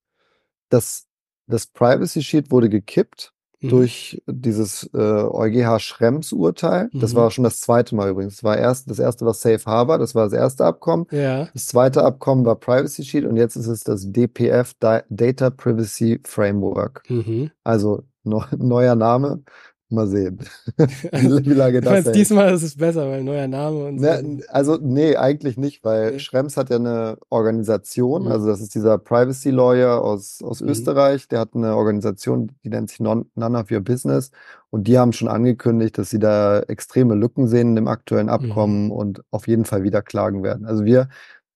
Das, 0.71 1.07
das 1.47 1.67
Privacy 1.67 2.23
Shield 2.23 2.51
wurde 2.51 2.69
gekippt 2.69 3.33
mhm. 3.61 3.69
durch 3.69 4.23
dieses 4.27 4.89
äh, 4.95 4.99
EuGH 4.99 5.79
Schrems-Urteil. 5.79 6.91
Das 6.93 7.13
mhm. 7.13 7.17
war 7.17 7.31
schon 7.31 7.45
das 7.45 7.61
zweite 7.61 7.95
Mal 7.95 8.11
übrigens. 8.11 8.37
Das 8.37 8.45
war 8.45 8.57
erst, 8.57 8.91
das 8.91 8.99
erste 8.99 9.25
war 9.25 9.35
Safe 9.35 9.65
Harbor, 9.65 9.99
das 9.99 10.15
war 10.15 10.25
das 10.25 10.33
erste 10.33 10.65
Abkommen. 10.65 11.07
Ja. 11.11 11.49
Das 11.53 11.67
zweite 11.67 12.03
Abkommen 12.03 12.45
war 12.45 12.57
Privacy 12.57 13.05
Shield 13.05 13.27
und 13.27 13.37
jetzt 13.37 13.57
ist 13.57 13.67
es 13.67 13.85
das 13.85 14.11
DPF 14.11 14.75
Data 14.81 15.51
Privacy 15.51 16.21
Framework. 16.25 17.03
Mhm. 17.09 17.51
Also 17.65 18.03
neuer 18.25 18.95
Name. 18.95 19.43
Mal 19.91 20.07
sehen, 20.07 20.39
wie 20.77 21.55
lange 21.55 21.81
das 21.81 22.05
hält. 22.05 22.15
Diesmal 22.15 22.53
ist 22.53 22.63
es 22.63 22.77
besser, 22.77 23.09
weil 23.09 23.25
neuer 23.25 23.49
Name 23.49 23.87
und 23.87 23.99
so. 23.99 24.05
Ne, 24.05 24.43
also, 24.49 24.79
nee, 24.81 25.17
eigentlich 25.17 25.57
nicht, 25.57 25.83
weil 25.83 26.09
okay. 26.09 26.19
Schrems 26.19 26.57
hat 26.57 26.69
ja 26.69 26.77
eine 26.77 27.17
Organisation, 27.31 28.25
mhm. 28.25 28.33
also 28.33 28.47
das 28.47 28.61
ist 28.61 28.75
dieser 28.75 28.99
Privacy 28.99 29.51
Lawyer 29.51 30.03
aus, 30.03 30.43
aus 30.43 30.61
mhm. 30.61 30.69
Österreich, 30.69 31.27
der 31.29 31.41
hat 31.41 31.55
eine 31.55 31.75
Organisation, 31.75 32.53
die 32.65 32.69
nennt 32.69 32.91
sich 32.91 33.01
None 33.01 33.27
of 33.37 33.71
Your 33.71 33.81
Business 33.81 34.31
und 34.71 34.87
die 34.87 34.99
haben 34.99 35.13
schon 35.13 35.29
angekündigt, 35.29 35.97
dass 35.97 36.11
sie 36.11 36.19
da 36.19 36.61
extreme 36.61 37.15
Lücken 37.15 37.49
sehen 37.49 37.71
in 37.71 37.77
dem 37.77 37.89
aktuellen. 37.89 38.29
Abkommen 38.29 38.87
mhm. 38.87 38.93
und 38.93 39.23
auf 39.31 39.49
jeden 39.49 39.65
Fall 39.65 39.83
wieder 39.83 40.03
klagen 40.03 40.43
werden. 40.43 40.67
Also 40.67 40.85
wir 40.85 41.09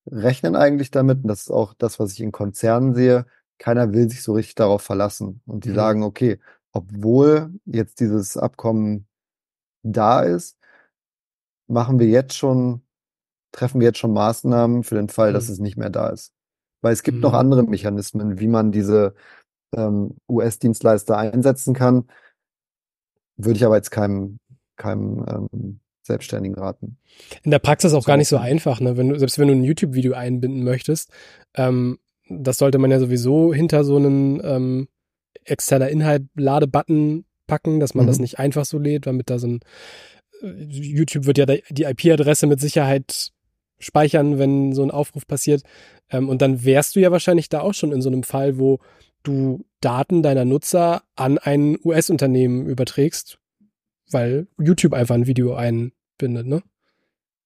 rechnen 0.09 0.55
eigentlich 0.55 0.91
damit, 0.91 1.23
und 1.23 1.27
das 1.27 1.41
ist 1.41 1.51
auch 1.51 1.73
das, 1.77 1.99
was 1.99 2.13
ich 2.13 2.21
in 2.21 2.31
Konzernen 2.31 2.95
sehe, 2.95 3.25
keiner 3.59 3.93
will 3.93 4.09
sich 4.09 4.23
so 4.23 4.33
richtig 4.33 4.55
darauf 4.55 4.81
verlassen. 4.81 5.41
Und 5.45 5.65
die 5.65 5.69
mhm. 5.69 5.75
sagen, 5.75 6.03
okay, 6.03 6.39
obwohl 6.73 7.51
jetzt 7.65 7.99
dieses 7.99 8.35
Abkommen 8.35 9.07
da 9.83 10.21
ist, 10.21 10.57
machen 11.67 11.99
wir 11.99 12.07
jetzt 12.07 12.35
schon, 12.35 12.81
treffen 13.51 13.79
wir 13.79 13.87
jetzt 13.87 13.99
schon 13.99 14.13
Maßnahmen 14.13 14.83
für 14.83 14.95
den 14.95 15.09
Fall, 15.09 15.29
mhm. 15.29 15.33
dass 15.35 15.49
es 15.49 15.59
nicht 15.59 15.77
mehr 15.77 15.89
da 15.89 16.09
ist. 16.09 16.33
Weil 16.81 16.93
es 16.93 17.03
gibt 17.03 17.17
mhm. 17.17 17.21
noch 17.21 17.33
andere 17.33 17.63
Mechanismen, 17.63 18.39
wie 18.39 18.47
man 18.47 18.71
diese 18.71 19.13
ähm, 19.75 20.17
US-Dienstleister 20.27 21.17
einsetzen 21.17 21.73
kann. 21.73 22.07
Würde 23.37 23.57
ich 23.57 23.65
aber 23.65 23.75
jetzt 23.75 23.91
keinem, 23.91 24.39
keinem 24.75 25.25
ähm, 25.27 25.79
Selbstständigen 26.01 26.57
raten. 26.57 26.97
In 27.43 27.51
der 27.51 27.59
Praxis 27.59 27.93
auch 27.93 28.03
so 28.03 28.07
gar 28.07 28.17
nicht 28.17 28.27
so 28.27 28.37
einfach, 28.37 28.79
ne? 28.79 28.97
Wenn 28.97 29.09
du, 29.09 29.19
selbst 29.19 29.39
wenn 29.39 29.47
du 29.47 29.53
ein 29.53 29.63
YouTube-Video 29.63 30.13
einbinden 30.13 30.63
möchtest, 30.63 31.11
ähm, 31.55 31.99
das 32.29 32.57
sollte 32.57 32.77
man 32.77 32.91
ja 32.91 32.99
sowieso 32.99 33.53
hinter 33.53 33.83
so 33.83 33.97
einem 33.97 34.41
ähm, 34.43 34.87
externer 35.45 35.89
Inhalt 35.89 36.23
Ladebutton 36.35 37.25
packen, 37.47 37.79
dass 37.79 37.93
man 37.93 38.05
mhm. 38.05 38.07
das 38.07 38.19
nicht 38.19 38.39
einfach 38.39 38.65
so 38.65 38.77
lädt, 38.77 39.05
damit 39.07 39.29
da 39.29 39.39
so 39.39 39.47
ein 39.47 39.59
äh, 40.41 40.63
YouTube 40.63 41.25
wird 41.25 41.37
ja 41.37 41.45
die 41.45 41.83
IP-Adresse 41.83 42.47
mit 42.47 42.59
Sicherheit 42.59 43.31
speichern, 43.79 44.39
wenn 44.39 44.73
so 44.73 44.83
ein 44.83 44.91
Aufruf 44.91 45.27
passiert. 45.27 45.63
Ähm, 46.09 46.29
und 46.29 46.41
dann 46.41 46.63
wärst 46.63 46.95
du 46.95 46.99
ja 46.99 47.11
wahrscheinlich 47.11 47.49
da 47.49 47.61
auch 47.61 47.73
schon 47.73 47.91
in 47.91 48.01
so 48.01 48.09
einem 48.09 48.23
Fall, 48.23 48.57
wo 48.57 48.79
du 49.23 49.65
Daten 49.81 50.23
deiner 50.23 50.45
Nutzer 50.45 51.03
an 51.15 51.37
ein 51.37 51.77
US-Unternehmen 51.83 52.65
überträgst, 52.65 53.37
weil 54.11 54.47
YouTube 54.59 54.93
einfach 54.93 55.15
ein 55.15 55.27
Video 55.27 55.53
einbindet, 55.53 56.47
ne? 56.47 56.61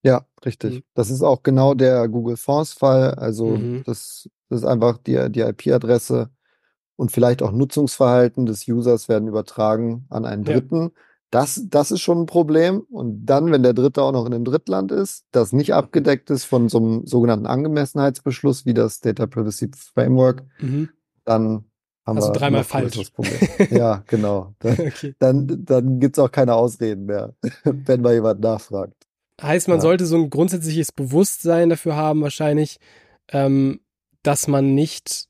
Ja, 0.04 0.26
richtig. 0.46 0.76
Mhm. 0.76 0.84
Das 0.94 1.10
ist 1.10 1.22
auch 1.22 1.44
genau 1.44 1.74
der 1.74 2.08
Google 2.08 2.38
Force-Fall. 2.38 3.16
Also 3.16 3.58
mhm. 3.58 3.84
das, 3.86 4.30
das, 4.50 4.60
ist 4.62 4.66
einfach 4.66 4.98
die, 5.00 5.30
die 5.30 5.42
IP-Adresse 5.42 6.30
und 6.98 7.12
vielleicht 7.12 7.42
auch 7.42 7.52
Nutzungsverhalten 7.54 8.46
des 8.46 8.68
Users 8.68 9.08
werden 9.08 9.28
übertragen 9.30 10.06
an 10.10 10.26
einen 10.26 10.44
Dritten. 10.44 10.82
Ja. 10.82 10.90
Das, 11.30 11.62
das 11.70 11.92
ist 11.92 12.02
schon 12.02 12.22
ein 12.22 12.26
Problem. 12.26 12.82
Und 12.90 13.26
dann, 13.26 13.52
wenn 13.52 13.64
der 13.64 13.74
Dritte 13.74 14.02
auch 14.02 14.12
noch 14.12 14.26
in 14.26 14.34
einem 14.34 14.46
Drittland 14.46 14.92
ist, 14.92 15.26
das 15.32 15.54
nicht 15.54 15.74
abgedeckt 15.74 16.30
ist 16.30 16.46
von 16.46 16.70
so 16.70 16.80
einem 16.80 17.06
sogenannten 17.06 17.46
Angemessenheitsbeschluss 17.46 18.66
wie 18.66 18.74
das 18.74 19.00
Data 19.00 19.28
Privacy 19.28 19.70
Framework, 19.94 20.44
mhm. 20.60 20.90
dann 21.24 21.66
haben 22.06 22.18
also 22.18 22.30
wir 22.30 22.34
dreimal 22.34 22.64
falsch. 22.64 23.12
Problem. 23.12 23.38
ja, 23.70 24.04
genau. 24.08 24.56
Dann, 24.60 24.74
okay. 24.74 25.16
dann, 25.20 25.66
dann 25.66 26.00
gibt's 26.00 26.18
auch 26.18 26.32
keine 26.32 26.56
Ausreden 26.56 27.06
mehr, 27.06 27.36
wenn 27.64 28.02
mal 28.02 28.14
jemand 28.14 28.40
nachfragt. 28.40 28.96
Heißt, 29.42 29.68
man 29.68 29.78
ja. 29.78 29.82
sollte 29.82 30.06
so 30.06 30.16
ein 30.16 30.30
grundsätzliches 30.30 30.92
Bewusstsein 30.92 31.70
dafür 31.70 31.96
haben, 31.96 32.22
wahrscheinlich, 32.22 32.80
ähm, 33.28 33.82
dass 34.24 34.48
man 34.48 34.74
nicht 34.74 35.28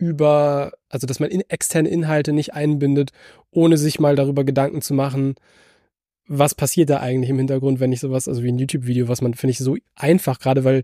über, 0.00 0.72
also 0.88 1.06
dass 1.06 1.20
man 1.20 1.30
in, 1.30 1.42
externe 1.48 1.88
Inhalte 1.88 2.32
nicht 2.32 2.54
einbindet, 2.54 3.12
ohne 3.50 3.76
sich 3.76 4.00
mal 4.00 4.16
darüber 4.16 4.44
Gedanken 4.44 4.80
zu 4.80 4.94
machen, 4.94 5.34
was 6.26 6.54
passiert 6.54 6.90
da 6.90 7.00
eigentlich 7.00 7.30
im 7.30 7.38
Hintergrund, 7.38 7.80
wenn 7.80 7.92
ich 7.92 8.00
sowas, 8.00 8.26
also 8.26 8.42
wie 8.42 8.50
ein 8.50 8.58
YouTube-Video, 8.58 9.08
was 9.08 9.20
man, 9.20 9.34
finde 9.34 9.52
ich, 9.52 9.58
so 9.58 9.76
einfach, 9.94 10.38
gerade 10.38 10.64
weil 10.64 10.82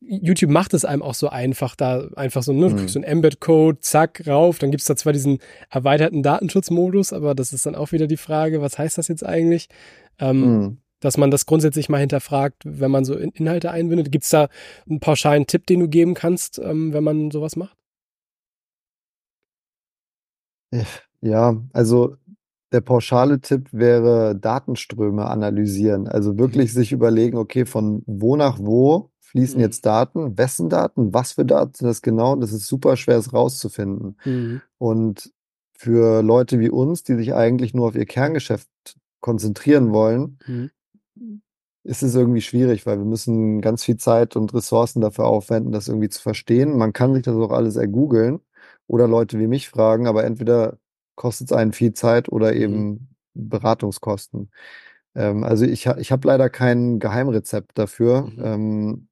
YouTube 0.00 0.50
macht 0.50 0.74
es 0.74 0.84
einem 0.84 1.02
auch 1.02 1.14
so 1.14 1.28
einfach, 1.28 1.76
da 1.76 2.08
einfach 2.16 2.42
so, 2.42 2.52
ne, 2.52 2.70
mhm. 2.70 2.88
so 2.88 2.98
ein 2.98 3.04
Embed-Code, 3.04 3.78
zack, 3.80 4.26
rauf, 4.26 4.58
dann 4.58 4.72
gibt 4.72 4.80
es 4.80 4.86
da 4.86 4.96
zwar 4.96 5.12
diesen 5.12 5.38
erweiterten 5.68 6.24
Datenschutzmodus, 6.24 7.12
aber 7.12 7.36
das 7.36 7.52
ist 7.52 7.66
dann 7.66 7.76
auch 7.76 7.92
wieder 7.92 8.08
die 8.08 8.16
Frage, 8.16 8.60
was 8.60 8.78
heißt 8.78 8.98
das 8.98 9.06
jetzt 9.06 9.24
eigentlich? 9.24 9.68
Ähm, 10.18 10.40
mhm 10.40 10.79
dass 11.00 11.16
man 11.16 11.30
das 11.30 11.46
grundsätzlich 11.46 11.88
mal 11.88 11.98
hinterfragt, 11.98 12.62
wenn 12.64 12.90
man 12.90 13.04
so 13.04 13.14
Inhalte 13.14 13.70
einbindet. 13.70 14.12
Gibt 14.12 14.24
es 14.24 14.30
da 14.30 14.48
einen 14.88 15.00
pauschalen 15.00 15.46
Tipp, 15.46 15.66
den 15.66 15.80
du 15.80 15.88
geben 15.88 16.14
kannst, 16.14 16.58
ähm, 16.58 16.92
wenn 16.92 17.02
man 17.02 17.30
sowas 17.30 17.56
macht? 17.56 17.76
Ja, 21.20 21.56
also 21.72 22.16
der 22.72 22.80
pauschale 22.80 23.40
Tipp 23.40 23.68
wäre 23.72 24.36
Datenströme 24.36 25.26
analysieren. 25.26 26.06
Also 26.06 26.38
wirklich 26.38 26.72
mhm. 26.72 26.78
sich 26.78 26.92
überlegen, 26.92 27.36
okay, 27.36 27.66
von 27.66 28.02
wo 28.06 28.36
nach 28.36 28.58
wo 28.60 29.10
fließen 29.20 29.56
mhm. 29.56 29.62
jetzt 29.62 29.86
Daten, 29.86 30.38
wessen 30.38 30.68
Daten, 30.68 31.12
was 31.12 31.32
für 31.32 31.44
Daten 31.44 31.74
sind 31.74 31.88
das 31.88 32.02
genau? 32.02 32.36
Das 32.36 32.52
ist 32.52 32.66
super 32.66 32.96
schwer, 32.96 33.18
es 33.18 33.32
rauszufinden. 33.32 34.16
Mhm. 34.24 34.60
Und 34.78 35.32
für 35.76 36.22
Leute 36.22 36.60
wie 36.60 36.70
uns, 36.70 37.02
die 37.02 37.16
sich 37.16 37.34
eigentlich 37.34 37.74
nur 37.74 37.88
auf 37.88 37.96
ihr 37.96 38.06
Kerngeschäft 38.06 38.68
konzentrieren 39.20 39.92
wollen, 39.92 40.38
mhm 40.46 40.70
ist 41.82 42.02
es 42.02 42.14
irgendwie 42.14 42.42
schwierig, 42.42 42.86
weil 42.86 42.98
wir 42.98 43.04
müssen 43.04 43.60
ganz 43.60 43.84
viel 43.84 43.96
Zeit 43.96 44.36
und 44.36 44.52
Ressourcen 44.52 45.00
dafür 45.00 45.26
aufwenden, 45.26 45.72
das 45.72 45.88
irgendwie 45.88 46.08
zu 46.10 46.20
verstehen. 46.20 46.76
Man 46.76 46.92
kann 46.92 47.14
sich 47.14 47.22
das 47.22 47.36
auch 47.36 47.50
alles 47.50 47.76
ergoogeln 47.76 48.40
oder 48.86 49.08
Leute 49.08 49.38
wie 49.38 49.46
mich 49.46 49.68
fragen, 49.68 50.06
aber 50.06 50.24
entweder 50.24 50.78
kostet 51.14 51.50
es 51.50 51.56
einen 51.56 51.72
viel 51.72 51.94
Zeit 51.94 52.30
oder 52.30 52.52
mhm. 52.52 52.60
eben 52.60 52.88
mhm. 52.88 53.08
Beratungskosten. 53.34 54.50
Ähm, 55.14 55.44
also 55.44 55.64
ich, 55.64 55.86
ich 55.86 56.12
habe 56.12 56.28
leider 56.28 56.50
kein 56.50 56.98
Geheimrezept 56.98 57.78
dafür. 57.78 58.22
Mhm. 58.22 58.42
Ähm, 58.44 59.08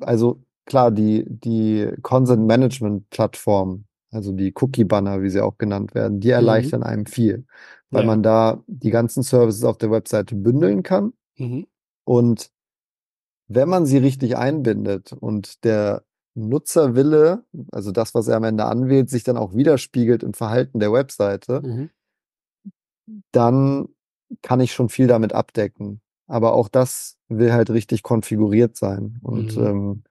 also 0.00 0.44
klar, 0.66 0.90
die, 0.90 1.24
die 1.28 1.90
Consent 2.02 2.46
Management 2.46 3.10
Plattform, 3.10 3.84
also 4.12 4.32
die 4.32 4.52
Cookie 4.60 4.84
Banner, 4.84 5.22
wie 5.22 5.30
sie 5.30 5.40
auch 5.40 5.58
genannt 5.58 5.94
werden, 5.94 6.20
die 6.20 6.28
mhm. 6.28 6.34
erleichtern 6.34 6.80
mhm. 6.80 6.86
einem 6.86 7.06
viel, 7.06 7.46
weil 7.90 8.02
ja. 8.02 8.06
man 8.06 8.22
da 8.22 8.62
die 8.66 8.90
ganzen 8.90 9.22
Services 9.22 9.64
auf 9.64 9.78
der 9.78 9.90
Webseite 9.90 10.36
bündeln 10.36 10.82
kann. 10.82 11.14
Mhm. 11.38 11.66
Und 12.04 12.50
wenn 13.48 13.68
man 13.68 13.86
sie 13.86 13.98
richtig 13.98 14.36
einbindet 14.36 15.12
und 15.12 15.64
der 15.64 16.04
Nutzerwille, 16.34 17.44
also 17.72 17.90
das, 17.90 18.14
was 18.14 18.28
er 18.28 18.36
am 18.36 18.44
Ende 18.44 18.64
anwählt, 18.66 19.10
sich 19.10 19.24
dann 19.24 19.36
auch 19.36 19.54
widerspiegelt 19.54 20.22
im 20.22 20.34
Verhalten 20.34 20.78
der 20.78 20.92
Webseite, 20.92 21.62
mhm. 21.62 21.90
dann 23.32 23.88
kann 24.42 24.60
ich 24.60 24.72
schon 24.72 24.88
viel 24.88 25.06
damit 25.06 25.32
abdecken. 25.32 26.00
Aber 26.26 26.54
auch 26.54 26.68
das 26.68 27.18
will 27.28 27.52
halt 27.52 27.70
richtig 27.70 28.02
konfiguriert 28.02 28.76
sein. 28.76 29.18
Und 29.22 29.56
mhm. 29.56 29.66
ähm, 29.66 30.02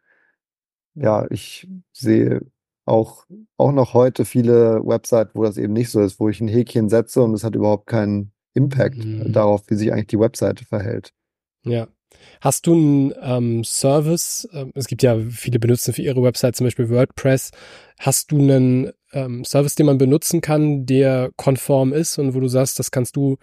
ja, 0.95 1.25
ich 1.29 1.67
sehe 1.93 2.41
auch, 2.91 3.25
auch 3.57 3.71
noch 3.71 3.93
heute 3.93 4.25
viele 4.25 4.81
Websites, 4.85 5.33
wo 5.33 5.43
das 5.43 5.57
eben 5.57 5.73
nicht 5.73 5.89
so 5.89 6.01
ist, 6.01 6.19
wo 6.19 6.29
ich 6.29 6.41
ein 6.41 6.47
Häkchen 6.47 6.89
setze 6.89 7.21
und 7.23 7.33
es 7.33 7.43
hat 7.43 7.55
überhaupt 7.55 7.87
keinen 7.87 8.33
Impact 8.53 8.97
mhm. 8.97 9.31
darauf, 9.31 9.63
wie 9.67 9.75
sich 9.75 9.91
eigentlich 9.91 10.07
die 10.07 10.19
Webseite 10.19 10.65
verhält. 10.65 11.13
Ja. 11.63 11.87
Hast 12.41 12.67
du 12.67 12.73
einen 12.73 13.13
ähm, 13.21 13.63
Service? 13.63 14.47
Ähm, 14.51 14.71
es 14.75 14.87
gibt 14.87 15.01
ja 15.03 15.17
viele 15.17 15.59
benutzen 15.59 15.93
für 15.93 16.01
ihre 16.01 16.21
Website 16.21 16.57
zum 16.57 16.67
Beispiel 16.67 16.89
WordPress. 16.89 17.51
Hast 17.97 18.31
du 18.33 18.39
einen 18.39 18.91
ähm, 19.13 19.45
Service, 19.45 19.75
den 19.75 19.85
man 19.85 19.97
benutzen 19.97 20.41
kann, 20.41 20.85
der 20.85 21.31
konform 21.37 21.93
ist 21.93 22.17
und 22.17 22.35
wo 22.35 22.41
du 22.41 22.49
sagst, 22.49 22.77
das 22.77 22.91
kannst 22.91 23.15
du 23.15 23.37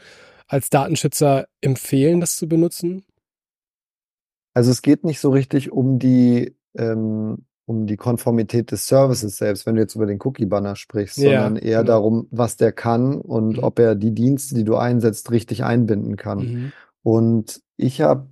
als 0.47 0.69
Datenschützer 0.69 1.47
empfehlen, 1.63 2.21
das 2.21 2.37
zu 2.37 2.47
benutzen? 2.47 3.05
Also 4.53 4.71
es 4.71 4.83
geht 4.83 5.05
nicht 5.05 5.21
so 5.21 5.31
richtig 5.31 5.73
um 5.73 5.99
die 5.99 6.55
ähm, 6.77 7.47
um 7.69 7.87
die 7.87 7.99
Konformität 7.99 8.71
des 8.73 8.87
Services 8.87 9.37
selbst, 9.37 9.67
wenn 9.67 9.75
du 9.75 9.83
jetzt 9.83 9.95
über 9.95 10.07
den 10.07 10.19
Cookie-Banner 10.23 10.75
sprichst, 10.75 11.19
ja, 11.19 11.43
sondern 11.43 11.57
eher 11.63 11.83
genau. 11.83 11.93
darum, 11.93 12.27
was 12.31 12.57
der 12.57 12.73
kann 12.73 13.21
und 13.21 13.59
mhm. 13.59 13.63
ob 13.63 13.79
er 13.79 13.95
die 13.95 14.13
Dienste, 14.13 14.55
die 14.55 14.65
du 14.65 14.77
einsetzt, 14.77 15.31
richtig 15.31 15.65
einbinden 15.65 16.17
kann. 16.17 16.39
Mhm. 16.39 16.73
Und 17.03 17.61
ich 17.77 18.01
habe 18.01 18.27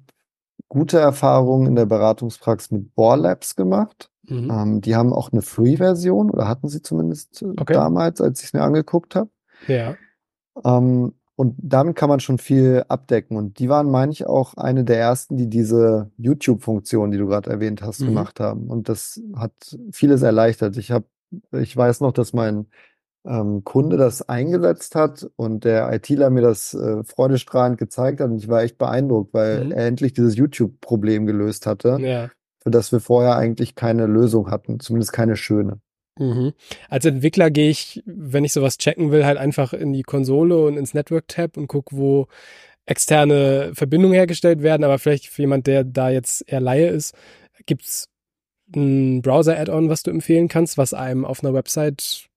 gute 0.69 0.99
Erfahrungen 0.99 1.67
in 1.67 1.77
der 1.77 1.85
Beratungspraxis 1.85 2.71
mit 2.71 2.95
Bohr 2.95 3.19
Labs 3.19 3.57
gemacht. 3.57 4.11
Mhm. 4.27 4.51
Ähm, 4.51 4.81
die 4.81 4.97
haben 4.97 5.13
auch 5.13 5.31
eine 5.31 5.43
Free-Version 5.43 6.31
oder 6.31 6.49
hatten 6.49 6.69
sie 6.69 6.81
zumindest 6.81 7.43
äh, 7.43 7.53
okay. 7.59 7.75
damals, 7.75 8.23
als 8.23 8.41
ich 8.41 8.47
es 8.47 8.53
mir 8.55 8.63
angeguckt 8.63 9.15
habe. 9.17 9.29
Ja. 9.69 9.97
Ähm, 10.65 11.13
Und 11.37 11.55
damit 11.59 11.97
kann 11.97 12.09
man 12.09 12.21
schon 12.21 12.39
viel 12.39 12.85
abdecken. 12.89 13.37
Und 13.37 13.59
die 13.59 13.69
waren, 13.69 13.91
meine 13.91 14.11
ich, 14.11 14.27
auch 14.27 14.55
eine 14.55 14.85
der 14.85 14.99
ersten, 14.99 15.37
die 15.37 15.49
diese 15.49 16.11
YouTube-Funktion, 16.17 17.11
die 17.11 17.19
du 17.19 17.27
gerade 17.27 17.51
erwähnt 17.51 17.83
hast, 17.83 18.01
Mhm. 18.01 18.07
gemacht 18.07 18.41
haben. 18.41 18.69
Und 18.69 18.89
das 18.89 19.21
hat 19.35 19.53
vieles 19.93 20.23
erleichtert. 20.23 20.77
Ich 20.79 20.91
habe, 20.91 21.05
ich 21.53 21.77
weiß 21.77 22.01
noch, 22.01 22.13
dass 22.13 22.33
mein 22.33 22.67
ähm, 23.29 23.65
Kunde 23.65 23.97
das 23.97 24.29
eingesetzt 24.29 24.95
hat 24.95 25.29
und 25.35 25.65
der 25.65 25.93
ITler 25.93 26.31
mir 26.31 26.43
das 26.43 26.73
äh, 26.75 27.03
freudestrahlend 27.03 27.77
gezeigt 27.77 28.21
hat. 28.21 28.31
Und 28.31 28.39
ich 28.39 28.47
war 28.49 28.63
echt 28.63 28.79
beeindruckt, 28.79 29.35
weil 29.35 29.65
Mhm. 29.65 29.73
er 29.73 29.87
endlich 29.87 30.13
dieses 30.15 30.37
YouTube-Problem 30.37 31.27
gelöst 31.27 31.67
hatte, 31.67 31.99
Ja. 32.01 32.31
für 32.63 32.71
das 32.71 32.93
wir 32.93 33.01
vorher 33.01 33.37
eigentlich 33.37 33.75
keine 33.75 34.07
Lösung 34.07 34.49
hatten, 34.51 34.79
zumindest 34.81 35.13
keine 35.13 35.35
schöne. 35.37 35.81
Mhm. 36.19 36.53
Als 36.89 37.05
Entwickler 37.05 37.51
gehe 37.51 37.71
ich, 37.71 38.03
wenn 38.07 38.45
ich 38.45 38.53
sowas 38.53 38.79
checken 38.79 39.11
will, 39.11 39.27
halt 39.27 39.39
einfach 39.39 39.73
in 39.73 39.93
die 39.93 40.03
Konsole 40.03 40.65
und 40.65 40.77
ins 40.77 40.95
Network-Tab 40.95 41.57
und 41.57 41.67
gucke, 41.67 41.97
wo 41.97 42.27
externe 42.87 43.73
Verbindungen 43.75 44.15
hergestellt 44.15 44.63
werden. 44.63 44.85
Aber 44.85 44.99
vielleicht 44.99 45.27
für 45.27 45.43
jemand, 45.43 45.67
der 45.67 45.85
da 45.85 46.09
jetzt 46.11 46.45
eher 46.51 46.61
Laie 46.61 46.89
ist, 46.89 47.15
gibt's 47.67 48.09
ein 48.75 49.23
Browser-Add-on, 49.23 49.89
was 49.89 50.03
du 50.03 50.11
empfehlen 50.11 50.49
kannst, 50.49 50.79
was 50.79 50.95
einem 50.95 51.25
auf 51.25 51.43
einer 51.45 51.55
Website 51.55 52.29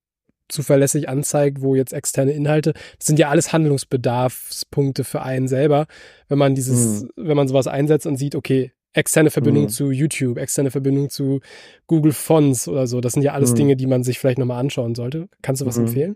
zuverlässig 0.47 1.07
anzeigt, 1.07 1.61
wo 1.61 1.75
jetzt 1.75 1.93
externe 1.93 2.31
Inhalte, 2.31 2.73
das 2.73 3.05
sind 3.07 3.19
ja 3.19 3.29
alles 3.29 3.53
Handlungsbedarfspunkte 3.53 5.03
für 5.03 5.21
einen 5.21 5.47
selber, 5.47 5.85
wenn 6.27 6.39
man 6.39 6.55
dieses, 6.55 7.03
Mhm. 7.03 7.09
wenn 7.15 7.37
man 7.37 7.47
sowas 7.47 7.67
einsetzt 7.67 8.07
und 8.07 8.17
sieht, 8.17 8.35
okay, 8.35 8.71
externe 8.93 9.29
Verbindung 9.31 9.63
Mhm. 9.65 9.69
zu 9.69 9.91
YouTube, 9.91 10.37
externe 10.37 10.71
Verbindung 10.71 11.09
zu 11.09 11.39
Google 11.87 12.11
Fonts 12.13 12.67
oder 12.67 12.87
so, 12.87 13.01
das 13.01 13.13
sind 13.13 13.23
ja 13.23 13.33
alles 13.33 13.51
Mhm. 13.51 13.55
Dinge, 13.55 13.75
die 13.75 13.87
man 13.87 14.03
sich 14.03 14.19
vielleicht 14.19 14.39
nochmal 14.39 14.59
anschauen 14.59 14.95
sollte. 14.95 15.29
Kannst 15.41 15.61
du 15.61 15.65
was 15.65 15.77
Mhm. 15.77 15.85
empfehlen? 15.85 16.15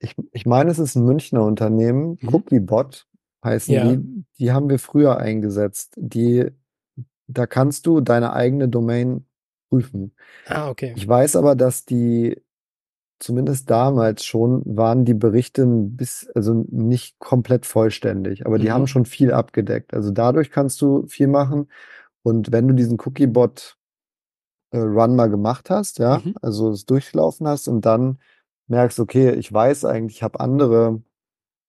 Ich, 0.00 0.14
ich 0.32 0.44
meine, 0.46 0.70
es 0.70 0.78
ist 0.78 0.96
ein 0.96 1.04
Münchner 1.04 1.44
Unternehmen, 1.44 2.18
Mhm. 2.20 2.28
Cookiebot 2.34 3.06
heißen 3.44 3.74
Ja. 3.74 3.84
die. 3.94 4.24
Die 4.38 4.52
haben 4.52 4.68
wir 4.68 4.78
früher 4.78 5.18
eingesetzt. 5.18 5.94
Die, 5.96 6.46
da 7.26 7.46
kannst 7.46 7.86
du 7.86 8.00
deine 8.00 8.32
eigene 8.32 8.68
Domain 8.68 9.24
prüfen. 9.70 10.14
Ah, 10.46 10.68
okay. 10.70 10.92
Ich 10.96 11.06
weiß 11.06 11.36
aber, 11.36 11.54
dass 11.54 11.84
die 11.84 12.42
zumindest 13.18 13.70
damals 13.70 14.24
schon 14.24 14.62
waren 14.66 15.04
die 15.04 15.14
Berichte 15.14 15.66
bis, 15.66 16.28
also 16.34 16.64
nicht 16.70 17.18
komplett 17.18 17.66
vollständig, 17.66 18.46
aber 18.46 18.58
die 18.58 18.66
Mhm. 18.68 18.72
haben 18.72 18.86
schon 18.86 19.06
viel 19.06 19.32
abgedeckt. 19.32 19.94
Also 19.94 20.10
dadurch 20.10 20.50
kannst 20.50 20.80
du 20.82 21.06
viel 21.06 21.28
machen. 21.28 21.68
Und 22.22 22.52
wenn 22.52 22.68
du 22.68 22.74
diesen 22.74 22.98
Cookiebot 23.00 23.76
äh, 24.72 24.78
Run 24.78 25.16
mal 25.16 25.28
gemacht 25.30 25.70
hast, 25.70 25.98
ja, 25.98 26.20
Mhm. 26.24 26.34
also 26.42 26.70
es 26.70 26.84
durchgelaufen 26.86 27.46
hast 27.46 27.68
und 27.68 27.82
dann 27.86 28.18
merkst, 28.68 28.98
okay, 29.00 29.32
ich 29.34 29.52
weiß 29.52 29.84
eigentlich, 29.84 30.16
ich 30.18 30.22
habe 30.22 30.40
andere 30.40 31.02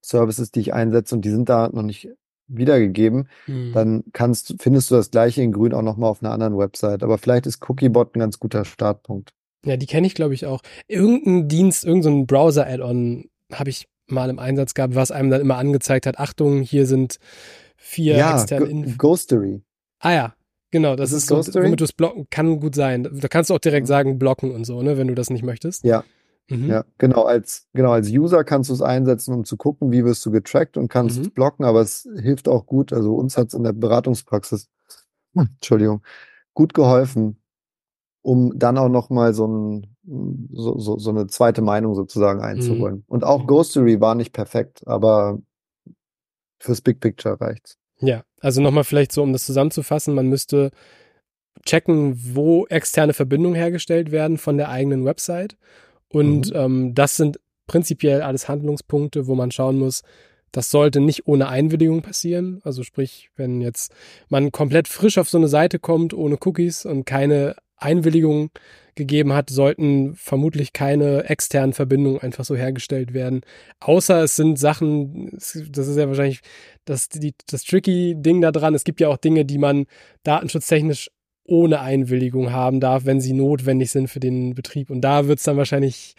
Services, 0.04 0.50
die 0.50 0.60
ich 0.60 0.74
einsetze 0.74 1.14
und 1.14 1.24
die 1.24 1.30
sind 1.30 1.48
da 1.48 1.68
noch 1.72 1.82
nicht 1.82 2.08
wiedergegeben, 2.48 3.28
Hm. 3.46 3.72
dann 3.72 4.04
kannst, 4.12 4.54
findest 4.60 4.90
du 4.90 4.94
das 4.96 5.10
gleiche 5.10 5.42
in 5.42 5.52
grün 5.52 5.74
auch 5.74 5.82
nochmal 5.82 6.10
auf 6.10 6.22
einer 6.22 6.32
anderen 6.32 6.56
Website. 6.58 7.02
Aber 7.02 7.18
vielleicht 7.18 7.46
ist 7.46 7.68
Cookiebot 7.68 8.14
ein 8.16 8.20
ganz 8.20 8.38
guter 8.38 8.64
Startpunkt. 8.64 9.32
Ja, 9.66 9.76
die 9.76 9.86
kenne 9.86 10.06
ich, 10.06 10.14
glaube 10.14 10.32
ich, 10.34 10.46
auch. 10.46 10.62
Irgendein 10.88 11.48
Dienst, 11.48 11.84
irgendein 11.84 12.20
so 12.20 12.24
Browser-Add-on 12.26 13.28
habe 13.52 13.70
ich 13.70 13.86
mal 14.06 14.30
im 14.30 14.38
Einsatz 14.38 14.74
gehabt, 14.74 14.94
was 14.94 15.10
einem 15.10 15.30
dann 15.30 15.40
immer 15.40 15.56
angezeigt 15.58 16.06
hat, 16.06 16.18
Achtung, 16.18 16.62
hier 16.62 16.86
sind 16.86 17.18
vier 17.76 18.14
Ja, 18.16 18.34
externe 18.40 18.66
Go- 18.66 18.70
Inf 18.70 18.98
Ghostery. 18.98 19.62
Ah 19.98 20.12
ja, 20.12 20.34
genau, 20.70 20.94
das 20.96 21.10
Das 21.10 21.16
ist 21.18 21.22
ist 21.24 21.28
so, 21.28 21.34
Ghostery? 21.36 21.64
womit 21.66 21.80
du 21.80 21.84
es 21.84 21.92
blocken, 21.92 22.26
kann 22.30 22.60
gut 22.60 22.74
sein. 22.74 23.08
Da 23.12 23.28
kannst 23.28 23.50
du 23.50 23.54
auch 23.54 23.58
direkt 23.58 23.86
sagen, 23.86 24.18
blocken 24.18 24.52
und 24.52 24.64
so, 24.64 24.80
ne, 24.82 24.96
wenn 24.96 25.08
du 25.08 25.14
das 25.14 25.30
nicht 25.30 25.42
möchtest. 25.44 25.84
Ja, 25.84 26.04
Mhm. 26.48 26.70
ja, 26.70 26.84
genau. 26.98 27.24
Als, 27.24 27.66
genau, 27.74 27.90
als 27.90 28.08
User 28.08 28.44
kannst 28.44 28.70
du 28.70 28.74
es 28.74 28.80
einsetzen, 28.80 29.34
um 29.34 29.44
zu 29.44 29.56
gucken, 29.56 29.90
wie 29.90 30.04
wirst 30.04 30.24
du 30.24 30.30
getrackt 30.30 30.76
und 30.76 30.86
kannst 30.86 31.16
Mhm. 31.16 31.22
es 31.24 31.30
blocken, 31.30 31.64
aber 31.64 31.80
es 31.80 32.08
hilft 32.20 32.46
auch 32.46 32.66
gut. 32.66 32.92
Also 32.92 33.16
uns 33.16 33.36
hat 33.36 33.48
es 33.48 33.54
in 33.54 33.64
der 33.64 33.72
Beratungspraxis, 33.72 34.68
hm, 35.34 35.48
Entschuldigung, 35.56 36.02
gut 36.54 36.72
geholfen, 36.72 37.42
um 38.26 38.58
dann 38.58 38.76
auch 38.76 38.88
nochmal 38.88 39.34
so, 39.34 39.46
ein, 39.46 39.86
so, 40.50 40.76
so, 40.80 40.98
so 40.98 41.10
eine 41.10 41.28
zweite 41.28 41.62
Meinung 41.62 41.94
sozusagen 41.94 42.40
einzuholen. 42.40 43.04
Und 43.06 43.22
auch 43.22 43.46
Ghostery 43.46 44.00
war 44.00 44.16
nicht 44.16 44.32
perfekt, 44.32 44.82
aber 44.84 45.38
fürs 46.58 46.80
Big 46.80 46.98
Picture 46.98 47.40
reicht's. 47.40 47.78
Ja, 48.00 48.24
also 48.40 48.60
nochmal 48.60 48.82
vielleicht 48.82 49.12
so, 49.12 49.22
um 49.22 49.32
das 49.32 49.46
zusammenzufassen, 49.46 50.12
man 50.12 50.26
müsste 50.26 50.72
checken, 51.64 52.20
wo 52.34 52.66
externe 52.66 53.12
Verbindungen 53.12 53.54
hergestellt 53.54 54.10
werden 54.10 54.38
von 54.38 54.56
der 54.56 54.70
eigenen 54.70 55.04
Website. 55.04 55.56
Und 56.12 56.50
Mhm. 56.50 56.56
ähm, 56.56 56.94
das 56.96 57.16
sind 57.16 57.38
prinzipiell 57.68 58.22
alles 58.22 58.48
Handlungspunkte, 58.48 59.28
wo 59.28 59.36
man 59.36 59.52
schauen 59.52 59.78
muss, 59.78 60.02
das 60.50 60.70
sollte 60.70 60.98
nicht 60.98 61.28
ohne 61.28 61.48
Einwilligung 61.48 62.02
passieren. 62.02 62.60
Also 62.64 62.82
sprich, 62.82 63.30
wenn 63.36 63.60
jetzt 63.60 63.92
man 64.28 64.50
komplett 64.50 64.88
frisch 64.88 65.16
auf 65.18 65.28
so 65.28 65.38
eine 65.38 65.48
Seite 65.48 65.78
kommt, 65.78 66.12
ohne 66.12 66.38
Cookies 66.44 66.86
und 66.86 67.04
keine 67.04 67.54
Einwilligung 67.76 68.50
gegeben 68.94 69.32
hat, 69.34 69.50
sollten 69.50 70.14
vermutlich 70.14 70.72
keine 70.72 71.24
externen 71.28 71.74
Verbindungen 71.74 72.20
einfach 72.20 72.44
so 72.44 72.56
hergestellt 72.56 73.12
werden. 73.12 73.42
Außer 73.80 74.22
es 74.24 74.36
sind 74.36 74.58
Sachen, 74.58 75.32
es- 75.36 75.62
das 75.70 75.86
ist 75.88 75.96
ja 75.98 76.08
wahrscheinlich 76.08 76.40
das, 76.86 77.08
die, 77.08 77.34
das 77.50 77.64
tricky 77.64 78.14
Ding 78.16 78.40
da 78.40 78.52
dran. 78.52 78.74
Es 78.74 78.84
gibt 78.84 79.00
ja 79.00 79.08
auch 79.08 79.18
Dinge, 79.18 79.44
die 79.44 79.58
man 79.58 79.84
datenschutztechnisch 80.22 81.10
ohne 81.44 81.80
Einwilligung 81.80 82.50
haben 82.52 82.80
darf, 82.80 83.04
wenn 83.04 83.20
sie 83.20 83.32
notwendig 83.32 83.90
sind 83.90 84.08
für 84.08 84.20
den 84.20 84.54
Betrieb. 84.54 84.90
Und 84.90 85.02
da 85.02 85.28
wird's 85.28 85.44
dann 85.44 85.56
wahrscheinlich 85.56 86.14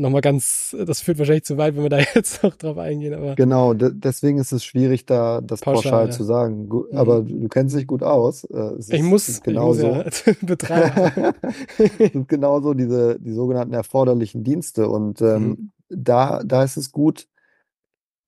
nochmal 0.00 0.20
ganz, 0.22 0.74
das 0.86 1.00
führt 1.00 1.18
wahrscheinlich 1.18 1.44
zu 1.44 1.56
weit, 1.56 1.76
wenn 1.76 1.82
wir 1.84 1.90
da 1.90 1.98
jetzt 2.14 2.42
noch 2.42 2.56
drauf 2.56 2.78
eingehen, 2.78 3.14
aber 3.14 3.34
Genau, 3.36 3.74
de 3.74 3.90
deswegen 3.94 4.38
ist 4.38 4.52
es 4.52 4.64
schwierig, 4.64 5.06
da 5.06 5.40
das 5.40 5.60
Pauschal, 5.60 5.82
pauschal, 5.82 6.04
ja. 6.06 6.10
zu 6.10 6.24
sagen. 6.24 6.68
Mhm. 6.68 6.84
Aber 6.96 7.22
du 7.22 7.48
kennst 7.48 7.76
dich 7.76 7.86
gut 7.86 8.02
aus. 8.02 8.44
Äh, 8.44 8.56
es 8.78 8.88
ich 8.88 9.00
ist 9.00 9.06
muss, 9.06 9.28
ich 9.28 9.34
muss 9.36 9.42
genauso. 9.42 9.86
ja 9.86 10.04
betreiben. 10.42 11.34
Es 11.98 12.12
sind 12.12 12.28
genauso 12.28 12.74
diese, 12.74 13.18
die 13.20 13.32
sogenannten 13.32 13.74
erforderlichen 13.74 14.44
Dienste. 14.44 14.88
Und 14.88 15.20
ähm, 15.22 15.48
Mhm. 15.48 15.72
da, 15.88 16.42
da 16.44 16.64
ist 16.64 16.76
es 16.76 16.92
gut, 16.92 17.26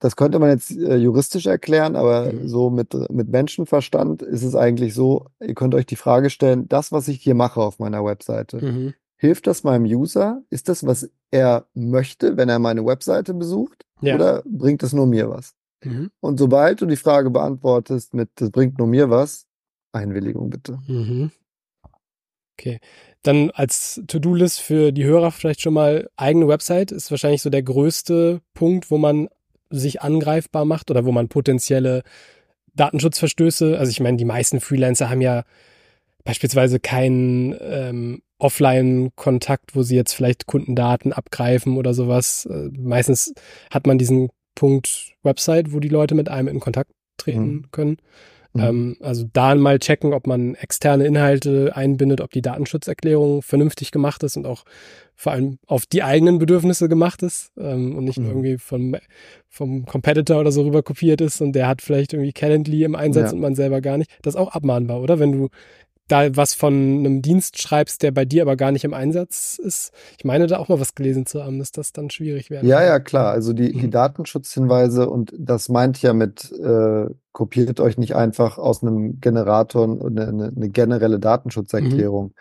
das 0.00 0.16
könnte 0.16 0.40
man 0.40 0.50
jetzt 0.50 0.72
äh, 0.72 0.96
juristisch 0.96 1.46
erklären, 1.46 1.94
aber 1.94 2.32
Mhm. 2.32 2.48
so 2.48 2.70
mit, 2.70 2.92
mit 3.10 3.28
Menschenverstand 3.28 4.22
ist 4.22 4.42
es 4.42 4.56
eigentlich 4.56 4.94
so, 4.94 5.26
ihr 5.40 5.54
könnt 5.54 5.74
euch 5.76 5.86
die 5.86 5.96
Frage 5.96 6.28
stellen, 6.30 6.68
das, 6.68 6.90
was 6.90 7.06
ich 7.08 7.22
hier 7.22 7.34
mache 7.36 7.60
auf 7.60 7.78
meiner 7.78 8.04
Webseite, 8.04 8.56
mhm. 8.64 8.94
Hilft 9.22 9.46
das 9.46 9.62
meinem 9.62 9.84
User? 9.84 10.42
Ist 10.50 10.68
das, 10.68 10.84
was 10.84 11.08
er 11.30 11.68
möchte, 11.74 12.36
wenn 12.36 12.48
er 12.48 12.58
meine 12.58 12.84
Webseite 12.84 13.34
besucht? 13.34 13.86
Ja. 14.00 14.16
Oder 14.16 14.42
bringt 14.44 14.82
es 14.82 14.92
nur 14.92 15.06
mir 15.06 15.30
was? 15.30 15.54
Mhm. 15.84 16.10
Und 16.18 16.38
sobald 16.38 16.80
du 16.80 16.86
die 16.86 16.96
Frage 16.96 17.30
beantwortest 17.30 18.14
mit, 18.14 18.30
das 18.34 18.50
bringt 18.50 18.78
nur 18.78 18.88
mir 18.88 19.10
was, 19.10 19.46
Einwilligung 19.92 20.50
bitte. 20.50 20.80
Mhm. 20.88 21.30
Okay. 22.58 22.80
Dann 23.22 23.52
als 23.52 24.02
To-Do-List 24.08 24.60
für 24.60 24.90
die 24.90 25.04
Hörer 25.04 25.30
vielleicht 25.30 25.60
schon 25.60 25.74
mal 25.74 26.10
eigene 26.16 26.48
Website 26.48 26.90
ist 26.90 27.12
wahrscheinlich 27.12 27.42
so 27.42 27.50
der 27.50 27.62
größte 27.62 28.40
Punkt, 28.54 28.90
wo 28.90 28.98
man 28.98 29.28
sich 29.70 30.02
angreifbar 30.02 30.64
macht 30.64 30.90
oder 30.90 31.04
wo 31.04 31.12
man 31.12 31.28
potenzielle 31.28 32.02
Datenschutzverstöße, 32.74 33.78
also 33.78 33.90
ich 33.90 34.00
meine, 34.00 34.16
die 34.16 34.24
meisten 34.24 34.60
Freelancer 34.60 35.08
haben 35.08 35.20
ja 35.20 35.44
beispielsweise 36.24 36.80
keinen 36.80 37.54
ähm, 37.60 38.22
Offline-Kontakt, 38.38 39.74
wo 39.76 39.82
sie 39.82 39.96
jetzt 39.96 40.12
vielleicht 40.14 40.46
Kundendaten 40.46 41.12
abgreifen 41.12 41.76
oder 41.76 41.94
sowas. 41.94 42.46
Äh, 42.46 42.68
meistens 42.76 43.32
hat 43.70 43.86
man 43.86 43.98
diesen 43.98 44.30
Punkt 44.54 45.12
Website, 45.22 45.72
wo 45.72 45.80
die 45.80 45.88
Leute 45.88 46.14
mit 46.14 46.28
einem 46.28 46.48
in 46.48 46.60
Kontakt 46.60 46.90
treten 47.16 47.44
Mhm. 47.52 47.64
können. 47.70 47.96
Mhm. 48.54 48.60
Ähm, 48.62 48.96
also 49.00 49.24
da 49.32 49.54
mal 49.54 49.78
checken, 49.78 50.12
ob 50.12 50.26
man 50.26 50.54
externe 50.56 51.06
Inhalte 51.06 51.74
einbindet, 51.74 52.20
ob 52.20 52.30
die 52.32 52.42
Datenschutzerklärung 52.42 53.40
vernünftig 53.40 53.92
gemacht 53.92 54.22
ist 54.24 54.36
und 54.36 54.44
auch 54.46 54.64
vor 55.14 55.32
allem 55.32 55.58
auf 55.66 55.86
die 55.86 56.02
eigenen 56.02 56.38
Bedürfnisse 56.38 56.88
gemacht 56.88 57.22
ist 57.22 57.50
ähm, 57.58 57.96
und 57.96 58.04
nicht 58.04 58.18
Mhm. 58.18 58.26
irgendwie 58.26 58.58
vom, 58.58 58.96
vom 59.48 59.86
Competitor 59.86 60.40
oder 60.40 60.52
so 60.52 60.62
rüber 60.62 60.82
kopiert 60.82 61.20
ist 61.22 61.40
und 61.40 61.52
der 61.54 61.66
hat 61.66 61.80
vielleicht 61.80 62.12
irgendwie 62.12 62.32
Calendly 62.32 62.84
im 62.84 62.94
Einsatz 62.94 63.30
Ja. 63.30 63.32
und 63.32 63.40
man 63.40 63.54
selber 63.54 63.80
gar 63.80 63.96
nicht. 63.96 64.10
Das 64.22 64.34
ist 64.34 64.40
auch 64.40 64.52
abmahnbar, 64.52 65.00
oder? 65.00 65.18
Wenn 65.18 65.32
du 65.32 65.48
da 66.12 66.36
was 66.36 66.54
von 66.54 66.72
einem 66.74 67.22
Dienst 67.22 67.60
schreibst, 67.60 68.02
der 68.02 68.10
bei 68.12 68.24
dir 68.24 68.42
aber 68.42 68.56
gar 68.56 68.70
nicht 68.72 68.84
im 68.84 68.94
Einsatz 68.94 69.58
ist. 69.62 69.92
Ich 70.18 70.24
meine 70.24 70.46
da 70.46 70.58
auch 70.58 70.68
mal 70.68 70.78
was 70.80 70.94
gelesen 70.94 71.26
zu 71.26 71.42
haben, 71.42 71.58
dass 71.58 71.72
das 71.72 71.92
dann 71.92 72.10
schwierig 72.10 72.50
wäre. 72.50 72.64
Ja, 72.66 72.84
ja, 72.84 73.00
klar. 73.00 73.30
Also 73.32 73.52
die, 73.52 73.72
die 73.72 73.86
Mhm. 73.86 73.90
Datenschutzhinweise 73.90 75.08
und 75.08 75.32
das 75.38 75.68
meint 75.68 76.00
ja 76.02 76.12
mit, 76.12 76.52
äh, 76.52 77.06
kopiert 77.32 77.80
euch 77.80 77.96
nicht 77.98 78.14
einfach 78.14 78.58
aus 78.58 78.82
einem 78.82 79.20
Generator 79.20 79.84
eine, 79.84 80.28
eine, 80.28 80.52
eine 80.54 80.68
generelle 80.68 81.18
Datenschutzerklärung. 81.18 82.34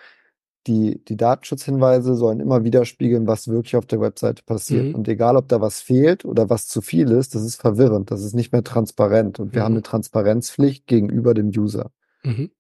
Die, 0.68 1.04
die 1.06 1.18
Datenschutzhinweise 1.18 2.14
sollen 2.16 2.40
immer 2.40 2.64
widerspiegeln, 2.64 3.26
was 3.26 3.48
wirklich 3.48 3.76
auf 3.76 3.88
der 3.88 4.00
Webseite 4.00 4.44
passiert. 4.44 4.90
Mhm. 4.90 4.96
Und 4.96 5.08
egal, 5.08 5.36
ob 5.36 5.48
da 5.48 5.60
was 5.60 5.82
fehlt 5.82 6.24
oder 6.24 6.52
was 6.52 6.68
zu 6.68 6.82
viel 6.82 7.10
ist, 7.12 7.34
das 7.34 7.44
ist 7.44 7.56
verwirrend. 7.56 8.12
Das 8.12 8.22
ist 8.24 8.36
nicht 8.36 8.52
mehr 8.52 8.64
transparent. 8.64 9.40
Und 9.40 9.54
wir 9.56 9.62
Mhm. 9.62 9.66
haben 9.66 9.74
eine 9.74 9.82
Transparenzpflicht 9.82 10.86
gegenüber 10.86 11.34
dem 11.34 11.48
User. 11.50 11.90
Mhm. 12.24 12.52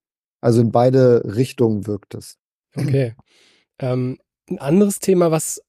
Also 0.41 0.61
in 0.61 0.71
beide 0.71 1.23
Richtungen 1.35 1.87
wirkt 1.87 2.15
es. 2.15 2.37
Okay. 2.75 3.15
Ähm, 3.79 4.19
ein 4.49 4.59
anderes 4.59 4.99
Thema, 4.99 5.31
was 5.31 5.61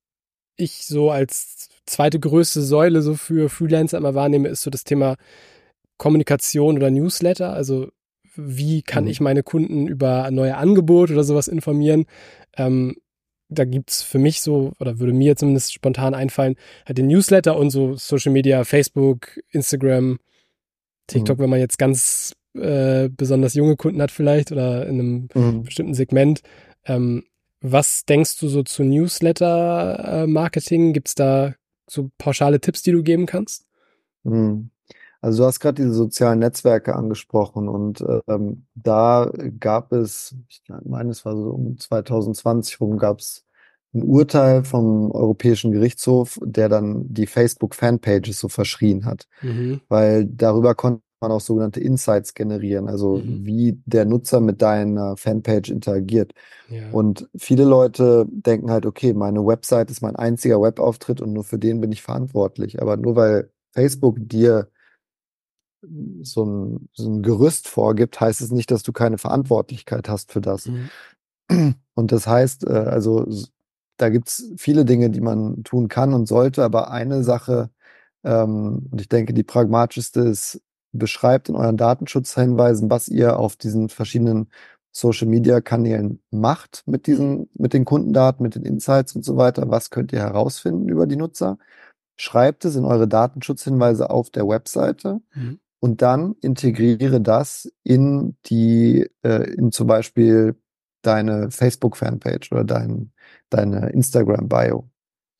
ich 0.56 0.86
so 0.86 1.10
als 1.10 1.68
zweite 1.86 2.20
größte 2.20 2.62
Säule 2.62 3.02
so 3.02 3.14
für 3.14 3.48
Freelancer 3.48 3.98
immer 3.98 4.14
wahrnehme, 4.14 4.48
ist 4.48 4.62
so 4.62 4.70
das 4.70 4.84
Thema 4.84 5.16
Kommunikation 5.98 6.76
oder 6.76 6.90
Newsletter. 6.90 7.52
Also 7.52 7.90
wie 8.34 8.82
kann 8.82 9.04
mhm. 9.04 9.10
ich 9.10 9.20
meine 9.20 9.42
Kunden 9.42 9.86
über 9.86 10.30
neue 10.30 10.56
Angebote 10.56 11.12
oder 11.12 11.24
sowas 11.24 11.48
informieren? 11.48 12.06
Ähm, 12.56 12.96
da 13.48 13.64
gibt's 13.64 14.02
für 14.02 14.18
mich 14.18 14.40
so, 14.40 14.72
oder 14.80 14.98
würde 14.98 15.12
mir 15.12 15.36
zumindest 15.36 15.72
spontan 15.74 16.14
einfallen, 16.14 16.56
halt 16.86 16.96
den 16.96 17.08
Newsletter 17.08 17.56
und 17.56 17.70
so 17.70 17.94
Social 17.96 18.32
Media, 18.32 18.64
Facebook, 18.64 19.38
Instagram, 19.50 20.18
TikTok, 21.06 21.38
mhm. 21.38 21.42
wenn 21.42 21.50
man 21.50 21.60
jetzt 21.60 21.78
ganz 21.78 22.34
äh, 22.54 23.08
besonders 23.08 23.54
junge 23.54 23.76
Kunden 23.76 24.02
hat 24.02 24.10
vielleicht 24.10 24.52
oder 24.52 24.86
in 24.86 25.00
einem 25.00 25.28
mhm. 25.34 25.62
bestimmten 25.62 25.94
Segment. 25.94 26.42
Ähm, 26.84 27.24
was 27.60 28.04
denkst 28.04 28.38
du 28.38 28.48
so 28.48 28.62
zu 28.62 28.82
Newsletter-Marketing? 28.82 30.90
Äh, 30.90 30.92
Gibt's 30.92 31.14
da 31.14 31.54
so 31.88 32.10
pauschale 32.18 32.60
Tipps, 32.60 32.82
die 32.82 32.92
du 32.92 33.02
geben 33.02 33.26
kannst? 33.26 33.66
Mhm. 34.24 34.70
Also 35.20 35.42
du 35.42 35.46
hast 35.46 35.60
gerade 35.60 35.76
diese 35.76 35.94
sozialen 35.94 36.40
Netzwerke 36.40 36.96
angesprochen 36.96 37.68
und 37.68 38.04
ähm, 38.26 38.66
da 38.74 39.30
gab 39.60 39.92
es, 39.92 40.34
ich 40.48 40.62
meine, 40.84 41.10
es 41.10 41.24
war 41.24 41.36
so 41.36 41.50
um 41.50 41.78
2020 41.78 42.80
rum, 42.80 42.98
gab 42.98 43.20
es 43.20 43.44
ein 43.94 44.02
Urteil 44.02 44.64
vom 44.64 45.12
Europäischen 45.12 45.70
Gerichtshof, 45.70 46.40
der 46.42 46.68
dann 46.68 47.04
die 47.12 47.26
Facebook-Fanpages 47.26 48.40
so 48.40 48.48
verschrien 48.48 49.04
hat. 49.04 49.28
Mhm. 49.42 49.80
Weil 49.88 50.24
darüber 50.24 50.74
konnte 50.74 51.02
man 51.22 51.32
auch 51.32 51.40
sogenannte 51.40 51.80
Insights 51.80 52.34
generieren, 52.34 52.88
also 52.88 53.16
mhm. 53.16 53.46
wie 53.46 53.80
der 53.86 54.04
Nutzer 54.04 54.40
mit 54.40 54.60
deiner 54.60 55.16
Fanpage 55.16 55.70
interagiert. 55.70 56.32
Ja. 56.68 56.90
Und 56.90 57.28
viele 57.36 57.64
Leute 57.64 58.26
denken 58.28 58.70
halt, 58.70 58.84
okay, 58.86 59.14
meine 59.14 59.46
Website 59.46 59.90
ist 59.90 60.02
mein 60.02 60.16
einziger 60.16 60.60
Webauftritt 60.60 61.20
und 61.20 61.32
nur 61.32 61.44
für 61.44 61.58
den 61.58 61.80
bin 61.80 61.92
ich 61.92 62.02
verantwortlich. 62.02 62.82
Aber 62.82 62.96
nur 62.96 63.16
weil 63.16 63.50
Facebook 63.72 64.16
dir 64.18 64.68
so 66.22 66.44
ein, 66.44 66.88
so 66.92 67.08
ein 67.08 67.22
Gerüst 67.22 67.68
vorgibt, 67.68 68.20
heißt 68.20 68.40
es 68.40 68.50
nicht, 68.50 68.70
dass 68.70 68.82
du 68.82 68.92
keine 68.92 69.18
Verantwortlichkeit 69.18 70.08
hast 70.08 70.32
für 70.32 70.40
das. 70.40 70.66
Mhm. 70.66 71.74
Und 71.94 72.12
das 72.12 72.26
heißt, 72.26 72.66
äh, 72.66 72.72
also 72.72 73.26
da 73.96 74.08
gibt's 74.08 74.52
viele 74.56 74.84
Dinge, 74.84 75.10
die 75.10 75.20
man 75.20 75.64
tun 75.64 75.88
kann 75.88 76.14
und 76.14 76.26
sollte, 76.26 76.64
aber 76.64 76.90
eine 76.90 77.24
Sache, 77.24 77.70
ähm, 78.24 78.88
und 78.90 79.00
ich 79.00 79.08
denke, 79.08 79.34
die 79.34 79.42
pragmatischste 79.42 80.20
ist, 80.20 80.60
beschreibt 80.92 81.48
in 81.48 81.56
euren 81.56 81.76
Datenschutzhinweisen, 81.76 82.90
was 82.90 83.08
ihr 83.08 83.38
auf 83.38 83.56
diesen 83.56 83.88
verschiedenen 83.88 84.48
Social 84.90 85.26
Media 85.26 85.60
Kanälen 85.60 86.22
macht 86.30 86.82
mit 86.86 87.06
diesen, 87.06 87.48
mit 87.54 87.72
den 87.72 87.84
Kundendaten, 87.84 88.42
mit 88.42 88.54
den 88.54 88.64
Insights 88.64 89.16
und 89.16 89.24
so 89.24 89.36
weiter. 89.36 89.70
Was 89.70 89.90
könnt 89.90 90.12
ihr 90.12 90.20
herausfinden 90.20 90.88
über 90.88 91.06
die 91.06 91.16
Nutzer? 91.16 91.58
Schreibt 92.16 92.64
es 92.66 92.76
in 92.76 92.84
eure 92.84 93.08
Datenschutzhinweise 93.08 94.10
auf 94.10 94.30
der 94.30 94.46
Webseite. 94.46 95.20
Mhm 95.34 95.60
und 95.82 96.00
dann 96.00 96.36
integriere 96.40 97.20
das 97.20 97.68
in 97.82 98.36
die, 98.46 99.10
äh, 99.24 99.52
in 99.52 99.72
zum 99.72 99.88
Beispiel 99.88 100.54
deine 101.02 101.50
Facebook-Fanpage 101.50 102.52
oder 102.52 102.62
dein, 102.62 103.12
deine 103.50 103.90
Instagram-Bio. 103.90 104.88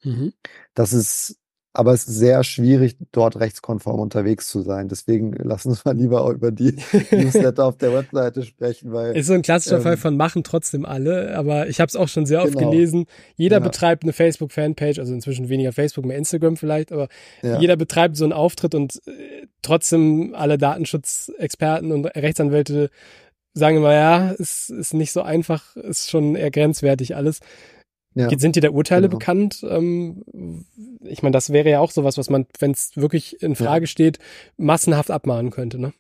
Mhm. 0.03 0.33
Das 0.75 0.93
ist 0.93 1.39
aber 1.75 1.93
es 1.93 2.07
ist 2.07 2.17
sehr 2.17 2.45
schwierig, 2.45 2.97
dort 3.13 3.41
rechtskonform 3.41 3.99
unterwegs 3.99 4.49
zu 4.49 4.61
sein. 4.61 4.89
Deswegen 4.89 5.33
lassen 5.33 5.71
uns 5.71 5.85
mal 5.85 5.97
lieber 5.97 6.23
auch 6.23 6.31
über 6.31 6.51
die 6.51 6.77
Newsletter 7.11 7.65
auf 7.65 7.79
der 7.79 7.95
Webseite 7.95 8.43
sprechen, 8.43 8.93
weil 8.93 9.17
ist 9.17 9.27
so 9.27 9.33
ein 9.33 9.43
klassischer 9.43 9.77
ähm, 9.77 9.83
Fall 9.83 9.97
von 9.97 10.17
machen 10.17 10.45
trotzdem 10.45 10.85
alle. 10.85 11.37
Aber 11.37 11.69
ich 11.69 11.81
habe 11.81 11.89
es 11.89 11.97
auch 11.97 12.09
schon 12.09 12.27
sehr 12.27 12.43
oft 12.43 12.57
genau. 12.57 12.71
gelesen. 12.71 13.07
Jeder 13.37 13.57
ja. 13.57 13.63
betreibt 13.63 14.03
eine 14.03 14.13
Facebook-Fanpage, 14.13 14.99
also 14.99 15.15
inzwischen 15.15 15.49
weniger 15.49 15.73
Facebook, 15.73 16.05
mehr 16.05 16.19
Instagram 16.19 16.57
vielleicht, 16.57 16.93
aber 16.93 17.09
ja. 17.43 17.59
jeder 17.59 17.77
betreibt 17.77 18.17
so 18.17 18.25
einen 18.25 18.33
Auftritt 18.33 18.75
und 18.75 19.01
äh, 19.07 19.47
trotzdem 19.63 20.35
alle 20.35 20.59
Datenschutzexperten 20.59 21.93
und 21.93 22.05
Rechtsanwälte 22.05 22.91
sagen 23.55 23.79
immer, 23.79 23.93
ja, 23.93 24.33
es 24.33 24.71
ist 24.71 24.95
nicht 24.95 25.13
so 25.13 25.23
einfach, 25.23 25.77
ist 25.77 26.11
schon 26.11 26.37
eher 26.37 26.51
grenzwertig 26.51 27.17
alles. 27.17 27.41
Ja, 28.15 28.29
Sind 28.39 28.57
dir 28.57 28.61
da 28.61 28.71
Urteile 28.71 29.09
genau. 29.09 29.19
bekannt? 29.19 29.65
Ähm, 29.69 30.67
ich 31.01 31.23
meine, 31.23 31.33
das 31.33 31.51
wäre 31.51 31.71
ja 31.71 31.81
auch 31.81 31.91
sowas, 31.91 32.19
was 32.19 32.29
man, 32.29 32.47
wenn 32.59 32.73
es 32.73 32.97
wirklich 32.97 33.43
in 33.43 33.57
Frage 33.57 33.85
ja. 33.85 33.87
steht, 33.87 34.19
massenhaft 34.57 35.11
abmahnen 35.11 35.51
könnte, 35.51 35.79
ne? 35.79 35.93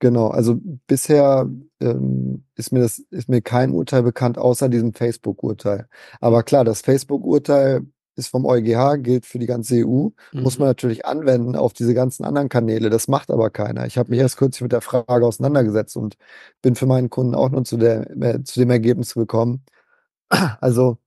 Genau, 0.00 0.28
also 0.28 0.60
bisher 0.86 1.50
ähm, 1.80 2.44
ist 2.54 2.72
mir 2.72 2.80
das 2.80 3.00
ist 3.10 3.28
mir 3.28 3.42
kein 3.42 3.72
Urteil 3.72 4.04
bekannt, 4.04 4.38
außer 4.38 4.68
diesem 4.68 4.94
Facebook-Urteil. 4.94 5.88
Aber 6.20 6.44
klar, 6.44 6.64
das 6.64 6.82
Facebook-Urteil 6.82 7.84
ist 8.14 8.28
vom 8.28 8.46
EuGH, 8.46 9.02
gilt 9.02 9.26
für 9.26 9.38
die 9.40 9.46
ganze 9.46 9.76
EU, 9.76 10.10
mhm. 10.32 10.42
muss 10.42 10.58
man 10.58 10.68
natürlich 10.68 11.04
anwenden 11.06 11.56
auf 11.56 11.72
diese 11.72 11.94
ganzen 11.94 12.24
anderen 12.24 12.48
Kanäle. 12.48 12.90
Das 12.90 13.08
macht 13.08 13.30
aber 13.30 13.50
keiner. 13.50 13.86
Ich 13.86 13.98
habe 13.98 14.10
mich 14.10 14.20
erst 14.20 14.36
kürzlich 14.36 14.62
mit 14.62 14.72
der 14.72 14.82
Frage 14.82 15.26
auseinandergesetzt 15.26 15.96
und 15.96 16.16
bin 16.62 16.74
für 16.76 16.86
meinen 16.86 17.10
Kunden 17.10 17.34
auch 17.34 17.50
nur 17.50 17.64
zu, 17.64 17.76
der, 17.76 18.10
äh, 18.20 18.42
zu 18.44 18.60
dem 18.60 18.70
Ergebnis 18.70 19.14
gekommen. 19.14 19.64
Also 20.60 20.98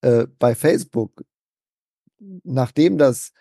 äh, 0.00 0.26
bei 0.38 0.54
Facebook, 0.54 1.24
nachdem 2.44 2.98
das 2.98 3.32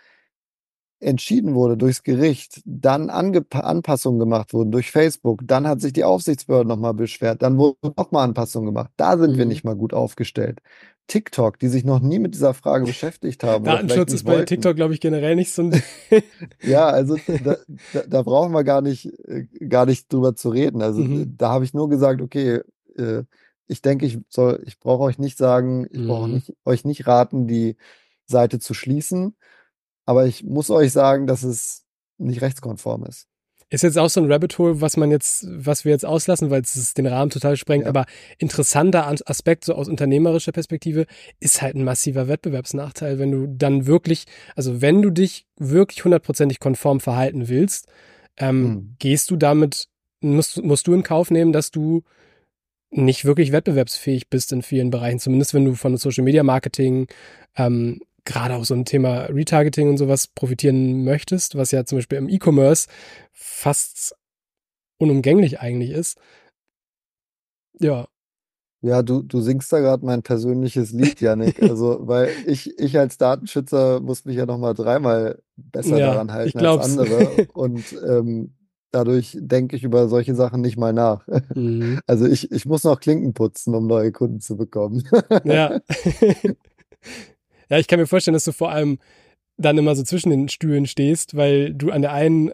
entschieden 1.00 1.54
wurde 1.54 1.78
durchs 1.78 2.04
Gericht, 2.04 2.62
dann 2.66 3.10
Angep 3.10 3.56
Anpassungen 3.56 4.20
gemacht 4.20 4.54
wurden 4.54 4.72
durch 4.72 4.92
Facebook, 4.92 5.42
dann 5.46 5.68
hat 5.68 5.80
sich 5.80 5.94
die 5.94 6.04
Aufsichtsbehörde 6.04 6.68
nochmal 6.68 6.94
beschwert, 6.94 7.42
dann 7.44 7.58
wurden 7.58 7.94
nochmal 7.96 8.24
Anpassungen 8.24 8.66
gemacht. 8.66 8.92
Da 8.98 9.18
sind 9.18 9.34
mhm. 9.34 9.38
wir 9.38 9.46
nicht 9.46 9.64
mal 9.64 9.76
gut 9.76 9.94
aufgestellt. 9.94 10.60
TikTok, 11.08 11.58
die 11.60 11.70
sich 11.70 11.86
noch 11.86 12.02
nie 12.02 12.20
mit 12.20 12.34
dieser 12.34 12.54
Frage 12.54 12.86
beschäftigt 12.86 13.44
haben. 13.44 13.64
Datenschutz 13.64 14.12
ist 14.12 14.24
bei 14.24 14.34
wollten. 14.34 14.48
TikTok, 14.48 14.76
glaube 14.76 14.94
ich, 14.94 15.00
generell 15.00 15.36
nicht 15.36 15.54
so 15.54 15.64
ein. 15.64 15.82
ja, 16.62 16.88
also 16.88 17.18
da, 17.44 17.56
da, 17.94 18.02
da, 18.08 18.22
brauchen 18.24 18.52
wir 18.52 18.66
gar 18.66 18.82
nicht, 18.82 19.06
äh, 19.26 19.46
gar 19.70 19.86
nicht 19.86 20.12
drüber 20.12 20.36
zu 20.36 20.50
reden. 20.50 20.82
Also 20.82 21.02
mhm. 21.02 21.36
da 21.38 21.52
habe 21.52 21.64
ich 21.64 21.74
nur 21.74 21.88
gesagt, 21.88 22.22
okay, 22.22 22.60
äh, 22.98 23.24
ich 23.68 23.82
denke, 23.82 24.06
ich 24.06 24.20
soll, 24.30 24.64
ich 24.66 24.80
brauche 24.80 25.04
euch 25.04 25.20
nicht 25.20 25.38
sagen, 25.38 25.88
ich 25.92 26.00
mhm. 26.00 26.08
brauche 26.08 26.30
nicht, 26.30 26.54
euch 26.66 26.86
nicht 26.86 27.08
raten, 27.08 27.48
die 27.48 27.76
Seite 28.26 28.60
zu 28.60 28.74
schließen. 28.74 29.36
Aber 30.06 30.26
ich 30.26 30.44
muss 30.44 30.70
euch 30.70 30.92
sagen, 30.92 31.28
dass 31.28 31.44
es 31.44 31.86
nicht 32.18 32.42
rechtskonform 32.42 33.06
ist. 33.06 33.28
Ist 33.70 33.84
jetzt 33.84 33.98
auch 33.98 34.10
so 34.10 34.22
ein 34.22 34.32
Rabbit 34.32 34.58
Hole, 34.58 34.80
was 34.80 34.96
man 34.96 35.12
jetzt, 35.12 35.46
was 35.50 35.84
wir 35.84 35.92
jetzt 35.92 36.06
auslassen, 36.06 36.50
weil 36.50 36.62
es 36.62 36.94
den 36.94 37.06
Rahmen 37.06 37.30
total 37.30 37.58
sprengt. 37.58 37.84
Ja. 37.84 37.90
Aber 37.90 38.06
interessanter 38.38 39.14
Aspekt 39.26 39.66
so 39.66 39.74
aus 39.76 39.90
unternehmerischer 39.90 40.54
Perspektive 40.54 41.06
ist 41.42 41.62
halt 41.62 41.76
ein 41.76 41.84
massiver 41.84 42.30
Wettbewerbsnachteil, 42.30 43.20
wenn 43.20 43.32
du 43.32 43.46
dann 43.48 43.86
wirklich, 43.86 44.24
also 44.56 44.82
wenn 44.82 45.02
du 45.02 45.10
dich 45.10 45.46
wirklich 45.58 46.06
hundertprozentig 46.06 46.62
konform 46.62 47.02
verhalten 47.02 47.50
willst, 47.50 47.88
ähm, 48.38 48.64
hm. 48.64 48.96
gehst 49.00 49.32
du 49.32 49.36
damit, 49.36 49.90
musst, 50.22 50.64
musst 50.64 50.88
du 50.88 50.94
in 50.94 51.04
Kauf 51.04 51.30
nehmen, 51.30 51.52
dass 51.52 51.70
du 51.70 52.04
nicht 52.90 53.26
wirklich 53.26 53.52
wettbewerbsfähig 53.52 54.30
bist 54.30 54.52
in 54.52 54.62
vielen 54.62 54.90
Bereichen, 54.90 55.20
zumindest 55.20 55.54
wenn 55.54 55.66
du 55.66 55.74
von 55.74 55.98
Social 55.98 56.24
Media 56.24 56.44
Marketing, 56.44 57.08
ähm, 57.56 58.02
gerade 58.26 58.56
auch 58.56 58.66
so 58.66 58.74
ein 58.74 58.86
Thema 58.86 59.26
Retargeting 59.26 59.90
und 59.90 59.98
sowas 59.98 60.28
profitieren 60.28 61.04
möchtest, 61.04 61.56
was 61.56 61.72
ja 61.72 61.86
zum 61.86 61.98
Beispiel 61.98 62.18
im 62.18 62.30
E-Commerce 62.30 62.88
fast 63.32 64.16
unumgänglich 64.98 65.60
eigentlich 65.60 65.92
ist. 65.92 66.20
Ja. 67.80 68.08
Ja, 68.82 69.02
du, 69.02 69.24
du 69.24 69.42
singst 69.42 69.72
da 69.74 69.80
gerade 69.80 70.06
mein 70.06 70.22
persönliches 70.24 70.92
Lied, 70.92 71.20
Janik. 71.20 71.62
Also, 71.70 72.00
weil 72.02 72.30
ich, 72.46 72.78
ich 72.78 72.98
als 73.00 73.18
Datenschützer 73.18 74.02
muss 74.02 74.26
mich 74.26 74.36
ja 74.36 74.46
nochmal 74.46 74.74
dreimal 74.74 75.42
besser 75.56 75.98
ja, 75.98 76.08
daran 76.08 76.32
halten 76.32 76.60
als 76.60 76.86
andere. 76.86 77.48
Und 77.54 77.84
ähm, 78.08 78.57
dadurch 78.92 79.38
denke 79.40 79.76
ich 79.76 79.84
über 79.84 80.08
solche 80.08 80.36
Sachen 80.36 80.62
nicht 80.62 80.78
mal 80.78 80.94
nach. 80.94 81.28
Mhm. 81.54 82.00
Also 82.08 82.26
ich, 82.26 82.52
ich 82.52 82.66
muss 82.66 82.84
noch 82.84 83.00
Klinken 83.00 83.34
putzen, 83.34 83.76
um 83.76 83.88
neue 83.88 84.12
Kunden 84.12 84.40
zu 84.40 84.56
bekommen. 84.56 85.04
Ja. 85.44 85.80
ja, 87.70 87.78
ich 87.78 87.88
kann 87.88 88.00
mir 88.00 88.08
vorstellen, 88.08 88.34
dass 88.34 88.46
du 88.46 88.52
vor 88.52 88.72
allem 88.72 89.00
dann 89.58 89.78
immer 89.78 89.96
so 89.96 90.04
zwischen 90.04 90.30
den 90.30 90.50
Stühlen 90.50 90.86
stehst, 90.86 91.36
weil 91.36 91.74
du 91.74 91.90
an 91.92 92.02
der 92.02 92.14
einen, 92.14 92.52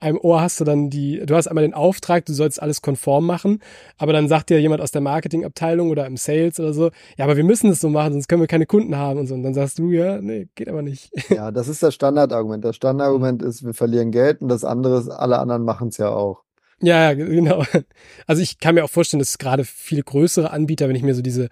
einem 0.00 0.18
Ohr 0.18 0.40
hast 0.40 0.60
du 0.60 0.64
dann 0.64 0.88
die, 0.88 1.20
du 1.24 1.34
hast 1.36 1.46
einmal 1.46 1.62
den 1.62 1.74
Auftrag, 1.74 2.24
du 2.24 2.32
sollst 2.32 2.62
alles 2.62 2.80
konform 2.80 3.26
machen, 3.26 3.60
aber 3.98 4.12
dann 4.12 4.28
sagt 4.28 4.50
dir 4.50 4.60
jemand 4.60 4.80
aus 4.80 4.92
der 4.92 5.02
Marketingabteilung 5.02 5.90
oder 5.90 6.06
im 6.06 6.16
Sales 6.16 6.58
oder 6.58 6.72
so, 6.72 6.90
ja, 7.18 7.24
aber 7.24 7.36
wir 7.36 7.44
müssen 7.44 7.68
das 7.68 7.80
so 7.80 7.90
machen, 7.90 8.14
sonst 8.14 8.28
können 8.28 8.40
wir 8.40 8.48
keine 8.48 8.66
Kunden 8.66 8.96
haben 8.96 9.20
und 9.20 9.26
so. 9.26 9.34
Und 9.34 9.42
dann 9.42 9.54
sagst 9.54 9.78
du, 9.78 9.90
ja, 9.90 10.20
nee, 10.20 10.48
geht 10.54 10.68
aber 10.68 10.82
nicht. 10.82 11.10
Ja, 11.32 11.50
das 11.50 11.68
ist 11.68 11.82
das 11.82 11.94
Standardargument. 11.94 12.64
Das 12.64 12.76
Standardargument 12.76 13.42
ist, 13.42 13.64
wir 13.64 13.72
verlieren 13.72 14.10
Geld 14.10 14.42
und 14.42 14.48
das 14.48 14.64
andere 14.64 14.98
ist, 14.98 15.08
alle 15.08 15.38
anderen 15.38 15.64
machen 15.64 15.88
es 15.88 15.96
ja 15.96 16.10
auch. 16.10 16.42
Ja, 16.80 17.14
genau. 17.14 17.64
Also 18.26 18.42
ich 18.42 18.58
kann 18.58 18.74
mir 18.74 18.84
auch 18.84 18.90
vorstellen, 18.90 19.20
dass 19.20 19.38
gerade 19.38 19.64
viele 19.64 20.02
größere 20.02 20.50
Anbieter, 20.50 20.88
wenn 20.88 20.96
ich 20.96 21.02
mir 21.02 21.14
so 21.14 21.22
diese 21.22 21.48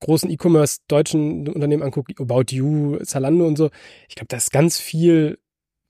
großen 0.00 0.30
E-Commerce 0.30 0.78
deutschen 0.88 1.48
Unternehmen 1.48 1.82
angucke, 1.82 2.14
About 2.18 2.54
You, 2.54 2.98
Zalando 3.04 3.46
und 3.46 3.56
so, 3.56 3.70
ich 4.08 4.14
glaube, 4.14 4.28
da 4.28 4.36
ist 4.36 4.52
ganz 4.52 4.78
viel 4.78 5.38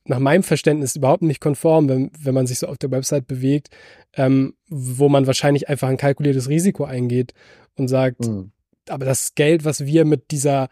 nach 0.04 0.18
meinem 0.18 0.42
Verständnis 0.42 0.96
überhaupt 0.96 1.22
nicht 1.22 1.40
konform, 1.40 1.88
wenn, 1.88 2.10
wenn 2.18 2.34
man 2.34 2.46
sich 2.46 2.58
so 2.58 2.66
auf 2.66 2.78
der 2.78 2.90
Website 2.90 3.26
bewegt, 3.26 3.68
ähm, 4.14 4.54
wo 4.68 5.08
man 5.10 5.26
wahrscheinlich 5.26 5.68
einfach 5.68 5.88
ein 5.88 5.98
kalkuliertes 5.98 6.48
Risiko 6.48 6.84
eingeht 6.84 7.34
und 7.76 7.88
sagt, 7.88 8.26
mhm. 8.26 8.52
aber 8.88 9.04
das 9.04 9.34
Geld, 9.34 9.66
was 9.66 9.84
wir 9.84 10.06
mit 10.06 10.30
dieser 10.30 10.68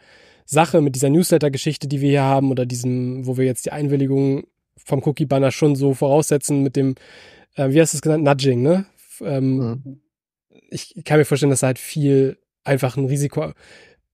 Sache 0.46 0.80
mit 0.80 0.94
dieser 0.94 1.10
Newsletter-Geschichte, 1.10 1.88
die 1.88 2.00
wir 2.00 2.08
hier 2.08 2.22
haben 2.22 2.50
oder 2.50 2.64
diesem, 2.64 3.26
wo 3.26 3.36
wir 3.36 3.44
jetzt 3.44 3.66
die 3.66 3.72
Einwilligung 3.72 4.46
vom 4.76 5.02
Cookie-Banner 5.02 5.50
schon 5.50 5.74
so 5.74 5.92
voraussetzen 5.92 6.62
mit 6.62 6.76
dem, 6.76 6.94
äh, 7.56 7.70
wie 7.70 7.80
hast 7.80 7.92
du 7.92 7.98
es 7.98 8.02
genannt, 8.02 8.24
Nudging, 8.24 8.62
ne? 8.62 8.86
Ähm, 9.20 9.56
mhm. 9.56 10.00
Ich 10.70 10.94
kann 11.04 11.18
mir 11.18 11.24
vorstellen, 11.24 11.50
dass 11.50 11.62
halt 11.62 11.78
viel 11.78 12.38
einfach 12.66 12.96
ein 12.96 13.06
Risiko, 13.06 13.52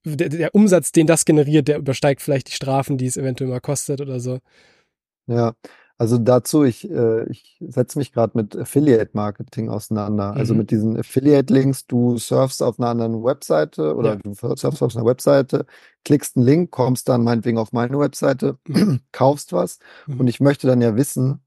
der, 0.05 0.29
der, 0.29 0.55
Umsatz, 0.55 0.91
den 0.91 1.07
das 1.07 1.25
generiert, 1.25 1.67
der 1.67 1.77
übersteigt 1.77 2.21
vielleicht 2.21 2.49
die 2.49 2.53
Strafen, 2.55 2.97
die 2.97 3.05
es 3.05 3.17
eventuell 3.17 3.49
mal 3.49 3.61
kostet 3.61 4.01
oder 4.01 4.19
so. 4.19 4.39
Ja, 5.27 5.53
also 5.97 6.17
dazu, 6.17 6.63
ich, 6.63 6.89
äh, 6.89 7.29
ich 7.29 7.57
setze 7.61 7.99
mich 7.99 8.11
gerade 8.11 8.33
mit 8.35 8.57
Affiliate-Marketing 8.57 9.69
auseinander. 9.69 10.25
Also 10.25 10.33
mhm. 10.33 10.39
Also 10.39 10.55
mit 10.55 10.71
diesen 10.71 10.97
Affiliate-Links, 10.97 11.87
du 11.87 12.17
surfst 12.17 12.61
auf 12.61 12.79
einer 12.79 12.89
anderen 12.89 13.23
Webseite 13.23 13.95
oder 13.95 14.15
ja. 14.15 14.19
du 14.21 14.33
surfst 14.33 14.81
auf 14.83 14.95
einer 14.95 15.05
Webseite, 15.05 15.65
klickst 16.03 16.35
einen 16.35 16.45
Link, 16.45 16.71
kommst 16.71 17.07
dann 17.07 17.23
meinetwegen 17.23 17.57
auf 17.57 17.71
meine 17.71 17.97
Webseite, 17.99 18.57
mhm. 18.67 18.99
kaufst 19.11 19.53
was 19.53 19.79
mhm. 20.07 20.21
und 20.21 20.27
ich 20.27 20.39
möchte 20.41 20.67
dann 20.67 20.81
ja 20.81 20.95
wissen, 20.97 21.42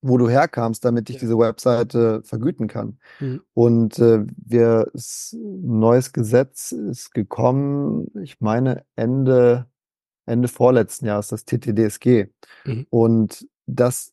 wo 0.00 0.16
du 0.16 0.28
herkamst, 0.28 0.84
damit 0.84 1.10
ich 1.10 1.16
ja. 1.16 1.20
diese 1.20 1.38
Webseite 1.38 2.22
vergüten 2.22 2.68
kann. 2.68 2.98
Mhm. 3.20 3.42
Und 3.54 3.98
äh, 3.98 4.24
wir, 4.36 4.90
ein 4.94 5.78
neues 5.78 6.12
Gesetz 6.12 6.72
ist 6.72 7.12
gekommen, 7.12 8.08
ich 8.22 8.40
meine 8.40 8.84
Ende, 8.96 9.66
Ende 10.26 10.48
vorletzten 10.48 11.06
Jahres, 11.06 11.28
das 11.28 11.44
TTDSG. 11.44 12.28
Mhm. 12.64 12.86
Und 12.90 13.48
das 13.66 14.12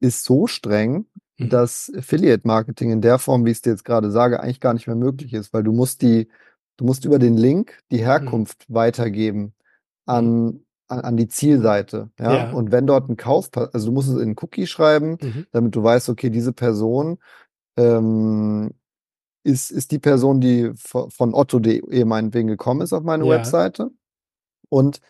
ist 0.00 0.24
so 0.24 0.46
streng, 0.46 1.06
mhm. 1.38 1.48
dass 1.48 1.90
Affiliate 1.96 2.46
Marketing 2.46 2.90
in 2.90 3.00
der 3.00 3.18
Form, 3.18 3.44
wie 3.44 3.50
ich 3.50 3.58
es 3.58 3.62
dir 3.62 3.70
jetzt 3.70 3.84
gerade 3.84 4.10
sage, 4.10 4.40
eigentlich 4.40 4.60
gar 4.60 4.74
nicht 4.74 4.86
mehr 4.86 4.96
möglich 4.96 5.32
ist, 5.32 5.52
weil 5.52 5.64
du 5.64 5.72
musst 5.72 6.02
die, 6.02 6.28
du 6.76 6.84
musst 6.84 7.04
über 7.04 7.18
den 7.18 7.36
Link 7.36 7.78
die 7.90 7.98
mhm. 7.98 8.04
Herkunft 8.04 8.68
mhm. 8.68 8.74
weitergeben 8.74 9.54
an, 10.04 10.60
an, 10.88 11.00
an, 11.00 11.16
die 11.16 11.28
Zielseite. 11.28 12.10
Ja? 12.18 12.34
ja? 12.34 12.52
Und 12.52 12.72
wenn 12.72 12.86
dort 12.86 13.08
ein 13.08 13.16
Kauf, 13.16 13.50
also 13.54 13.86
du 13.86 13.92
musst 13.92 14.08
es 14.08 14.14
in 14.14 14.22
einen 14.22 14.36
Cookie 14.40 14.66
schreiben, 14.66 15.18
mhm. 15.20 15.46
damit 15.52 15.74
du 15.74 15.82
weißt, 15.82 16.08
okay, 16.08 16.30
diese 16.30 16.52
Person 16.52 17.18
ähm, 17.76 18.70
ist, 19.42 19.70
ist 19.70 19.92
die 19.92 19.98
Person, 19.98 20.40
die 20.40 20.72
von 20.74 21.34
Otto.de 21.34 22.04
meinetwegen 22.04 22.48
gekommen 22.48 22.80
ist 22.80 22.92
auf 22.92 23.02
meine 23.02 23.24
ja. 23.24 23.30
Webseite. 23.30 23.90
Und 24.68 25.00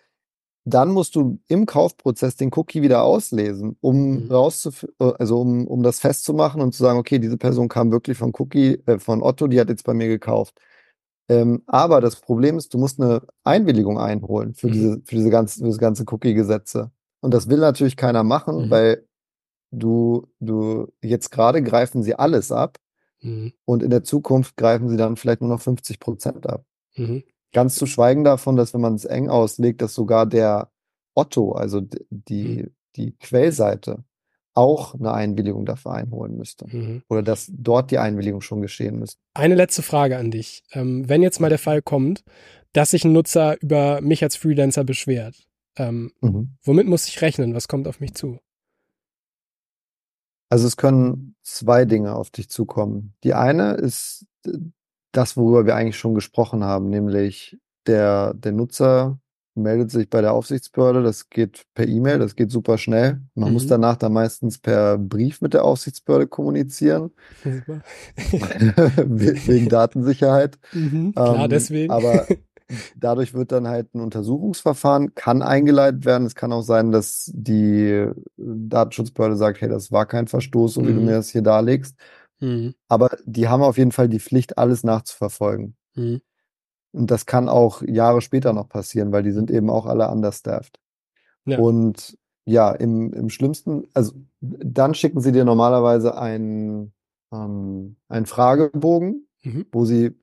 dann 0.68 0.90
musst 0.90 1.14
du 1.14 1.38
im 1.46 1.64
Kaufprozess 1.64 2.36
den 2.36 2.50
Cookie 2.52 2.82
wieder 2.82 3.02
auslesen, 3.02 3.76
um 3.80 4.24
mhm. 4.24 4.30
rauszuf 4.30 4.84
äh, 4.98 5.12
also 5.18 5.40
um, 5.40 5.66
um 5.66 5.82
das 5.82 6.00
festzumachen 6.00 6.60
und 6.60 6.72
zu 6.72 6.82
sagen, 6.82 6.98
okay, 6.98 7.18
diese 7.20 7.38
Person 7.38 7.68
kam 7.68 7.92
wirklich 7.92 8.18
von 8.18 8.32
Cookie, 8.36 8.82
äh, 8.86 8.98
von 8.98 9.22
Otto, 9.22 9.46
die 9.46 9.60
hat 9.60 9.68
jetzt 9.68 9.84
bei 9.84 9.94
mir 9.94 10.08
gekauft. 10.08 10.60
Ähm, 11.28 11.62
aber 11.66 12.00
das 12.00 12.16
Problem 12.16 12.56
ist, 12.56 12.72
du 12.72 12.78
musst 12.78 13.00
eine 13.00 13.22
Einwilligung 13.42 13.98
einholen 13.98 14.54
für 14.54 14.68
mhm. 14.68 14.72
diese, 14.72 15.02
für 15.04 15.14
diese 15.16 15.30
ganze, 15.30 15.60
für 15.60 15.66
das 15.66 15.78
ganze 15.78 16.04
Cookie-Gesetze. 16.06 16.90
Und 17.20 17.34
das 17.34 17.48
will 17.48 17.58
natürlich 17.58 17.96
keiner 17.96 18.22
machen, 18.22 18.66
mhm. 18.66 18.70
weil 18.70 19.06
du, 19.72 20.26
du, 20.38 20.92
jetzt 21.02 21.30
gerade 21.30 21.62
greifen 21.62 22.02
sie 22.02 22.14
alles 22.14 22.52
ab 22.52 22.78
mhm. 23.20 23.52
und 23.64 23.82
in 23.82 23.90
der 23.90 24.04
Zukunft 24.04 24.56
greifen 24.56 24.88
sie 24.88 24.96
dann 24.96 25.16
vielleicht 25.16 25.40
nur 25.40 25.50
noch 25.50 25.60
50 25.60 25.98
Prozent 25.98 26.48
ab. 26.48 26.64
Mhm. 26.94 27.24
Ganz 27.52 27.74
zu 27.74 27.86
schweigen 27.86 28.22
davon, 28.22 28.56
dass 28.56 28.74
wenn 28.74 28.80
man 28.80 28.94
es 28.94 29.04
eng 29.04 29.28
auslegt, 29.28 29.82
dass 29.82 29.94
sogar 29.94 30.26
der 30.26 30.70
Otto, 31.14 31.52
also 31.52 31.80
die, 31.80 32.62
mhm. 32.62 32.70
die 32.96 33.12
Quellseite, 33.18 34.04
auch 34.56 34.94
eine 34.94 35.12
Einwilligung 35.12 35.66
dafür 35.66 35.92
einholen 35.92 36.36
müsste. 36.36 36.66
Mhm. 36.68 37.02
Oder 37.08 37.22
dass 37.22 37.50
dort 37.52 37.90
die 37.90 37.98
Einwilligung 37.98 38.40
schon 38.40 38.62
geschehen 38.62 38.98
müsste. 38.98 39.20
Eine 39.34 39.54
letzte 39.54 39.82
Frage 39.82 40.16
an 40.16 40.30
dich. 40.30 40.62
Ähm, 40.72 41.08
wenn 41.08 41.22
jetzt 41.22 41.40
mal 41.40 41.50
der 41.50 41.58
Fall 41.58 41.82
kommt, 41.82 42.24
dass 42.72 42.90
sich 42.90 43.04
ein 43.04 43.12
Nutzer 43.12 43.60
über 43.60 44.00
mich 44.00 44.22
als 44.22 44.36
Freelancer 44.36 44.84
beschwert, 44.84 45.46
ähm, 45.76 46.12
mhm. 46.20 46.56
womit 46.62 46.86
muss 46.86 47.06
ich 47.06 47.20
rechnen? 47.20 47.54
Was 47.54 47.68
kommt 47.68 47.86
auf 47.86 48.00
mich 48.00 48.14
zu? 48.14 48.38
Also 50.48 50.66
es 50.66 50.76
können 50.76 51.36
zwei 51.42 51.84
Dinge 51.84 52.14
auf 52.14 52.30
dich 52.30 52.48
zukommen. 52.48 53.14
Die 53.24 53.34
eine 53.34 53.74
ist 53.74 54.26
das, 55.12 55.36
worüber 55.36 55.66
wir 55.66 55.74
eigentlich 55.74 55.98
schon 55.98 56.14
gesprochen 56.14 56.64
haben, 56.64 56.88
nämlich 56.88 57.58
der, 57.86 58.34
der 58.34 58.52
Nutzer 58.52 59.18
meldet 59.56 59.90
sich 59.90 60.08
bei 60.08 60.20
der 60.20 60.32
Aufsichtsbehörde, 60.32 61.02
das 61.02 61.30
geht 61.30 61.64
per 61.74 61.88
E-Mail, 61.88 62.18
das 62.18 62.36
geht 62.36 62.50
super 62.50 62.78
schnell. 62.78 63.20
Man 63.34 63.48
mhm. 63.48 63.54
muss 63.54 63.66
danach 63.66 63.96
dann 63.96 64.12
meistens 64.12 64.58
per 64.58 64.98
Brief 64.98 65.40
mit 65.40 65.54
der 65.54 65.64
Aufsichtsbehörde 65.64 66.26
kommunizieren. 66.26 67.10
Wegen 67.44 67.82
Datensicherheit. 69.68 70.58
Mhm, 70.72 71.12
klar, 71.12 71.44
ähm, 71.44 71.50
deswegen. 71.50 71.90
Aber 71.90 72.26
dadurch 72.96 73.34
wird 73.34 73.52
dann 73.52 73.68
halt 73.68 73.94
ein 73.94 74.00
Untersuchungsverfahren, 74.00 75.14
kann 75.14 75.42
eingeleitet 75.42 76.04
werden. 76.04 76.26
Es 76.26 76.34
kann 76.34 76.52
auch 76.52 76.62
sein, 76.62 76.92
dass 76.92 77.30
die 77.34 78.08
Datenschutzbehörde 78.36 79.36
sagt, 79.36 79.60
hey, 79.60 79.68
das 79.68 79.92
war 79.92 80.06
kein 80.06 80.26
Verstoß, 80.26 80.74
so 80.74 80.86
wie 80.86 80.92
mhm. 80.92 80.96
du 80.96 81.02
mir 81.02 81.12
das 81.12 81.30
hier 81.30 81.42
darlegst. 81.42 81.96
Mhm. 82.40 82.74
Aber 82.88 83.16
die 83.24 83.48
haben 83.48 83.62
auf 83.62 83.78
jeden 83.78 83.92
Fall 83.92 84.08
die 84.08 84.20
Pflicht, 84.20 84.58
alles 84.58 84.84
nachzuverfolgen. 84.84 85.76
Und 86.92 87.10
das 87.10 87.26
kann 87.26 87.48
auch 87.48 87.82
Jahre 87.82 88.20
später 88.20 88.52
noch 88.52 88.68
passieren, 88.68 89.12
weil 89.12 89.22
die 89.22 89.32
sind 89.32 89.50
eben 89.50 89.70
auch 89.70 89.86
alle 89.86 90.08
understaffed. 90.10 90.78
Ja. 91.44 91.58
Und 91.58 92.18
ja, 92.44 92.70
im, 92.72 93.12
im 93.12 93.28
schlimmsten, 93.28 93.88
also 93.92 94.12
dann 94.40 94.94
schicken 94.94 95.20
sie 95.20 95.32
dir 95.32 95.44
normalerweise 95.44 96.16
einen, 96.16 96.92
ähm, 97.32 97.96
einen 98.08 98.26
Fragebogen, 98.26 99.26
mhm. 99.42 99.66
wo 99.72 99.84
sie 99.84 100.14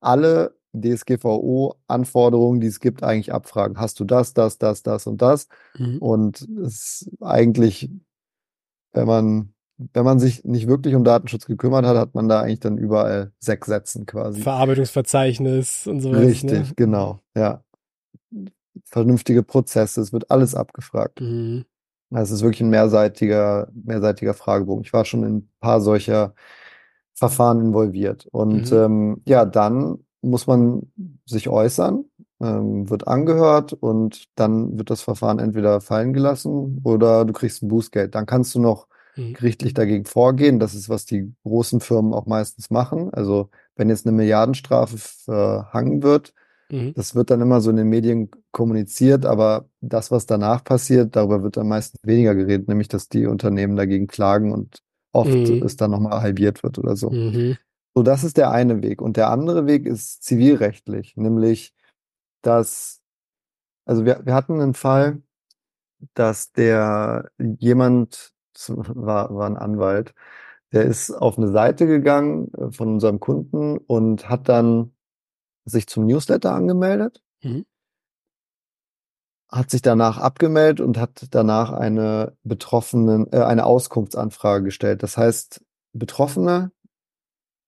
alle 0.00 0.56
DSGVO-Anforderungen, 0.74 2.60
die 2.60 2.68
es 2.68 2.80
gibt, 2.80 3.02
eigentlich 3.02 3.32
abfragen. 3.32 3.78
Hast 3.78 4.00
du 4.00 4.04
das, 4.04 4.32
das, 4.32 4.58
das, 4.58 4.82
das 4.82 5.06
und 5.06 5.20
das? 5.20 5.48
Mhm. 5.76 5.98
Und 5.98 6.48
es 6.64 7.02
ist 7.02 7.10
eigentlich, 7.20 7.90
wenn 8.92 9.06
man 9.06 9.51
wenn 9.92 10.04
man 10.04 10.18
sich 10.18 10.44
nicht 10.44 10.68
wirklich 10.68 10.94
um 10.94 11.04
Datenschutz 11.04 11.46
gekümmert 11.46 11.84
hat, 11.84 11.96
hat 11.96 12.14
man 12.14 12.28
da 12.28 12.40
eigentlich 12.40 12.60
dann 12.60 12.78
überall 12.78 13.32
sechs 13.38 13.66
Sätzen 13.66 14.06
quasi. 14.06 14.40
Verarbeitungsverzeichnis 14.40 15.86
und 15.86 16.00
sowas. 16.00 16.20
Richtig, 16.20 16.68
ne? 16.68 16.72
genau, 16.76 17.20
ja. 17.36 17.62
Vernünftige 18.84 19.42
Prozesse, 19.42 20.00
es 20.00 20.12
wird 20.12 20.30
alles 20.30 20.54
abgefragt. 20.54 21.20
Mhm. 21.20 21.64
Es 22.10 22.30
ist 22.30 22.42
wirklich 22.42 22.60
ein 22.60 22.70
mehrseitiger, 22.70 23.68
mehrseitiger 23.72 24.34
Fragebogen. 24.34 24.84
Ich 24.84 24.92
war 24.92 25.04
schon 25.04 25.24
in 25.24 25.36
ein 25.36 25.48
paar 25.60 25.80
solcher 25.80 26.34
Verfahren 27.14 27.60
involviert. 27.60 28.26
Und 28.26 28.70
mhm. 28.70 28.76
ähm, 28.76 29.22
ja, 29.26 29.44
dann 29.44 29.98
muss 30.20 30.46
man 30.46 30.92
sich 31.26 31.48
äußern, 31.48 32.04
ähm, 32.40 32.90
wird 32.90 33.08
angehört 33.08 33.72
und 33.72 34.24
dann 34.34 34.78
wird 34.78 34.90
das 34.90 35.02
Verfahren 35.02 35.38
entweder 35.38 35.80
fallen 35.80 36.12
gelassen 36.12 36.80
oder 36.84 37.24
du 37.24 37.32
kriegst 37.32 37.62
ein 37.62 37.68
Bußgeld. 37.68 38.14
Dann 38.14 38.26
kannst 38.26 38.54
du 38.54 38.60
noch 38.60 38.88
Mhm. 39.16 39.34
gerichtlich 39.34 39.74
dagegen 39.74 40.04
vorgehen. 40.04 40.58
Das 40.58 40.74
ist, 40.74 40.88
was 40.88 41.04
die 41.04 41.32
großen 41.44 41.80
Firmen 41.80 42.14
auch 42.14 42.26
meistens 42.26 42.70
machen. 42.70 43.12
Also 43.12 43.50
wenn 43.76 43.88
jetzt 43.88 44.06
eine 44.06 44.16
Milliardenstrafe 44.16 44.96
verhangen 44.98 46.02
wird, 46.02 46.32
mhm. 46.70 46.94
das 46.94 47.14
wird 47.14 47.30
dann 47.30 47.40
immer 47.40 47.60
so 47.60 47.70
in 47.70 47.76
den 47.76 47.88
Medien 47.88 48.30
kommuniziert, 48.50 49.26
aber 49.26 49.68
das, 49.80 50.10
was 50.10 50.26
danach 50.26 50.64
passiert, 50.64 51.16
darüber 51.16 51.42
wird 51.42 51.56
dann 51.56 51.68
meistens 51.68 52.00
weniger 52.04 52.34
geredet, 52.34 52.68
nämlich 52.68 52.88
dass 52.88 53.08
die 53.08 53.26
Unternehmen 53.26 53.76
dagegen 53.76 54.06
klagen 54.06 54.52
und 54.52 54.82
oft 55.12 55.30
mhm. 55.30 55.62
es 55.62 55.76
dann 55.76 55.90
nochmal 55.90 56.22
halbiert 56.22 56.62
wird 56.62 56.78
oder 56.78 56.96
so. 56.96 57.10
Mhm. 57.10 57.56
So, 57.94 58.02
das 58.02 58.24
ist 58.24 58.38
der 58.38 58.50
eine 58.50 58.82
Weg. 58.82 59.02
Und 59.02 59.18
der 59.18 59.30
andere 59.30 59.66
Weg 59.66 59.84
ist 59.84 60.22
zivilrechtlich, 60.22 61.14
nämlich, 61.16 61.74
dass, 62.40 63.02
also 63.84 64.06
wir, 64.06 64.24
wir 64.24 64.34
hatten 64.34 64.60
einen 64.60 64.74
Fall, 64.74 65.22
dass 66.14 66.52
der 66.52 67.30
jemand 67.38 68.32
war, 68.68 69.34
war 69.34 69.46
ein 69.46 69.56
Anwalt. 69.56 70.14
Der 70.72 70.84
ist 70.84 71.10
auf 71.10 71.36
eine 71.36 71.48
Seite 71.48 71.86
gegangen 71.86 72.52
äh, 72.54 72.70
von 72.70 72.88
unserem 72.88 73.20
Kunden 73.20 73.78
und 73.78 74.28
hat 74.28 74.48
dann 74.48 74.92
sich 75.64 75.86
zum 75.86 76.06
Newsletter 76.06 76.52
angemeldet, 76.52 77.22
mhm. 77.42 77.66
hat 79.48 79.70
sich 79.70 79.82
danach 79.82 80.18
abgemeldet 80.18 80.80
und 80.80 80.98
hat 80.98 81.28
danach 81.30 81.72
eine 81.72 82.36
betroffenen, 82.42 83.32
äh, 83.32 83.42
eine 83.42 83.64
Auskunftsanfrage 83.64 84.64
gestellt. 84.64 85.02
Das 85.02 85.16
heißt, 85.16 85.64
Betroffene 85.92 86.72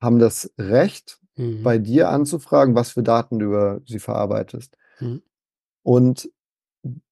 haben 0.00 0.18
das 0.18 0.52
Recht, 0.58 1.20
mhm. 1.36 1.62
bei 1.62 1.78
dir 1.78 2.08
anzufragen, 2.10 2.74
was 2.74 2.92
für 2.92 3.02
Daten 3.02 3.38
du 3.38 3.46
über 3.46 3.80
sie 3.86 3.98
verarbeitest. 3.98 4.76
Mhm. 5.00 5.22
Und 5.82 6.30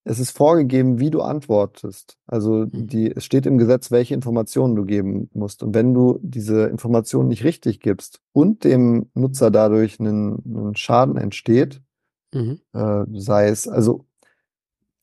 es 0.05 0.19
ist 0.19 0.37
vorgegeben, 0.37 0.99
wie 0.99 1.11
du 1.11 1.23
antwortest. 1.23 2.19
Also 2.27 2.67
mhm. 2.67 2.89
die, 2.89 3.13
es 3.15 3.25
steht 3.25 3.47
im 3.47 3.59
Gesetz, 3.59 3.91
welche 3.91 4.15
Informationen 4.15 4.75
du 4.75 4.85
geben 4.85 5.31
musst. 5.33 5.63
Und 5.63 5.75
wenn 5.75 5.95
du 5.95 6.19
diese 6.23 6.67
Informationen 6.67 7.29
nicht 7.29 7.45
richtig 7.45 7.81
gibst 7.81 8.21
und 8.33 8.65
dem 8.65 9.11
Nutzer 9.15 9.51
dadurch 9.51 10.01
einen, 10.01 10.43
einen 10.45 10.77
Schaden 10.77 11.17
entsteht, 11.17 11.83
mhm. 12.33 12.61
äh, 12.73 13.05
sei 13.13 13.49
es, 13.49 13.69
also 13.69 14.05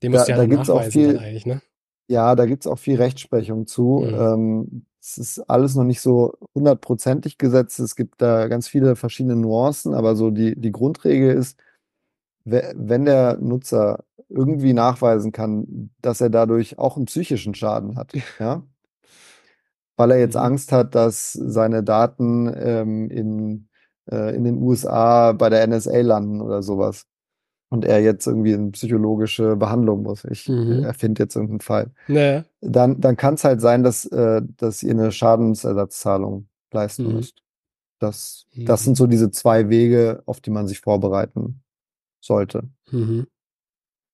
dem 0.04 0.12
da, 0.12 0.26
ja 0.26 0.36
da 0.36 0.46
gibt's 0.46 0.70
auch 0.70 0.84
viel, 0.84 1.14
ne? 1.46 1.62
Ja, 2.08 2.36
da 2.36 2.46
gibt's 2.46 2.68
auch 2.68 2.80
viel 2.80 2.98
Rechtsprechung 2.98 3.68
zu. 3.68 4.04
Mhm. 4.06 4.16
Ähm, 4.16 4.86
es 5.02 5.18
ist 5.18 5.40
alles 5.50 5.76
noch 5.76 5.84
nicht 5.86 6.02
so 6.02 6.34
hundertprozentig 6.54 7.38
gesetzt. 7.38 7.80
Es 7.80 7.96
gibt 7.96 8.22
da 8.22 8.48
ganz 8.48 8.68
viele 8.68 8.96
verschiedene 8.96 9.36
Nuancen, 9.36 9.94
aber 9.94 10.16
so 10.16 10.30
die, 10.30 10.60
die 10.60 10.72
Grundregel 10.72 11.36
ist, 11.36 11.58
wenn 12.46 13.06
der 13.06 13.38
Nutzer 13.38 14.04
irgendwie 14.30 14.74
nachweisen 14.74 15.32
kann, 15.32 15.90
dass 16.02 16.22
er 16.22 16.30
dadurch 16.30 16.78
auch 16.78 16.96
einen 16.96 17.06
psychischen 17.06 17.56
Schaden 17.56 17.98
hat, 17.98 18.14
ja, 18.40 18.64
weil 19.98 20.12
er 20.12 20.20
jetzt 20.20 20.36
mhm. 20.36 20.42
Angst 20.42 20.72
hat, 20.72 20.96
dass 20.96 21.34
seine 21.34 21.84
Daten 21.84 22.52
ähm, 22.56 23.10
in, 23.10 23.68
äh, 24.10 24.36
in 24.36 24.44
den 24.44 24.62
USA 24.62 25.34
bei 25.34 25.50
der 25.50 25.68
NSA 25.68 26.02
landen 26.02 26.42
oder 26.42 26.62
sowas 26.62 27.06
und 27.70 27.86
er 27.86 28.02
jetzt 28.02 28.26
irgendwie 28.26 28.54
in 28.54 28.72
psychologische 28.72 29.56
Behandlung 29.56 30.04
muss. 30.04 30.26
Ich 30.26 30.48
mhm. 30.48 30.84
erfinde 30.84 31.24
jetzt 31.24 31.36
irgendeinen 31.36 31.62
Fall. 31.62 31.92
Naja. 32.08 32.46
Dann, 32.62 33.00
dann 33.02 33.18
kann 33.18 33.34
es 33.34 33.44
halt 33.44 33.62
sein, 33.62 33.84
dass, 33.84 34.06
äh, 34.06 34.42
dass 34.58 34.84
ihr 34.84 34.92
eine 34.92 35.12
Schadensersatzzahlung 35.12 36.48
leisten 36.72 37.08
mhm. 37.08 37.14
müsst. 37.16 37.44
Das, 38.00 38.46
mhm. 38.54 38.66
das 38.66 38.84
sind 38.84 38.96
so 38.96 39.06
diese 39.06 39.32
zwei 39.32 39.70
Wege, 39.70 40.24
auf 40.26 40.40
die 40.40 40.52
man 40.52 40.68
sich 40.68 40.80
vorbereiten 40.80 41.62
sollte. 42.20 42.70
Mhm. 42.92 43.28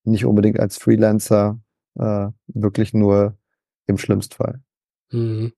Nicht 0.03 0.25
unbedingt 0.25 0.59
als 0.59 0.77
Freelancer, 0.77 1.59
äh, 1.95 2.27
wirklich 2.47 2.93
nur 2.93 3.37
im 3.87 3.97
Schlimmstfall. 3.97 4.61
Mhm. 5.11 5.53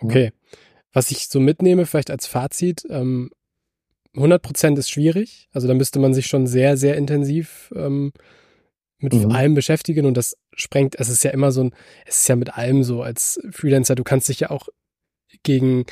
Okay. 0.00 0.24
Ja. 0.24 0.58
Was 0.92 1.10
ich 1.10 1.28
so 1.28 1.40
mitnehme, 1.40 1.86
vielleicht 1.86 2.10
als 2.10 2.26
Fazit, 2.26 2.84
ähm, 2.88 3.30
100 4.14 4.42
Prozent 4.42 4.78
ist 4.78 4.90
schwierig. 4.90 5.48
Also 5.52 5.66
da 5.66 5.74
müsste 5.74 5.98
man 5.98 6.14
sich 6.14 6.26
schon 6.26 6.46
sehr, 6.46 6.76
sehr 6.76 6.96
intensiv 6.96 7.72
ähm, 7.74 8.12
mit 8.98 9.12
mhm. 9.12 9.32
allem 9.32 9.54
beschäftigen 9.54 10.06
und 10.06 10.16
das 10.16 10.36
sprengt, 10.54 10.94
es 10.98 11.08
ist 11.08 11.24
ja 11.24 11.30
immer 11.30 11.50
so 11.50 11.64
ein, 11.64 11.74
es 12.06 12.18
ist 12.18 12.28
ja 12.28 12.36
mit 12.36 12.56
allem 12.56 12.84
so 12.84 13.02
als 13.02 13.40
Freelancer, 13.50 13.96
du 13.96 14.04
kannst 14.04 14.28
dich 14.28 14.40
ja 14.40 14.50
auch 14.50 14.68
gegen 15.42 15.84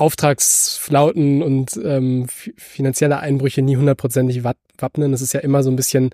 Auftragsflauten 0.00 1.42
und 1.42 1.78
ähm, 1.82 2.28
finanzielle 2.28 3.18
Einbrüche 3.20 3.62
nie 3.62 3.76
hundertprozentig 3.76 4.44
wappnen. 4.44 5.12
Es 5.12 5.22
ist 5.22 5.34
ja 5.34 5.40
immer 5.40 5.62
so 5.62 5.70
ein 5.70 5.76
bisschen 5.76 6.10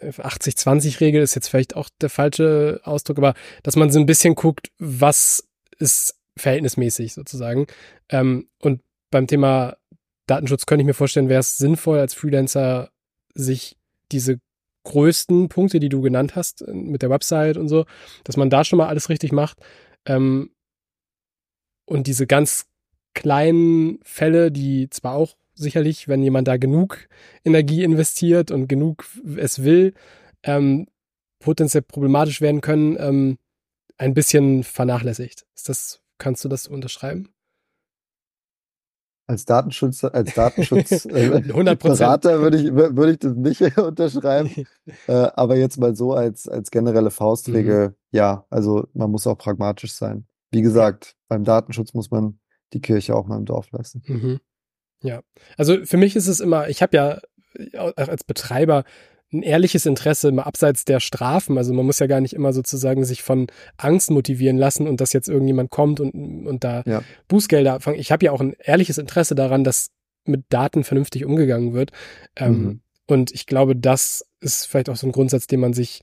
80-20-Regel 0.00 1.20
äh, 1.20 1.24
ist 1.24 1.34
jetzt 1.34 1.48
vielleicht 1.48 1.76
auch 1.76 1.88
der 2.00 2.10
falsche 2.10 2.80
Ausdruck, 2.84 3.18
aber 3.18 3.34
dass 3.62 3.76
man 3.76 3.90
so 3.90 3.98
ein 3.98 4.06
bisschen 4.06 4.34
guckt, 4.34 4.70
was 4.78 5.46
ist 5.78 6.16
verhältnismäßig 6.36 7.12
sozusagen. 7.12 7.66
Ähm, 8.08 8.48
und 8.60 8.80
beim 9.10 9.26
Thema 9.26 9.76
Datenschutz 10.26 10.66
könnte 10.66 10.82
ich 10.82 10.86
mir 10.86 10.94
vorstellen, 10.94 11.28
wäre 11.28 11.40
es 11.40 11.56
sinnvoll 11.56 11.98
als 11.98 12.14
Freelancer, 12.14 12.90
sich 13.34 13.76
diese 14.12 14.40
größten 14.84 15.48
Punkte, 15.48 15.80
die 15.80 15.88
du 15.88 16.00
genannt 16.00 16.36
hast, 16.36 16.62
äh, 16.62 16.72
mit 16.72 17.02
der 17.02 17.10
Website 17.10 17.56
und 17.56 17.68
so, 17.68 17.84
dass 18.24 18.36
man 18.36 18.50
da 18.50 18.64
schon 18.64 18.78
mal 18.78 18.88
alles 18.88 19.08
richtig 19.08 19.32
macht. 19.32 19.58
Ähm, 20.06 20.50
und 21.84 22.06
diese 22.06 22.26
ganz 22.26 22.66
kleinen 23.14 24.00
Fälle, 24.02 24.50
die 24.50 24.90
zwar 24.90 25.14
auch 25.14 25.36
sicherlich, 25.54 26.08
wenn 26.08 26.22
jemand 26.22 26.48
da 26.48 26.56
genug 26.56 27.08
Energie 27.44 27.84
investiert 27.84 28.50
und 28.50 28.68
genug 28.68 29.04
es 29.36 29.62
will, 29.62 29.94
ähm, 30.42 30.86
potenziell 31.38 31.82
problematisch 31.82 32.40
werden 32.40 32.60
können, 32.60 32.96
ähm, 32.98 33.38
ein 33.98 34.14
bisschen 34.14 34.64
vernachlässigt. 34.64 35.46
Ist 35.54 35.68
das, 35.68 36.00
kannst 36.18 36.44
du 36.44 36.48
das 36.48 36.66
unterschreiben? 36.66 37.28
Als 39.26 39.44
Datenschutz, 39.44 40.02
als 40.02 40.34
Datenschutzberater 40.34 42.34
äh, 42.38 42.40
würde 42.40 42.56
ich, 42.56 42.74
würde 42.74 43.12
ich 43.12 43.18
das 43.20 43.36
nicht 43.36 43.60
unterschreiben. 43.78 44.66
äh, 45.06 45.28
aber 45.34 45.56
jetzt 45.56 45.78
mal 45.78 45.94
so 45.94 46.14
als, 46.14 46.48
als 46.48 46.72
generelle 46.72 47.12
Faustregel, 47.12 47.90
mhm. 47.90 47.94
ja, 48.10 48.44
also 48.50 48.88
man 48.92 49.08
muss 49.10 49.28
auch 49.28 49.38
pragmatisch 49.38 49.92
sein. 49.92 50.26
Wie 50.50 50.62
gesagt, 50.62 51.14
beim 51.28 51.44
Datenschutz 51.44 51.94
muss 51.94 52.10
man 52.10 52.39
die 52.72 52.80
Kirche 52.80 53.14
auch 53.14 53.26
mal 53.26 53.38
im 53.38 53.44
Dorf 53.44 53.70
lassen. 53.72 54.02
Mhm. 54.06 54.40
Ja, 55.02 55.22
also 55.56 55.84
für 55.84 55.96
mich 55.96 56.16
ist 56.16 56.26
es 56.26 56.40
immer, 56.40 56.68
ich 56.68 56.82
habe 56.82 56.96
ja 56.96 57.20
auch 57.78 57.92
als 57.96 58.24
Betreiber 58.24 58.84
ein 59.32 59.42
ehrliches 59.42 59.86
Interesse 59.86 60.32
mal 60.32 60.42
abseits 60.42 60.84
der 60.84 61.00
Strafen. 61.00 61.56
Also 61.56 61.72
man 61.72 61.86
muss 61.86 62.00
ja 62.00 62.06
gar 62.06 62.20
nicht 62.20 62.34
immer 62.34 62.52
sozusagen 62.52 63.04
sich 63.04 63.22
von 63.22 63.46
Angst 63.76 64.10
motivieren 64.10 64.58
lassen 64.58 64.88
und 64.88 65.00
dass 65.00 65.12
jetzt 65.12 65.28
irgendjemand 65.28 65.70
kommt 65.70 66.00
und, 66.00 66.46
und 66.46 66.64
da 66.64 66.82
ja. 66.84 67.02
Bußgelder 67.28 67.74
abfangen. 67.74 68.00
Ich 68.00 68.10
habe 68.10 68.24
ja 68.24 68.32
auch 68.32 68.40
ein 68.40 68.54
ehrliches 68.58 68.98
Interesse 68.98 69.34
daran, 69.34 69.62
dass 69.62 69.90
mit 70.24 70.44
Daten 70.48 70.84
vernünftig 70.84 71.24
umgegangen 71.24 71.72
wird. 71.72 71.92
Ähm, 72.36 72.62
mhm. 72.62 72.80
Und 73.06 73.32
ich 73.32 73.46
glaube, 73.46 73.76
das 73.76 74.24
ist 74.40 74.66
vielleicht 74.66 74.90
auch 74.90 74.96
so 74.96 75.06
ein 75.06 75.12
Grundsatz, 75.12 75.46
den 75.46 75.60
man 75.60 75.74
sich, 75.74 76.02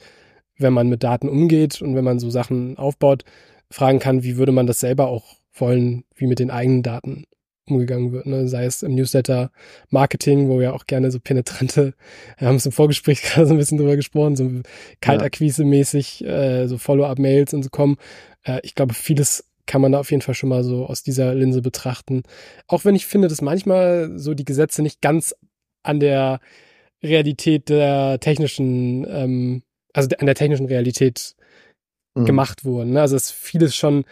wenn 0.57 0.73
man 0.73 0.87
mit 0.89 1.03
Daten 1.03 1.29
umgeht 1.29 1.81
und 1.81 1.95
wenn 1.95 2.03
man 2.03 2.19
so 2.19 2.29
Sachen 2.29 2.77
aufbaut, 2.77 3.23
fragen 3.69 3.99
kann, 3.99 4.23
wie 4.23 4.37
würde 4.37 4.53
man 4.53 4.67
das 4.67 4.79
selber 4.79 5.07
auch 5.07 5.35
wollen, 5.59 6.03
wie 6.15 6.27
mit 6.27 6.39
den 6.39 6.51
eigenen 6.51 6.83
Daten 6.83 7.25
umgegangen 7.69 8.11
wird, 8.11 8.25
ne? 8.25 8.47
sei 8.47 8.65
es 8.65 8.83
im 8.83 8.95
Newsletter 8.95 9.51
Marketing, 9.89 10.47
wo 10.47 10.59
wir 10.59 10.73
auch 10.73 10.85
gerne 10.85 11.11
so 11.11 11.19
penetrante, 11.19 11.93
wir 12.37 12.47
haben 12.47 12.55
es 12.55 12.65
im 12.65 12.71
Vorgespräch 12.71 13.21
gerade 13.23 13.47
so 13.47 13.53
ein 13.53 13.57
bisschen 13.57 13.77
drüber 13.77 13.95
gesprochen, 13.95 14.35
so 14.35 14.49
Kaltakquise-mäßig, 15.01 16.25
äh, 16.25 16.67
so 16.67 16.77
Follow-up-Mails 16.77 17.53
und 17.53 17.63
so 17.63 17.69
kommen. 17.69 17.97
Äh, 18.43 18.59
ich 18.63 18.75
glaube, 18.75 18.93
vieles 18.93 19.45
kann 19.65 19.81
man 19.81 19.91
da 19.91 19.99
auf 19.99 20.11
jeden 20.11 20.21
Fall 20.21 20.35
schon 20.35 20.49
mal 20.49 20.63
so 20.63 20.85
aus 20.85 21.03
dieser 21.03 21.35
Linse 21.35 21.61
betrachten. 21.61 22.23
Auch 22.67 22.85
wenn 22.85 22.95
ich 22.95 23.05
finde, 23.05 23.27
dass 23.27 23.41
manchmal 23.41 24.17
so 24.17 24.33
die 24.33 24.45
Gesetze 24.45 24.81
nicht 24.81 25.01
ganz 25.01 25.35
an 25.83 25.99
der 25.99 26.39
Realität 27.03 27.69
der 27.69 28.19
technischen, 28.19 29.05
ähm, 29.09 29.63
also 29.93 30.09
an 30.17 30.25
der 30.25 30.35
technischen 30.35 30.67
Realität 30.67 31.35
mhm. 32.15 32.25
gemacht 32.25 32.65
wurden. 32.65 32.93
Ne? 32.93 33.01
Also 33.01 33.15
dass 33.15 33.29
vieles 33.29 33.75
schon 33.75 34.05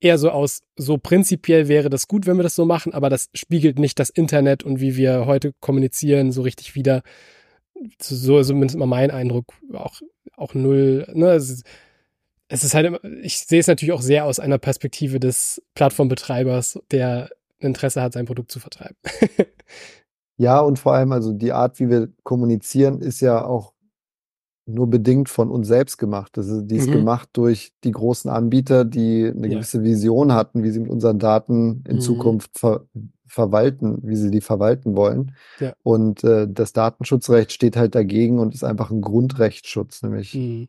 eher 0.00 0.18
so 0.18 0.30
aus, 0.30 0.62
so 0.76 0.98
prinzipiell 0.98 1.68
wäre 1.68 1.90
das 1.90 2.08
gut, 2.08 2.26
wenn 2.26 2.36
wir 2.36 2.42
das 2.42 2.54
so 2.54 2.64
machen, 2.64 2.92
aber 2.92 3.08
das 3.08 3.28
spiegelt 3.34 3.78
nicht 3.78 3.98
das 3.98 4.10
Internet 4.10 4.62
und 4.62 4.80
wie 4.80 4.96
wir 4.96 5.26
heute 5.26 5.52
kommunizieren 5.60 6.32
so 6.32 6.42
richtig 6.42 6.74
wieder. 6.74 7.02
So 8.00 8.42
zumindest 8.42 8.78
mal 8.78 8.86
mein 8.86 9.10
Eindruck, 9.10 9.52
auch, 9.74 10.00
auch 10.36 10.54
null. 10.54 11.06
Ne? 11.12 11.32
Es, 11.32 11.50
ist, 11.50 11.66
es 12.48 12.64
ist 12.64 12.74
halt, 12.74 12.86
immer, 12.86 13.04
ich 13.22 13.38
sehe 13.38 13.60
es 13.60 13.66
natürlich 13.66 13.92
auch 13.92 14.02
sehr 14.02 14.24
aus 14.24 14.38
einer 14.38 14.58
Perspektive 14.58 15.20
des 15.20 15.62
Plattformbetreibers, 15.74 16.78
der 16.90 17.30
Interesse 17.58 18.02
hat, 18.02 18.12
sein 18.12 18.26
Produkt 18.26 18.50
zu 18.50 18.60
vertreiben. 18.60 18.96
ja, 20.36 20.60
und 20.60 20.78
vor 20.78 20.94
allem, 20.94 21.12
also 21.12 21.32
die 21.32 21.52
Art, 21.52 21.80
wie 21.80 21.88
wir 21.88 22.08
kommunizieren, 22.22 23.00
ist 23.00 23.20
ja 23.20 23.44
auch 23.44 23.72
nur 24.66 24.88
bedingt 24.90 25.28
von 25.28 25.50
uns 25.50 25.68
selbst 25.68 25.96
gemacht. 25.96 26.36
Das 26.36 26.48
ist, 26.48 26.66
die 26.66 26.76
ist 26.76 26.88
mhm. 26.88 26.94
gemacht 26.94 27.28
durch 27.32 27.72
die 27.84 27.92
großen 27.92 28.30
Anbieter, 28.30 28.84
die 28.84 29.26
eine 29.26 29.46
ja. 29.46 29.54
gewisse 29.54 29.84
Vision 29.84 30.32
hatten, 30.32 30.64
wie 30.64 30.70
sie 30.70 30.80
mit 30.80 30.90
unseren 30.90 31.18
Daten 31.18 31.84
in 31.88 31.96
mhm. 31.96 32.00
Zukunft 32.00 32.58
ver 32.58 32.84
verwalten, 33.28 33.98
wie 34.02 34.16
sie 34.16 34.30
die 34.30 34.40
verwalten 34.40 34.96
wollen. 34.96 35.34
Ja. 35.58 35.74
Und 35.82 36.22
äh, 36.22 36.46
das 36.48 36.72
Datenschutzrecht 36.72 37.52
steht 37.52 37.76
halt 37.76 37.94
dagegen 37.94 38.38
und 38.38 38.54
ist 38.54 38.62
einfach 38.62 38.90
ein 38.90 39.00
Grundrechtsschutz, 39.00 40.02
nämlich 40.02 40.34
mhm. 40.34 40.68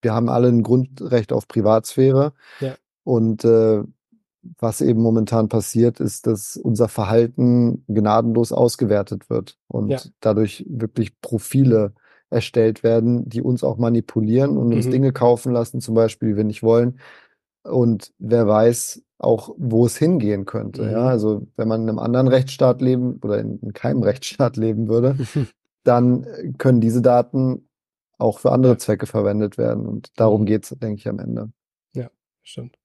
wir 0.00 0.14
haben 0.14 0.28
alle 0.28 0.48
ein 0.48 0.62
Grundrecht 0.62 1.32
auf 1.32 1.48
Privatsphäre. 1.48 2.32
Ja. 2.60 2.76
Und 3.02 3.44
äh, 3.44 3.82
was 4.58 4.80
eben 4.80 5.02
momentan 5.02 5.48
passiert, 5.48 6.00
ist, 6.00 6.26
dass 6.26 6.56
unser 6.56 6.88
Verhalten 6.88 7.84
gnadenlos 7.88 8.52
ausgewertet 8.52 9.28
wird 9.28 9.58
und 9.68 10.12
dadurch 10.20 10.64
wirklich 10.68 11.20
Profile 11.20 11.92
erstellt 12.30 12.82
werden, 12.82 13.28
die 13.28 13.42
uns 13.42 13.64
auch 13.64 13.76
manipulieren 13.76 14.56
und 14.56 14.72
uns 14.72 14.86
mhm. 14.86 14.90
Dinge 14.90 15.12
kaufen 15.12 15.52
lassen, 15.52 15.80
zum 15.80 15.94
Beispiel, 15.94 16.30
die 16.30 16.36
wir 16.36 16.44
nicht 16.44 16.62
wollen. 16.62 17.00
Und 17.62 18.12
wer 18.18 18.46
weiß 18.46 19.02
auch, 19.18 19.54
wo 19.58 19.84
es 19.84 19.96
hingehen 19.98 20.46
könnte. 20.46 20.82
Mhm. 20.82 20.90
Ja, 20.92 21.06
also 21.08 21.46
wenn 21.56 21.68
man 21.68 21.82
in 21.82 21.88
einem 21.88 21.98
anderen 21.98 22.28
Rechtsstaat 22.28 22.80
leben 22.80 23.20
oder 23.22 23.38
in, 23.38 23.58
in 23.58 23.72
keinem 23.72 24.02
Rechtsstaat 24.04 24.56
leben 24.56 24.88
würde, 24.88 25.16
dann 25.84 26.26
können 26.58 26.80
diese 26.80 27.02
Daten 27.02 27.68
auch 28.18 28.38
für 28.38 28.52
andere 28.52 28.78
Zwecke 28.78 29.06
verwendet 29.06 29.58
werden. 29.58 29.86
Und 29.86 30.08
darum 30.16 30.42
mhm. 30.42 30.46
geht 30.46 30.64
es, 30.64 30.70
denke 30.78 30.96
ich, 30.96 31.08
am 31.08 31.18
Ende. 31.18 31.50
Ja, 31.94 32.10
stimmt. 32.42 32.76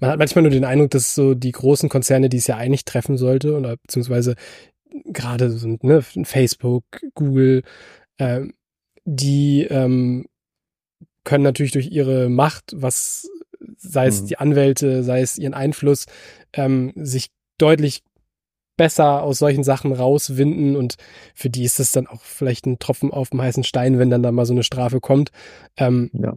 Man 0.00 0.10
hat 0.10 0.18
manchmal 0.18 0.42
nur 0.42 0.52
den 0.52 0.64
Eindruck, 0.64 0.90
dass 0.90 1.14
so 1.14 1.34
die 1.34 1.50
großen 1.50 1.88
Konzerne, 1.88 2.28
die 2.28 2.36
es 2.36 2.46
ja 2.46 2.56
eigentlich 2.56 2.84
treffen 2.84 3.16
sollte, 3.16 3.56
oder 3.56 3.76
beziehungsweise 3.76 4.36
gerade 5.04 5.50
so 5.50 5.76
ne, 5.82 6.02
Facebook, 6.02 6.84
Google, 7.14 7.62
äh, 8.18 8.46
die 9.04 9.62
ähm, 9.64 10.26
können 11.24 11.44
natürlich 11.44 11.72
durch 11.72 11.90
ihre 11.90 12.28
Macht, 12.28 12.72
was 12.74 13.28
sei 13.76 14.06
es 14.06 14.22
mhm. 14.22 14.26
die 14.26 14.38
Anwälte, 14.38 15.02
sei 15.02 15.20
es 15.20 15.38
ihren 15.38 15.54
Einfluss, 15.54 16.06
ähm, 16.52 16.92
sich 16.96 17.28
deutlich 17.58 18.02
besser 18.76 19.22
aus 19.22 19.38
solchen 19.38 19.62
Sachen 19.62 19.92
rauswinden 19.92 20.76
und 20.76 20.96
für 21.34 21.48
die 21.48 21.64
ist 21.64 21.78
es 21.78 21.92
dann 21.92 22.06
auch 22.06 22.22
vielleicht 22.22 22.66
ein 22.66 22.78
Tropfen 22.78 23.12
auf 23.12 23.30
dem 23.30 23.40
heißen 23.40 23.62
Stein, 23.62 23.98
wenn 23.98 24.10
dann 24.10 24.22
da 24.22 24.32
mal 24.32 24.46
so 24.46 24.52
eine 24.52 24.64
Strafe 24.64 25.00
kommt. 25.00 25.30
Ähm, 25.76 26.10
ja. 26.12 26.36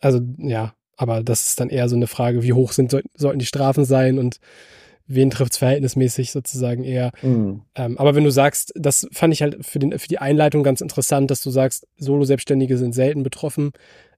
Also 0.00 0.20
ja, 0.38 0.74
aber 0.96 1.22
das 1.22 1.48
ist 1.48 1.60
dann 1.60 1.70
eher 1.70 1.88
so 1.88 1.96
eine 1.96 2.06
Frage, 2.06 2.42
wie 2.42 2.52
hoch 2.52 2.72
sind 2.72 2.96
sollten 3.14 3.38
die 3.38 3.46
Strafen 3.46 3.84
sein 3.84 4.18
und 4.18 4.38
wen 5.06 5.30
trifft 5.30 5.52
es 5.52 5.58
verhältnismäßig 5.58 6.32
sozusagen 6.32 6.84
eher. 6.84 7.12
Mhm. 7.22 7.62
Ähm, 7.74 7.98
aber 7.98 8.14
wenn 8.14 8.24
du 8.24 8.30
sagst, 8.30 8.72
das 8.76 9.06
fand 9.12 9.34
ich 9.34 9.42
halt 9.42 9.64
für, 9.64 9.78
den, 9.78 9.98
für 9.98 10.08
die 10.08 10.18
Einleitung 10.18 10.62
ganz 10.62 10.80
interessant, 10.80 11.30
dass 11.30 11.42
du 11.42 11.50
sagst, 11.50 11.86
Solo-Selbstständige 11.98 12.78
sind 12.78 12.94
selten 12.94 13.22
betroffen. 13.22 13.72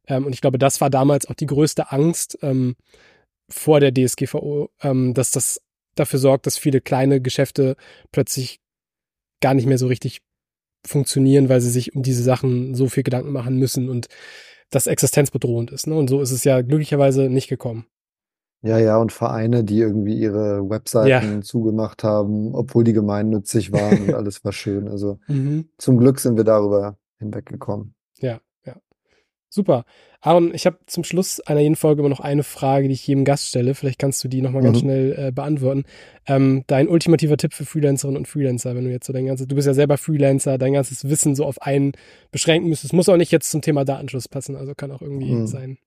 Ähm, 0.06 0.26
und 0.26 0.32
ich 0.32 0.40
glaube, 0.40 0.58
das 0.58 0.80
war 0.80 0.90
damals 0.90 1.26
auch 1.26 1.34
die 1.34 1.46
größte 1.46 1.90
Angst 1.90 2.38
ähm, 2.42 2.76
vor 3.48 3.80
der 3.80 3.92
DSGVO, 3.92 4.70
ähm, 4.82 5.14
dass 5.14 5.30
das 5.30 5.60
dafür 5.94 6.18
sorgt, 6.18 6.46
dass 6.46 6.58
viele 6.58 6.80
kleine 6.80 7.20
Geschäfte 7.20 7.76
plötzlich 8.12 8.60
gar 9.40 9.54
nicht 9.54 9.66
mehr 9.66 9.78
so 9.78 9.86
richtig 9.86 10.20
funktionieren, 10.84 11.48
weil 11.48 11.60
sie 11.60 11.70
sich 11.70 11.94
um 11.94 12.02
diese 12.02 12.22
Sachen 12.22 12.74
so 12.74 12.88
viel 12.88 13.02
Gedanken 13.02 13.32
machen 13.32 13.56
müssen 13.56 13.88
und 13.88 14.06
das 14.70 14.86
existenzbedrohend 14.86 15.70
ist. 15.70 15.86
Ne? 15.86 15.94
Und 15.94 16.08
so 16.08 16.20
ist 16.20 16.30
es 16.30 16.44
ja 16.44 16.60
glücklicherweise 16.60 17.28
nicht 17.28 17.48
gekommen. 17.48 17.86
Ja, 18.66 18.78
ja, 18.78 18.96
und 18.98 19.12
Vereine, 19.12 19.62
die 19.62 19.78
irgendwie 19.78 20.18
ihre 20.18 20.68
Webseiten 20.68 21.36
ja. 21.36 21.40
zugemacht 21.40 22.02
haben, 22.02 22.52
obwohl 22.52 22.82
die 22.82 22.92
gemeinnützig 22.92 23.70
waren 23.70 24.02
und 24.02 24.14
alles 24.14 24.44
war 24.44 24.52
schön. 24.52 24.88
Also 24.88 25.20
mhm. 25.28 25.68
zum 25.78 25.98
Glück 25.98 26.18
sind 26.18 26.36
wir 26.36 26.42
darüber 26.42 26.98
hinweggekommen. 27.18 27.94
Ja, 28.18 28.40
ja. 28.64 28.74
Super. 29.48 29.84
Aaron, 30.20 30.52
ich 30.52 30.66
habe 30.66 30.78
zum 30.86 31.04
Schluss 31.04 31.38
einer 31.38 31.60
jeden 31.60 31.76
Folge 31.76 32.00
immer 32.00 32.08
noch 32.08 32.18
eine 32.18 32.42
Frage, 32.42 32.88
die 32.88 32.94
ich 32.94 33.06
jedem 33.06 33.24
Gast 33.24 33.46
stelle. 33.46 33.74
Vielleicht 33.74 34.00
kannst 34.00 34.24
du 34.24 34.28
die 34.28 34.42
nochmal 34.42 34.62
mhm. 34.62 34.66
ganz 34.66 34.80
schnell 34.80 35.14
äh, 35.16 35.30
beantworten. 35.30 35.84
Ähm, 36.26 36.64
dein 36.66 36.88
ultimativer 36.88 37.36
Tipp 37.36 37.54
für 37.54 37.64
Freelancerinnen 37.64 38.18
und 38.18 38.26
Freelancer, 38.26 38.74
wenn 38.74 38.84
du 38.84 38.90
jetzt 38.90 39.06
so 39.06 39.12
dein 39.12 39.26
ganzes, 39.26 39.46
du 39.46 39.54
bist 39.54 39.68
ja 39.68 39.74
selber 39.74 39.96
Freelancer, 39.96 40.58
dein 40.58 40.72
ganzes 40.72 41.08
Wissen 41.08 41.36
so 41.36 41.44
auf 41.44 41.62
einen 41.62 41.92
beschränken 42.32 42.68
müsstest. 42.68 42.94
Muss 42.94 43.08
auch 43.08 43.16
nicht 43.16 43.30
jetzt 43.30 43.48
zum 43.48 43.62
Thema 43.62 43.84
Datenschutz 43.84 44.26
passen, 44.26 44.56
also 44.56 44.74
kann 44.74 44.90
auch 44.90 45.02
irgendwie 45.02 45.32
mhm. 45.32 45.46
sein. 45.46 45.78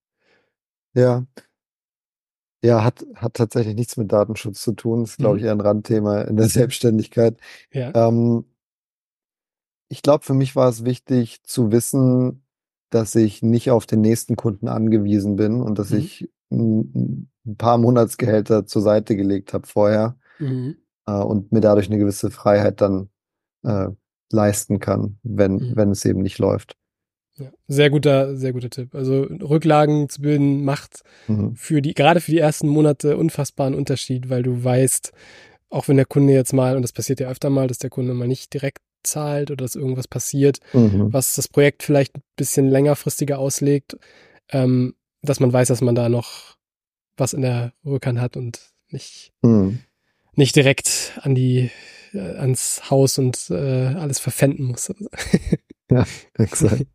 Ja. 0.94 1.26
Ja, 2.64 2.84
hat, 2.84 3.06
hat 3.16 3.36
tatsächlich 3.36 3.76
nichts 3.76 3.96
mit 3.96 4.12
Datenschutz 4.12 4.62
zu 4.62 4.74
tun. 4.74 5.02
Das 5.02 5.12
ist, 5.12 5.18
glaube 5.18 5.36
mhm. 5.36 5.40
ich, 5.40 5.46
eher 5.46 5.52
ein 5.54 5.62
Randthema 5.62 6.22
in 6.22 6.36
der 6.36 6.50
Selbstständigkeit. 6.50 7.38
Ja. 7.72 7.94
Ähm, 7.96 8.46
ich 9.88 10.02
glaube, 10.02 10.24
für 10.24 10.34
mich 10.34 10.56
war 10.56 10.70
es 10.70 10.86
wichtig 10.86 11.42
zu 11.44 11.72
wissen, 11.72 12.44
dass 12.90 13.16
ich 13.16 13.42
nicht 13.42 13.72
auf 13.72 13.86
den 13.86 14.02
nächsten 14.02 14.36
Kunden 14.36 14.68
angewiesen 14.68 15.36
bin 15.36 15.62
und 15.62 15.80
dass 15.80 15.92
mhm. 15.92 15.98
ich 15.98 16.30
ein, 16.52 17.30
ein, 17.46 17.58
paar 17.58 17.78
Monatsgehälter 17.78 18.66
zur 18.66 18.82
Seite 18.82 19.16
gelegt 19.16 19.54
habe 19.54 19.66
vorher 19.66 20.18
mhm. 20.38 20.76
äh, 21.08 21.14
und 21.14 21.52
mir 21.52 21.62
dadurch 21.62 21.88
eine 21.88 21.98
gewisse 21.98 22.30
Freiheit 22.30 22.82
dann 22.82 23.10
äh, 23.64 23.88
leisten 24.32 24.80
kann, 24.80 25.18
wenn, 25.24 25.54
mhm. 25.54 25.76
wenn 25.76 25.92
es 25.92 26.06
eben 26.06 26.22
nicht 26.22 26.38
läuft. 26.40 26.79
Ja, 27.40 27.52
sehr 27.68 27.90
guter, 27.90 28.36
sehr 28.36 28.54
guter 28.54 28.70
Tipp. 28.70 28.94
Also 28.94 29.22
Rücklagen 29.24 30.10
zu 30.10 30.22
bilden 30.22 30.64
macht 30.64 31.02
mhm. 31.28 31.56
für 31.56 31.82
die, 31.82 31.94
gerade 31.94 32.20
für 32.20 32.32
die 32.32 32.40
ersten 32.40 32.68
Monate 32.68 33.18
unfassbaren 33.18 33.74
Unterschied, 33.74 34.30
weil 34.30 34.44
du 34.44 34.64
weißt, 34.64 35.12
auch 35.70 35.88
wenn 35.88 35.98
der 35.98 36.06
Kunde 36.06 36.34
jetzt 36.34 36.54
mal, 36.54 36.76
und 36.76 36.82
das 36.82 36.94
passiert 36.94 37.20
ja 37.20 37.30
öfter 37.30 37.50
mal, 37.50 37.68
dass 37.68 37.78
der 37.78 37.90
Kunde 37.90 38.14
mal 38.14 38.28
nicht 38.28 38.54
direkt 38.54 38.80
zahlt 39.04 39.52
oder 39.52 39.64
dass 39.64 39.76
irgendwas 39.76 40.08
passiert, 40.08 40.60
mhm. 40.74 41.14
was 41.14 41.36
das 41.36 41.48
Projekt 41.48 41.84
vielleicht 41.84 42.18
ein 42.18 42.24
bisschen 42.36 42.68
längerfristiger 42.68 43.40
auslegt, 43.40 43.98
ähm, 44.50 44.96
dass 45.22 45.40
man 45.40 45.54
weiß, 45.54 45.68
dass 45.70 45.82
man 45.82 45.96
da 45.96 46.10
noch 46.10 46.58
was 47.18 47.34
in 47.34 47.42
der 47.42 47.74
Rückhand 47.86 48.20
hat 48.20 48.38
und 48.38 48.60
nicht, 48.90 49.32
mhm. 49.42 49.80
nicht 50.34 50.56
direkt 50.56 51.18
an 51.22 51.36
die, 51.36 51.70
äh, 52.14 52.20
ans 52.20 52.90
Haus 52.90 53.18
und 53.18 53.50
äh, 53.50 53.94
alles 53.96 54.20
verpfänden 54.20 54.66
muss. 54.66 54.92
ja, 55.92 56.06
exakt. 56.38 56.86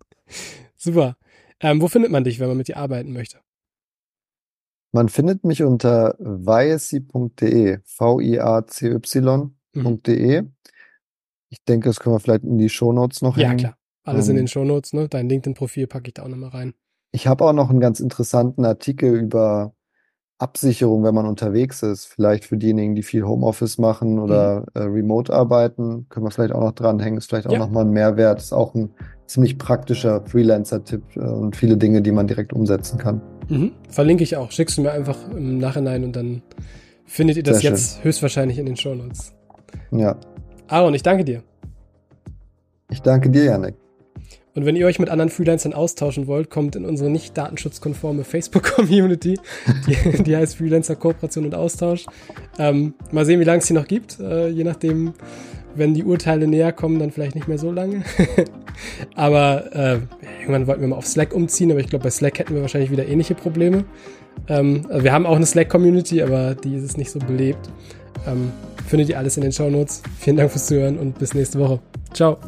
Super. 0.76 1.16
Ähm, 1.60 1.80
wo 1.80 1.88
findet 1.88 2.10
man 2.10 2.24
dich, 2.24 2.40
wenn 2.40 2.48
man 2.48 2.56
mit 2.56 2.68
dir 2.68 2.76
arbeiten 2.76 3.12
möchte? 3.12 3.38
Man 4.92 5.08
findet 5.08 5.44
mich 5.44 5.62
unter 5.62 6.14
viacy.de, 6.18 7.78
V-I-A-C-Y.de. 7.84 9.50
Mhm. 10.42 10.52
Ich 11.50 11.64
denke, 11.64 11.88
das 11.88 12.00
können 12.00 12.14
wir 12.14 12.20
vielleicht 12.20 12.44
in 12.44 12.58
die 12.58 12.68
Shownotes 12.68 13.22
noch 13.22 13.36
Ja, 13.36 13.48
hängen. 13.48 13.58
klar. 13.58 13.76
Alles 14.04 14.26
ähm, 14.26 14.32
in 14.32 14.36
den 14.36 14.48
Shownotes, 14.48 14.92
ne? 14.92 15.08
Dein 15.08 15.28
LinkedIn-Profil 15.28 15.86
packe 15.86 16.08
ich 16.08 16.14
da 16.14 16.22
auch 16.24 16.28
nochmal 16.28 16.50
rein. 16.50 16.74
Ich 17.12 17.26
habe 17.26 17.44
auch 17.44 17.52
noch 17.52 17.70
einen 17.70 17.80
ganz 17.80 18.00
interessanten 18.00 18.64
Artikel 18.64 19.16
über 19.18 19.74
Absicherung, 20.38 21.04
wenn 21.04 21.14
man 21.14 21.26
unterwegs 21.26 21.82
ist. 21.82 22.06
Vielleicht 22.06 22.44
für 22.44 22.56
diejenigen, 22.56 22.94
die 22.94 23.02
viel 23.02 23.24
Homeoffice 23.24 23.78
machen 23.78 24.18
oder 24.18 24.60
mhm. 24.60 24.66
äh, 24.74 24.84
Remote 24.84 25.32
arbeiten, 25.32 26.06
können 26.08 26.26
wir 26.26 26.30
vielleicht 26.30 26.54
auch 26.54 26.60
noch 26.60 26.72
dranhängen. 26.72 27.18
Ist 27.18 27.28
vielleicht 27.28 27.46
auch 27.46 27.52
ja. 27.52 27.58
nochmal 27.58 27.84
ein 27.84 27.90
Mehrwert. 27.90 28.40
Ist 28.40 28.52
auch 28.52 28.74
ein 28.74 28.90
ziemlich 29.26 29.58
praktischer 29.58 30.22
Freelancer-Tipp 30.26 31.02
äh, 31.16 31.20
und 31.20 31.56
viele 31.56 31.76
Dinge, 31.76 32.02
die 32.02 32.12
man 32.12 32.26
direkt 32.26 32.52
umsetzen 32.52 32.98
kann. 32.98 33.22
Mhm. 33.48 33.72
Verlinke 33.88 34.24
ich 34.24 34.36
auch. 34.36 34.50
Schickst 34.50 34.76
du 34.76 34.82
mir 34.82 34.92
einfach 34.92 35.16
im 35.30 35.58
Nachhinein 35.58 36.04
und 36.04 36.16
dann 36.16 36.42
findet 37.04 37.36
ihr 37.36 37.42
das 37.42 37.60
Sehr 37.60 37.70
jetzt 37.70 37.96
schön. 37.96 38.04
höchstwahrscheinlich 38.04 38.58
in 38.58 38.66
den 38.66 38.76
Shownotes. 38.76 39.32
Ja. 39.92 40.16
Aaron, 40.68 40.94
ich 40.94 41.02
danke 41.02 41.24
dir. 41.24 41.42
Ich 42.90 43.02
danke 43.02 43.30
dir, 43.30 43.44
Janik. 43.44 43.83
Und 44.54 44.66
wenn 44.66 44.76
ihr 44.76 44.86
euch 44.86 44.98
mit 44.98 45.08
anderen 45.10 45.30
Freelancern 45.30 45.72
austauschen 45.72 46.26
wollt, 46.26 46.48
kommt 46.48 46.76
in 46.76 46.84
unsere 46.84 47.10
nicht 47.10 47.36
datenschutzkonforme 47.36 48.24
Facebook-Community. 48.24 49.38
Die, 49.86 50.22
die, 50.22 50.36
heißt 50.36 50.56
Freelancer 50.56 50.96
Kooperation 50.96 51.44
und 51.44 51.54
Austausch. 51.54 52.06
Ähm, 52.58 52.94
mal 53.10 53.24
sehen, 53.24 53.40
wie 53.40 53.44
lange 53.44 53.58
es 53.58 53.66
die 53.66 53.72
noch 53.72 53.86
gibt. 53.86 54.20
Äh, 54.20 54.48
je 54.48 54.64
nachdem, 54.64 55.14
wenn 55.74 55.94
die 55.94 56.04
Urteile 56.04 56.46
näher 56.46 56.72
kommen, 56.72 56.98
dann 56.98 57.10
vielleicht 57.10 57.34
nicht 57.34 57.48
mehr 57.48 57.58
so 57.58 57.72
lange. 57.72 58.04
aber 59.14 59.74
äh, 59.74 59.98
irgendwann 60.40 60.66
wollten 60.66 60.80
wir 60.82 60.88
mal 60.88 60.96
auf 60.96 61.06
Slack 61.06 61.34
umziehen, 61.34 61.70
aber 61.70 61.80
ich 61.80 61.88
glaube, 61.88 62.04
bei 62.04 62.10
Slack 62.10 62.38
hätten 62.38 62.54
wir 62.54 62.62
wahrscheinlich 62.62 62.90
wieder 62.90 63.06
ähnliche 63.06 63.34
Probleme. 63.34 63.84
Ähm, 64.48 64.86
also 64.88 65.02
wir 65.02 65.12
haben 65.12 65.26
auch 65.26 65.36
eine 65.36 65.46
Slack-Community, 65.46 66.22
aber 66.22 66.54
die 66.54 66.76
ist 66.76 66.96
nicht 66.96 67.10
so 67.10 67.18
belebt. 67.18 67.70
Ähm, 68.26 68.52
findet 68.86 69.08
ihr 69.08 69.18
alles 69.18 69.36
in 69.36 69.42
den 69.42 69.52
Show 69.52 69.68
Notes. 69.68 70.02
Vielen 70.18 70.36
Dank 70.36 70.50
fürs 70.50 70.66
Zuhören 70.66 70.98
und 70.98 71.18
bis 71.18 71.34
nächste 71.34 71.58
Woche. 71.58 71.80
Ciao. 72.12 72.38